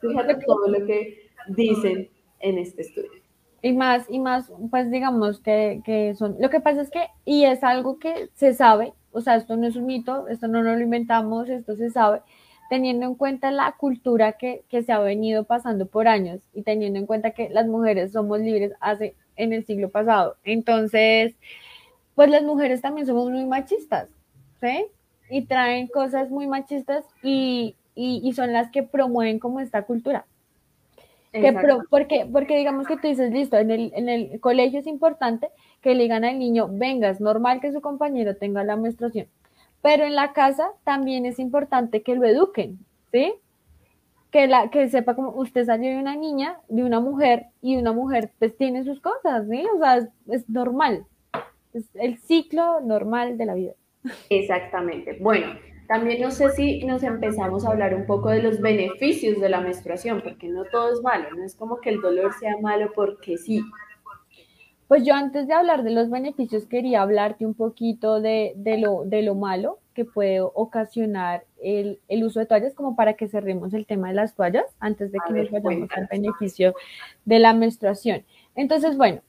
Fíjate 0.00 0.36
todo 0.46 0.68
lo 0.68 0.86
que 0.86 1.28
dicen 1.48 2.08
en 2.38 2.58
este 2.58 2.82
estudio. 2.82 3.20
Y 3.62 3.72
más, 3.72 4.06
y 4.08 4.20
más, 4.20 4.52
pues 4.70 4.92
digamos 4.92 5.40
que, 5.40 5.82
que, 5.84 6.14
son, 6.14 6.36
lo 6.38 6.50
que 6.50 6.60
pasa 6.60 6.82
es 6.82 6.90
que, 6.90 7.08
y 7.24 7.46
es 7.46 7.64
algo 7.64 7.98
que 7.98 8.28
se 8.34 8.54
sabe, 8.54 8.92
o 9.10 9.20
sea, 9.20 9.34
esto 9.34 9.56
no 9.56 9.66
es 9.66 9.74
un 9.74 9.86
mito, 9.86 10.28
esto 10.28 10.46
no 10.46 10.62
lo 10.62 10.78
inventamos, 10.78 11.48
esto 11.48 11.74
se 11.74 11.90
sabe, 11.90 12.20
teniendo 12.70 13.06
en 13.06 13.14
cuenta 13.14 13.50
la 13.50 13.72
cultura 13.72 14.32
que, 14.32 14.64
que 14.68 14.82
se 14.82 14.92
ha 14.92 14.98
venido 14.98 15.44
pasando 15.44 15.86
por 15.86 16.08
años 16.08 16.40
y 16.52 16.62
teniendo 16.62 16.98
en 16.98 17.06
cuenta 17.06 17.32
que 17.32 17.48
las 17.50 17.66
mujeres 17.66 18.12
somos 18.12 18.40
libres 18.40 18.72
hace 18.80 19.14
en 19.36 19.52
el 19.52 19.64
siglo 19.64 19.90
pasado. 19.90 20.36
Entonces, 20.44 21.34
pues 22.14 22.30
las 22.30 22.42
mujeres 22.42 22.80
también 22.80 23.06
somos 23.06 23.30
muy 23.30 23.44
machistas, 23.44 24.08
¿sí? 24.60 24.86
Y 25.30 25.42
traen 25.46 25.88
cosas 25.88 26.30
muy 26.30 26.46
machistas 26.46 27.04
y, 27.22 27.76
y, 27.94 28.32
son 28.34 28.52
las 28.52 28.70
que 28.70 28.82
promueven 28.82 29.38
como 29.38 29.60
esta 29.60 29.82
cultura. 29.82 30.26
Que 31.32 31.52
porque, 31.90 32.28
porque 32.30 32.56
digamos 32.56 32.86
que 32.86 32.96
tú 32.96 33.08
dices, 33.08 33.32
listo, 33.32 33.56
en 33.56 33.72
el, 33.72 33.92
en 33.96 34.08
el 34.08 34.38
colegio 34.38 34.78
es 34.78 34.86
importante 34.86 35.48
que 35.80 35.94
le 35.94 36.04
digan 36.04 36.24
al 36.24 36.38
niño, 36.38 36.68
venga, 36.70 37.08
es 37.08 37.20
normal 37.20 37.60
que 37.60 37.72
su 37.72 37.80
compañero 37.80 38.36
tenga 38.36 38.62
la 38.62 38.76
menstruación, 38.76 39.26
pero 39.84 40.04
en 40.04 40.14
la 40.14 40.32
casa 40.32 40.70
también 40.82 41.26
es 41.26 41.38
importante 41.38 42.02
que 42.02 42.14
lo 42.14 42.24
eduquen, 42.24 42.78
¿sí? 43.12 43.34
Que, 44.30 44.46
la, 44.46 44.70
que 44.70 44.88
sepa 44.88 45.14
como 45.14 45.32
usted 45.32 45.66
salió 45.66 45.90
de 45.90 45.98
una 45.98 46.16
niña, 46.16 46.58
de 46.68 46.84
una 46.84 47.00
mujer, 47.00 47.48
y 47.60 47.76
una 47.76 47.92
mujer 47.92 48.30
pues 48.38 48.56
tiene 48.56 48.82
sus 48.84 48.98
cosas, 49.00 49.46
¿sí? 49.46 49.62
O 49.74 49.78
sea, 49.78 49.98
es, 49.98 50.08
es 50.26 50.48
normal, 50.48 51.04
es 51.74 51.84
el 51.96 52.16
ciclo 52.16 52.80
normal 52.80 53.36
de 53.36 53.44
la 53.44 53.52
vida. 53.52 53.72
Exactamente. 54.30 55.18
Bueno, 55.20 55.48
también 55.86 56.22
no 56.22 56.30
sé 56.30 56.48
si 56.52 56.82
nos 56.84 57.02
empezamos 57.02 57.66
a 57.66 57.72
hablar 57.72 57.94
un 57.94 58.06
poco 58.06 58.30
de 58.30 58.42
los 58.42 58.62
beneficios 58.62 59.38
de 59.38 59.50
la 59.50 59.60
menstruación, 59.60 60.22
porque 60.22 60.48
no 60.48 60.64
todo 60.64 60.94
es 60.94 61.02
malo, 61.02 61.28
no 61.36 61.44
es 61.44 61.54
como 61.54 61.82
que 61.82 61.90
el 61.90 62.00
dolor 62.00 62.32
sea 62.40 62.56
malo 62.58 62.90
porque 62.94 63.36
sí. 63.36 63.62
Pues 64.94 65.04
yo 65.04 65.14
antes 65.14 65.48
de 65.48 65.54
hablar 65.54 65.82
de 65.82 65.90
los 65.90 66.08
beneficios 66.08 66.66
quería 66.66 67.02
hablarte 67.02 67.44
un 67.44 67.54
poquito 67.54 68.20
de, 68.20 68.54
lo, 68.78 69.02
de 69.04 69.22
lo 69.22 69.34
malo 69.34 69.80
que 69.92 70.04
puede 70.04 70.40
ocasionar 70.40 71.42
el, 71.60 71.98
uso 72.22 72.38
de 72.38 72.46
toallas, 72.46 72.74
como 72.74 72.94
para 72.94 73.14
que 73.14 73.26
cerremos 73.26 73.74
el 73.74 73.86
tema 73.86 74.10
de 74.10 74.14
las 74.14 74.36
toallas 74.36 74.66
antes 74.78 75.10
de 75.10 75.18
que 75.26 75.32
nos 75.32 75.50
vayamos 75.50 75.90
al 75.96 76.06
beneficio 76.08 76.76
de 77.24 77.40
la 77.40 77.54
menstruación. 77.54 78.24
Entonces, 78.54 78.96
bueno, 78.96 79.20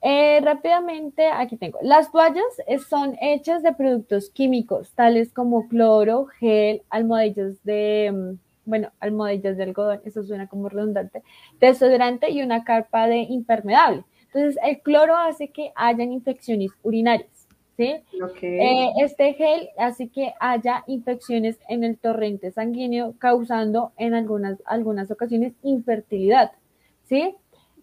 eh, 0.00 0.40
rápidamente, 0.42 1.26
aquí 1.26 1.58
tengo. 1.58 1.78
Las 1.82 2.10
toallas 2.10 2.42
son 2.88 3.14
hechas 3.20 3.62
de 3.62 3.74
productos 3.74 4.30
químicos, 4.30 4.90
tales 4.92 5.34
como 5.34 5.68
cloro, 5.68 6.28
gel, 6.38 6.80
almohadillas 6.88 7.62
de, 7.62 8.10
mm, 8.10 8.38
bueno, 8.64 8.90
almohadillas 9.00 9.58
de 9.58 9.64
algodón, 9.64 10.00
eso 10.02 10.22
suena 10.22 10.46
como 10.46 10.70
redundante, 10.70 11.22
desodorante 11.60 12.30
y 12.30 12.40
una 12.40 12.64
carpa 12.64 13.06
de 13.06 13.18
impermeable. 13.18 14.04
Entonces, 14.32 14.60
el 14.62 14.80
cloro 14.80 15.16
hace 15.16 15.48
que 15.48 15.72
hayan 15.74 16.12
infecciones 16.12 16.70
urinarias, 16.82 17.48
¿sí? 17.76 17.96
Eh, 18.42 18.92
este 19.00 19.34
gel 19.34 19.70
hace 19.76 20.08
que 20.08 20.34
haya 20.38 20.84
infecciones 20.86 21.58
en 21.68 21.82
el 21.82 21.98
torrente 21.98 22.52
sanguíneo, 22.52 23.14
causando 23.18 23.92
en 23.96 24.14
algunas, 24.14 24.58
algunas 24.66 25.10
ocasiones 25.10 25.54
infertilidad, 25.62 26.52
¿sí? 27.06 27.34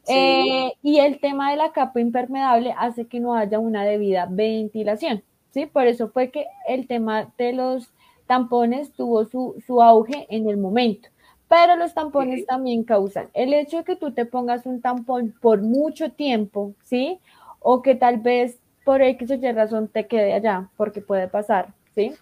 Eh, 0.08 0.72
y 0.82 1.00
el 1.00 1.20
tema 1.20 1.52
de 1.52 1.58
la 1.58 1.74
capa 1.74 2.00
impermeable 2.00 2.74
hace 2.78 3.08
que 3.08 3.20
no 3.20 3.34
haya 3.34 3.60
una 3.60 3.84
debida 3.84 4.26
ventilación, 4.30 5.22
¿sí? 5.52 5.66
Por 5.66 5.86
eso 5.86 6.08
fue 6.10 6.32
que 6.32 6.46
el 6.70 6.88
tema 6.88 7.34
de 7.38 7.52
los 7.52 7.92
tampones 8.26 8.94
tuvo 8.94 9.26
su, 9.26 9.62
su 9.66 9.82
auge 9.82 10.28
en 10.30 10.48
el 10.48 10.56
momento. 10.56 11.10
Pero 11.50 11.76
los 11.78 11.94
tampones 11.94 12.46
también 12.46 12.84
causan 12.84 13.30
el 13.34 13.54
hecho 13.54 13.78
de 13.78 13.84
que 13.84 13.96
tú 13.96 14.12
te 14.12 14.26
pongas 14.26 14.66
un 14.66 14.82
tampón 14.82 15.34
por 15.40 15.62
mucho 15.62 16.12
tiempo, 16.12 16.74
¿sí? 16.84 17.20
O 17.60 17.82
que 17.82 17.96
tal 17.96 18.18
vez 18.18 18.60
por 18.84 19.02
X 19.02 19.32
o 19.32 19.36
Y 19.36 19.52
razón 19.52 19.88
te 19.88 20.08
quede 20.08 20.34
allá, 20.34 20.70
porque 20.76 21.02
puede 21.02 21.28
pasar, 21.28 21.74
¿sí? 21.96 22.14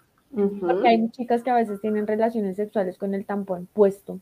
Porque 0.60 0.88
hay 0.88 1.08
chicas 1.10 1.42
que 1.42 1.50
a 1.50 1.54
veces 1.54 1.80
tienen 1.80 2.06
relaciones 2.06 2.56
sexuales 2.56 2.98
con 2.98 3.14
el 3.14 3.24
tampón 3.24 3.68
puesto. 3.72 4.20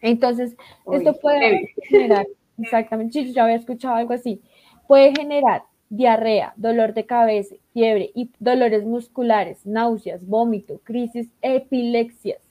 Entonces, 0.00 0.56
esto 0.90 1.12
puede 1.20 1.74
generar 1.84 2.26
Exactamente, 2.62 3.32
yo 3.32 3.42
había 3.42 3.56
escuchado 3.56 3.94
algo 3.94 4.12
así. 4.12 4.40
Puede 4.86 5.12
generar 5.16 5.62
diarrea, 5.88 6.52
dolor 6.56 6.94
de 6.94 7.04
cabeza, 7.04 7.56
fiebre 7.72 8.12
y 8.14 8.30
dolores 8.38 8.84
musculares, 8.84 9.66
náuseas, 9.66 10.24
vómito, 10.24 10.80
crisis, 10.84 11.28
epilepsias 11.42 12.49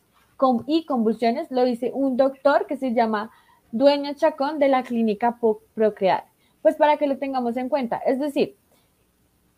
y 0.67 0.85
convulsiones, 0.85 1.51
lo 1.51 1.63
dice 1.63 1.91
un 1.93 2.17
doctor 2.17 2.65
que 2.65 2.77
se 2.77 2.93
llama 2.93 3.31
Dueño 3.71 4.13
Chacón 4.13 4.59
de 4.59 4.69
la 4.69 4.83
clínica 4.83 5.39
Procrear. 5.73 6.25
Pues 6.61 6.75
para 6.75 6.97
que 6.97 7.07
lo 7.07 7.17
tengamos 7.17 7.57
en 7.57 7.69
cuenta, 7.69 7.97
es 7.97 8.19
decir, 8.19 8.57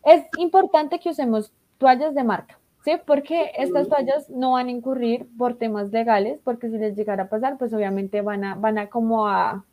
es 0.04 0.24
importante 0.38 0.98
que 0.98 1.10
usemos 1.10 1.52
toallas 1.78 2.14
de 2.14 2.24
marca, 2.24 2.58
¿sí? 2.84 2.92
Porque 3.06 3.52
estas 3.56 3.88
toallas 3.88 4.28
no 4.30 4.52
van 4.52 4.68
a 4.68 4.70
incurrir 4.70 5.28
por 5.36 5.56
temas 5.56 5.90
legales, 5.90 6.40
porque 6.44 6.68
si 6.68 6.78
les 6.78 6.96
llegara 6.96 7.24
a 7.24 7.28
pasar, 7.28 7.58
pues 7.58 7.72
obviamente 7.72 8.20
van 8.20 8.44
a, 8.44 8.54
van 8.54 8.78
a 8.78 8.88
como 8.88 9.26
a 9.26 9.64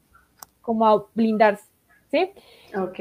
como 0.61 0.85
a 0.85 1.05
blindarse, 1.15 1.68
¿sí? 2.11 2.31
Ok. 2.77 2.99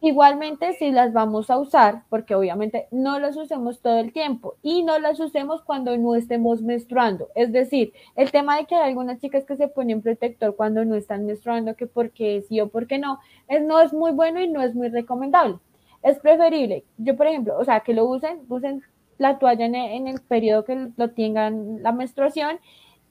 Igualmente, 0.00 0.72
si 0.74 0.90
las 0.90 1.12
vamos 1.12 1.50
a 1.50 1.58
usar, 1.58 2.04
porque 2.08 2.34
obviamente 2.34 2.86
no 2.90 3.18
las 3.18 3.36
usemos 3.36 3.80
todo 3.80 3.98
el 3.98 4.12
tiempo 4.12 4.56
y 4.62 4.82
no 4.82 4.98
las 4.98 5.20
usemos 5.20 5.62
cuando 5.62 5.96
no 5.96 6.14
estemos 6.14 6.62
menstruando. 6.62 7.28
Es 7.34 7.52
decir, 7.52 7.92
el 8.16 8.30
tema 8.30 8.56
de 8.56 8.66
que 8.66 8.74
hay 8.74 8.88
algunas 8.88 9.20
chicas 9.20 9.44
que 9.44 9.56
se 9.56 9.68
ponen 9.68 10.02
protector 10.02 10.56
cuando 10.56 10.84
no 10.84 10.94
están 10.94 11.26
menstruando, 11.26 11.74
que 11.74 11.86
porque 11.86 12.42
sí 12.48 12.60
o 12.60 12.68
porque 12.68 12.98
no, 12.98 13.18
es, 13.48 13.62
no 13.62 13.80
es 13.80 13.92
muy 13.92 14.12
bueno 14.12 14.40
y 14.40 14.48
no 14.48 14.62
es 14.62 14.74
muy 14.74 14.88
recomendable. 14.88 15.58
Es 16.02 16.18
preferible, 16.18 16.84
yo 16.96 17.14
por 17.14 17.26
ejemplo, 17.26 17.58
o 17.58 17.64
sea, 17.64 17.80
que 17.80 17.92
lo 17.92 18.06
usen, 18.06 18.40
usen 18.48 18.82
la 19.18 19.38
toalla 19.38 19.66
en 19.66 19.74
el, 19.74 19.92
en 19.92 20.08
el 20.08 20.20
periodo 20.22 20.64
que 20.64 20.88
lo 20.96 21.10
tengan 21.10 21.82
la 21.82 21.92
menstruación 21.92 22.58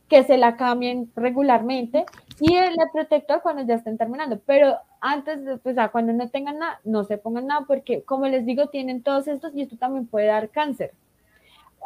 que 0.09 0.23
se 0.23 0.37
la 0.37 0.57
cambien 0.57 1.11
regularmente 1.15 2.03
y 2.39 2.55
el 2.55 2.75
protector 2.91 3.41
cuando 3.41 3.61
ya 3.63 3.75
estén 3.75 3.97
terminando. 3.97 4.41
Pero 4.45 4.79
antes, 5.01 5.39
pues, 5.63 5.75
cuando 5.91 6.13
no 6.13 6.29
tengan 6.29 6.59
nada, 6.59 6.79
no 6.83 7.03
se 7.03 7.17
pongan 7.17 7.47
nada 7.47 7.65
porque, 7.67 8.03
como 8.03 8.27
les 8.27 8.45
digo, 8.45 8.67
tienen 8.67 9.01
todos 9.01 9.27
estos 9.27 9.55
y 9.55 9.61
esto 9.61 9.77
también 9.77 10.07
puede 10.07 10.27
dar 10.27 10.49
cáncer. 10.49 10.91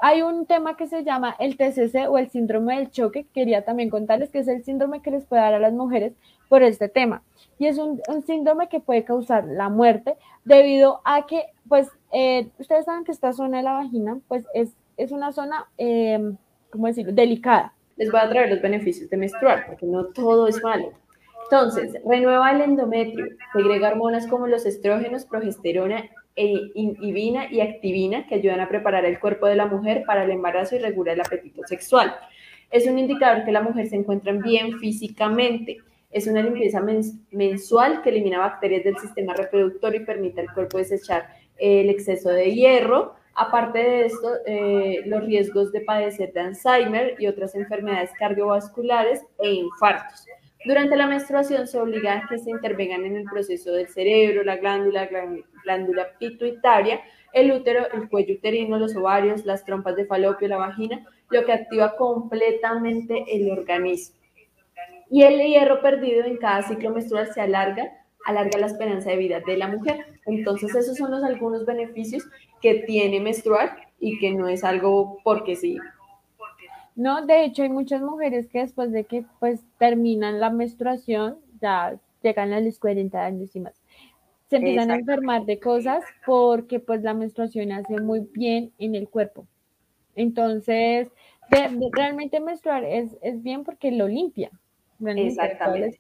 Hay 0.02 0.22
un 0.22 0.46
tema 0.46 0.76
que 0.76 0.88
se 0.88 1.04
llama 1.04 1.36
el 1.40 1.56
TCC 1.56 2.10
o 2.10 2.18
el 2.18 2.30
síndrome 2.30 2.78
del 2.78 2.92
choque, 2.92 3.26
quería 3.34 3.64
también 3.64 3.90
contarles 3.90 4.30
que 4.30 4.40
es 4.40 4.48
el 4.48 4.64
síndrome 4.64 5.02
que 5.02 5.12
les 5.12 5.26
puede 5.26 5.42
dar 5.42 5.54
a 5.54 5.60
las 5.60 5.74
mujeres 5.74 6.14
por 6.50 6.64
este 6.64 6.90
tema. 6.90 7.22
Y 7.60 7.68
es 7.68 7.78
un, 7.78 8.02
síndrome 8.26 8.68
que 8.70 8.80
puede 8.80 9.04
causar 9.04 9.46
la 9.46 9.70
muerte 9.70 10.16
debido 10.44 11.02
a 11.06 11.26
que, 11.26 11.46
pues, 11.68 11.90
eh, 12.12 12.50
ustedes 12.58 12.86
saben 12.86 13.04
que 13.04 13.12
esta 13.12 13.34
zona 13.34 13.58
de 13.58 13.64
la 13.64 13.74
vagina, 13.74 14.20
pues, 14.28 14.46
es, 14.54 14.76
es 14.98 15.12
una 15.12 15.32
zona, 15.32 15.68
eh, 15.78 16.34
¿cómo 16.72 16.88
decirlo?, 16.88 17.14
delicada 17.14 17.74
les 17.96 18.12
voy 18.12 18.22
a 18.22 18.30
traer 18.30 18.50
los 18.50 18.62
beneficios 18.62 19.10
de 19.10 19.18
menstruar, 19.18 19.66
porque 19.68 19.86
no 19.86 20.06
todo 20.06 20.48
es 20.48 20.62
malo. 20.64 20.94
Entonces, 21.44 21.94
renueva 22.06 22.52
el 22.52 22.62
endometrio, 22.62 23.26
segrega 23.54 23.90
hormonas 23.90 24.28
como 24.28 24.48
los 24.48 24.66
estrógenos, 24.66 25.26
progesterona, 25.26 26.10
e 26.36 26.72
inhibina 26.74 27.52
y 27.52 27.62
activina 27.62 28.26
que 28.26 28.36
ayudan 28.36 28.60
a 28.60 28.68
preparar 28.68 29.06
el 29.06 29.20
cuerpo 29.20 29.46
de 29.46 29.56
la 29.56 29.68
mujer 29.68 30.04
para 30.06 30.24
el 30.24 30.32
embarazo 30.32 30.76
y 30.76 30.80
regular 30.80 31.14
el 31.14 31.22
apetito 31.22 31.62
sexual. 31.68 32.16
Es 32.72 32.88
un 32.88 32.98
indicador 32.98 33.46
que 33.46 33.52
la 33.52 33.62
mujer 33.62 33.88
se 33.88 33.98
encuentra 33.98 34.34
bien 34.34 34.80
físicamente. 34.80 35.78
Es 36.10 36.26
una 36.26 36.42
limpieza 36.42 36.84
mensual 37.32 38.02
que 38.02 38.10
elimina 38.10 38.40
bacterias 38.40 38.84
del 38.84 38.98
sistema 38.98 39.34
reproductor 39.34 39.94
y 39.94 40.00
permite 40.00 40.42
al 40.42 40.54
cuerpo 40.54 40.80
desechar 40.80 41.28
el 41.58 41.90
exceso 41.90 42.30
de 42.30 42.52
hierro, 42.52 43.16
Aparte 43.36 43.80
de 43.80 44.06
esto, 44.06 44.30
eh, 44.46 45.02
los 45.06 45.24
riesgos 45.26 45.72
de 45.72 45.82
padecer 45.82 46.34
de 46.34 46.42
Alzheimer 46.42 47.16
y 47.18 47.26
otras 47.26 47.56
enfermedades 47.56 48.12
cardiovasculares 48.18 49.26
e 49.40 49.54
infartos. 49.54 50.28
Durante 50.66 50.96
la 50.96 51.08
menstruación 51.08 51.68
se 51.68 51.80
obliga 51.80 52.18
a 52.18 52.28
que 52.28 52.38
se 52.38 52.50
intervengan 52.50 53.06
en 53.06 53.18
el 53.18 53.26
proceso 53.26 53.72
del 53.74 53.88
cerebro, 53.90 54.44
la 54.44 54.58
glándula, 54.58 55.10
la 55.12 55.26
glándula 55.64 56.08
pituitaria, 56.18 57.02
el 57.34 57.52
útero, 57.52 57.92
el 57.92 58.10
cuello 58.10 58.36
uterino, 58.36 58.78
los 58.78 58.96
ovarios, 58.96 59.46
las 59.46 59.66
trompas 59.66 59.96
de 59.96 60.06
falopio, 60.06 60.48
la 60.48 60.58
vagina, 60.58 61.06
lo 61.30 61.44
que 61.46 61.52
activa 61.52 61.96
completamente 61.98 63.26
el 63.30 63.52
organismo. 63.52 64.16
Y 65.10 65.24
el 65.24 65.40
hierro 65.40 65.82
perdido 65.82 66.24
en 66.24 66.38
cada 66.38 66.62
ciclo 66.64 66.92
menstrual 66.92 67.34
se 67.34 67.42
alarga 67.42 67.92
alarga 68.26 68.60
la 68.60 68.68
esperanza 68.68 69.10
de 69.10 69.18
vida 69.18 69.42
de 69.46 69.58
la 69.58 69.68
mujer. 69.68 70.06
Entonces, 70.26 70.74
esos 70.76 70.98
son 70.98 71.12
los 71.12 71.24
algunos 71.24 71.66
beneficios 71.66 72.24
que 72.62 72.76
tiene 72.86 73.20
menstruar 73.20 73.76
y 74.00 74.18
que 74.20 74.32
no 74.32 74.48
es 74.48 74.64
algo 74.64 75.20
porque 75.24 75.56
sí. 75.56 75.78
No, 76.96 77.26
de 77.26 77.46
hecho 77.46 77.64
hay 77.64 77.70
muchas 77.70 78.02
mujeres 78.02 78.48
que 78.48 78.60
después 78.60 78.92
de 78.92 79.04
que 79.06 79.26
pues 79.40 79.62
terminan 79.78 80.40
la 80.40 80.50
menstruación, 80.50 81.38
ya 81.60 81.98
llegan 82.22 82.54
a 82.54 82.60
los 82.60 82.80
40 82.80 83.26
años 83.26 83.56
y 83.56 83.60
más, 83.60 83.74
se 84.50 84.58
empiezan 84.58 84.92
a 84.92 84.96
enfermar 84.96 85.46
de 85.46 85.60
cosas 85.60 86.04
porque 86.26 86.80
pues 86.80 87.02
la 87.02 87.14
menstruación 87.14 87.72
hace 87.72 88.00
muy 88.00 88.28
bien 88.34 88.72
en 88.78 88.96
el 88.96 89.10
cuerpo. 89.10 89.48
Entonces, 90.16 91.08
realmente 91.92 92.40
menstruar 92.40 92.84
es, 92.84 93.18
es 93.22 93.42
bien 93.42 93.64
porque 93.64 93.92
lo 93.92 94.08
limpia. 94.08 94.52
Exactamente 95.00 95.98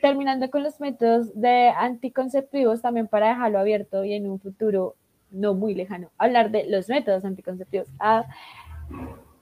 terminando 0.00 0.50
con 0.50 0.62
los 0.62 0.80
métodos 0.80 1.34
de 1.34 1.70
anticonceptivos, 1.70 2.82
también 2.82 3.08
para 3.08 3.28
dejarlo 3.28 3.58
abierto 3.58 4.04
y 4.04 4.14
en 4.14 4.28
un 4.28 4.38
futuro 4.38 4.96
no 5.30 5.54
muy 5.54 5.74
lejano, 5.74 6.10
hablar 6.18 6.50
de 6.50 6.68
los 6.68 6.88
métodos 6.88 7.24
anticonceptivos. 7.24 7.88
Ah, 7.98 8.24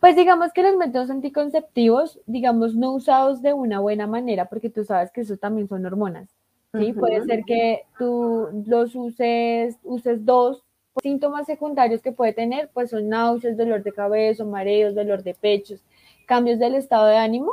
pues 0.01 0.17
digamos 0.17 0.53
que 0.53 0.63
los 0.63 0.77
métodos 0.77 1.11
anticonceptivos, 1.11 2.21
digamos, 2.27 2.75
no 2.75 2.93
usados 2.93 3.43
de 3.43 3.53
una 3.53 3.81
buena 3.81 4.07
manera, 4.07 4.47
porque 4.47 4.71
tú 4.71 4.85
sabes 4.85 5.11
que 5.11 5.23
eso 5.23 5.37
también 5.37 5.69
son 5.69 5.85
hormonas. 5.87 6.29
¿sí? 6.75 6.93
Puede 6.93 7.25
ser 7.25 7.45
que 7.45 7.85
tú 7.99 8.49
los 8.67 8.95
uses, 8.95 9.77
uses 9.83 10.25
dos. 10.25 10.63
Síntomas 11.03 11.47
secundarios 11.47 12.03
que 12.03 12.11
puede 12.11 12.33
tener, 12.33 12.71
pues 12.75 12.91
son 12.91 13.09
náuseas, 13.09 13.57
dolor 13.57 13.85
de 13.85 13.93
cabeza, 13.93 14.45
mareos, 14.45 14.97
dolor 14.97 15.23
de 15.23 15.33
pechos, 15.33 15.81
cambios 16.27 16.59
del 16.59 16.75
estado 16.75 17.07
de 17.07 17.17
ánimo 17.17 17.53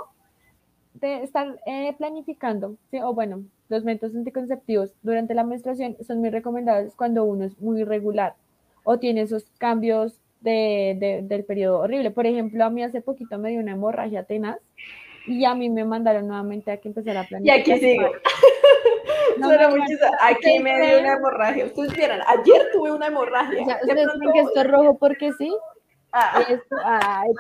de 0.95 1.23
estar 1.23 1.59
eh, 1.65 1.93
planificando, 1.97 2.77
¿sí? 2.89 2.99
o 2.99 3.13
bueno, 3.13 3.43
los 3.69 3.83
métodos 3.83 4.15
anticonceptivos 4.15 4.93
durante 5.03 5.33
la 5.33 5.43
menstruación 5.43 5.97
son 6.05 6.19
muy 6.19 6.29
recomendables 6.29 6.95
cuando 6.95 7.23
uno 7.25 7.45
es 7.45 7.59
muy 7.59 7.81
irregular 7.81 8.35
o 8.83 8.97
tiene 8.97 9.21
esos 9.21 9.45
cambios 9.57 10.21
de, 10.45 11.21
del 11.23 11.43
periodo 11.43 11.79
horrible. 11.79 12.11
Por 12.11 12.25
ejemplo, 12.25 12.63
a 12.63 12.69
mí 12.69 12.83
hace 12.83 13.01
poquito 13.01 13.37
me 13.37 13.49
dio 13.49 13.59
una 13.59 13.73
hemorragia 13.73 14.23
tenaz 14.23 14.57
y 15.25 15.43
a 15.45 15.55
mí 15.55 15.69
me 15.69 15.83
mandaron 15.83 16.27
nuevamente 16.27 16.71
a 16.71 16.77
que 16.77 16.87
empezara 16.87 17.21
a 17.21 17.27
planificar. 17.27 17.57
Y 17.57 17.61
aquí 17.61 17.79
sigo. 17.79 18.09
No, 19.37 19.49
aquí 20.21 20.59
me 20.59 20.79
dio 20.79 20.99
una 20.99 21.15
hemorragia. 21.15 21.65
Ustedes 21.65 21.93
vieron, 21.93 22.19
ayer 22.25 22.69
tuve 22.71 22.93
una 22.93 23.07
hemorragia. 23.07 23.63
¿Ustedes 23.81 24.07
creen 24.07 24.31
que 24.31 24.39
esto 24.39 24.61
es 24.61 24.67
rojo 24.71 24.97
porque 24.97 25.33
sí? 25.33 25.53
Ah. 26.13 26.41
ay, 26.85 27.31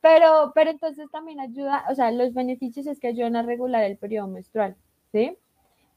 pero, 0.00 0.50
pero 0.56 0.70
entonces 0.70 1.08
también 1.12 1.38
ayuda, 1.38 1.84
o 1.88 1.94
sea, 1.94 2.10
los 2.10 2.34
beneficios 2.34 2.88
es 2.88 2.98
que 2.98 3.06
ayudan 3.06 3.36
a 3.36 3.42
regular 3.42 3.84
el 3.84 3.96
periodo 3.96 4.26
menstrual, 4.26 4.74
¿sí? 5.12 5.38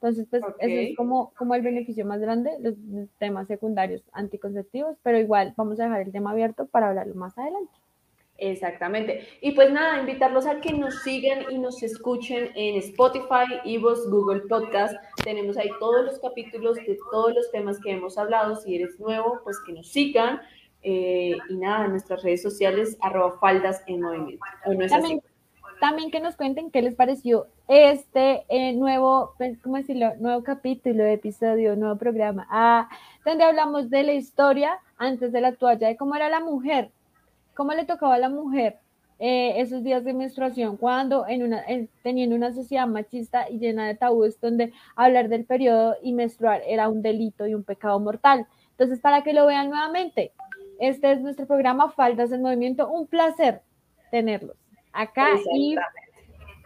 Entonces, 0.02 0.26
pues 0.32 0.42
eso 0.58 0.82
es 0.82 0.98
como, 0.98 1.32
como 1.38 1.54
el 1.54 1.62
beneficio 1.62 2.08
más 2.08 2.20
grande, 2.20 2.58
los, 2.60 2.74
temas 3.20 3.48
secundarios 3.48 4.02
anticonceptivos, 4.14 4.98
pero 5.04 5.20
igual 5.20 5.54
vamos 5.56 5.80
a 5.80 5.84
dejar 5.84 6.02
el 6.02 6.12
tema 6.12 6.32
abierto 6.32 6.66
para 6.66 6.90
hablarlo 6.90 7.14
más 7.14 7.38
adelante. 7.38 7.72
Exactamente. 8.40 9.28
Y 9.42 9.52
pues 9.52 9.72
nada, 9.72 10.00
invitarlos 10.00 10.48
a 10.48 10.60
que 10.60 10.74
nos 10.74 11.04
sigan 11.04 11.52
y 11.52 11.60
nos 11.60 11.84
escuchen 11.84 12.50
en 12.56 12.78
Spotify, 12.78 13.46
Evox, 13.64 14.10
Google 14.10 14.42
Podcast. 14.50 14.96
Tenemos 15.24 15.56
ahí 15.58 15.70
todos 15.80 16.04
los 16.04 16.18
capítulos 16.18 16.78
de 16.78 16.98
todos 17.12 17.36
los 17.36 17.52
temas 17.52 17.80
que 17.80 17.92
hemos 17.92 18.18
hablado. 18.18 18.56
Si 18.56 18.76
eres 18.76 19.00
nuevo, 19.00 19.42
pues 19.44 19.60
que 19.64 19.74
nos 19.74 19.88
sigan. 19.88 20.42
Eh, 20.82 21.38
y 21.48 21.58
nada, 21.58 21.86
en 21.86 21.92
nuestras 21.92 22.24
redes 22.24 22.42
sociales, 22.42 22.98
arroba 23.02 23.38
faldas 23.38 23.84
en 23.86 24.02
movimiento. 24.02 24.44
también, 24.90 25.22
que 26.12 26.20
nos 26.20 26.36
cuenten 26.36 26.70
qué 26.70 26.84
les 26.84 26.94
pareció 26.94 27.48
este 27.68 28.46
eh, 28.50 28.74
nuevo, 28.74 29.34
pues, 29.38 29.58
¿cómo 29.64 29.78
decirlo? 29.78 30.14
Nuevo 30.20 30.44
capítulo, 30.44 31.04
episodio, 31.06 31.76
nuevo 31.76 31.96
programa, 31.96 32.46
ah, 32.52 32.88
donde 33.26 33.44
hablamos 33.44 33.90
de 33.90 34.04
la 34.04 34.14
historia 34.14 34.78
antes 34.98 35.32
de 35.32 35.42
la 35.42 35.54
toalla, 35.54 35.88
de 35.88 35.98
cómo 35.98 36.16
era 36.16 36.30
la 36.30 36.40
mujer, 36.40 36.92
cómo 37.56 37.74
le 37.74 37.86
tocaba 37.86 38.16
a 38.16 38.20
la 38.20 38.30
mujer 38.30 38.78
eh, 39.18 39.60
esos 39.60 39.84
días 39.84 40.04
de 40.04 40.14
menstruación, 40.14 40.78
cuando 40.78 41.26
en 41.28 41.42
una, 41.44 41.64
teniendo 42.04 42.36
una 42.36 42.54
sociedad 42.54 42.86
machista 42.86 43.50
y 43.50 43.58
llena 43.58 43.88
de 43.88 43.96
tabúes, 43.96 44.40
donde 44.40 44.72
hablar 44.96 45.30
del 45.30 45.46
periodo 45.46 45.96
y 46.04 46.14
menstruar 46.14 46.62
era 46.68 46.90
un 46.90 47.02
delito 47.02 47.48
y 47.48 47.56
un 47.56 47.64
pecado 47.64 48.00
mortal. 48.00 48.46
Entonces, 48.72 49.00
para 49.00 49.24
que 49.24 49.34
lo 49.34 49.48
vean 49.48 49.70
nuevamente, 49.70 50.32
este 50.80 51.12
es 51.12 51.22
nuestro 51.22 51.48
programa 51.48 51.90
Faldas 51.90 52.32
en 52.32 52.44
Movimiento. 52.44 52.88
Un 52.88 53.08
placer 53.08 53.62
tenerlos 54.12 54.62
acá 54.94 55.28
y 55.54 55.76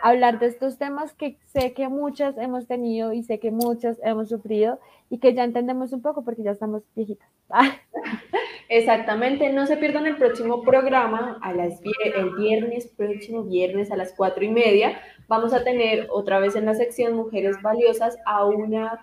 hablar 0.01 0.39
de 0.39 0.47
estos 0.47 0.77
temas 0.77 1.13
que 1.13 1.37
sé 1.45 1.73
que 1.73 1.87
muchas 1.89 2.37
hemos 2.37 2.67
tenido 2.67 3.13
y 3.13 3.23
sé 3.23 3.39
que 3.39 3.51
muchas 3.51 3.97
hemos 4.03 4.29
sufrido 4.29 4.79
y 5.09 5.19
que 5.19 5.33
ya 5.33 5.43
entendemos 5.43 5.93
un 5.93 6.01
poco 6.01 6.23
porque 6.23 6.43
ya 6.43 6.51
estamos 6.51 6.83
viejitas. 6.95 7.29
Exactamente, 8.69 9.51
no 9.53 9.67
se 9.67 9.77
pierdan 9.77 10.07
el 10.07 10.17
próximo 10.17 10.63
programa 10.63 11.37
a 11.41 11.53
las 11.53 11.79
el 12.03 12.35
viernes, 12.35 12.87
próximo 12.87 13.43
viernes 13.43 13.91
a 13.91 13.97
las 13.97 14.13
cuatro 14.13 14.43
y 14.43 14.49
media. 14.49 14.99
Vamos 15.27 15.53
a 15.53 15.63
tener 15.63 16.07
otra 16.09 16.39
vez 16.39 16.55
en 16.55 16.65
la 16.65 16.73
sección 16.73 17.15
Mujeres 17.15 17.61
Valiosas 17.61 18.17
a 18.25 18.45
una 18.45 18.99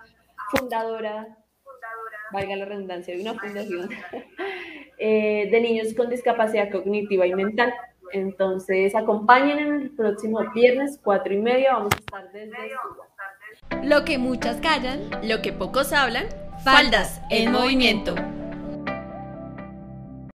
fundadora, 0.50 1.38
valga 2.32 2.56
la 2.56 2.64
redundancia, 2.64 3.14
de 3.14 3.22
una 3.22 3.34
fundación 3.34 3.88
Eh, 5.04 5.48
de 5.50 5.60
niños 5.60 5.94
con 5.94 6.08
discapacidad 6.08 6.70
cognitiva 6.70 7.26
y 7.26 7.34
mental. 7.34 7.74
Entonces, 8.12 8.94
acompañen 8.94 9.58
en 9.58 9.74
el 9.82 9.90
próximo 9.90 10.40
viernes, 10.54 10.98
cuatro 11.02 11.32
y 11.32 11.38
media. 11.38 11.74
Vamos 11.74 11.92
a 11.94 11.98
estar 11.98 12.32
desde 12.32 12.56
Lo 13.82 14.04
que 14.04 14.18
muchas 14.18 14.56
callan, 14.60 15.10
lo 15.22 15.40
que 15.42 15.52
pocos 15.52 15.92
hablan, 15.92 16.26
faldas 16.62 17.20
en 17.30 17.52
movimiento. 17.52 18.14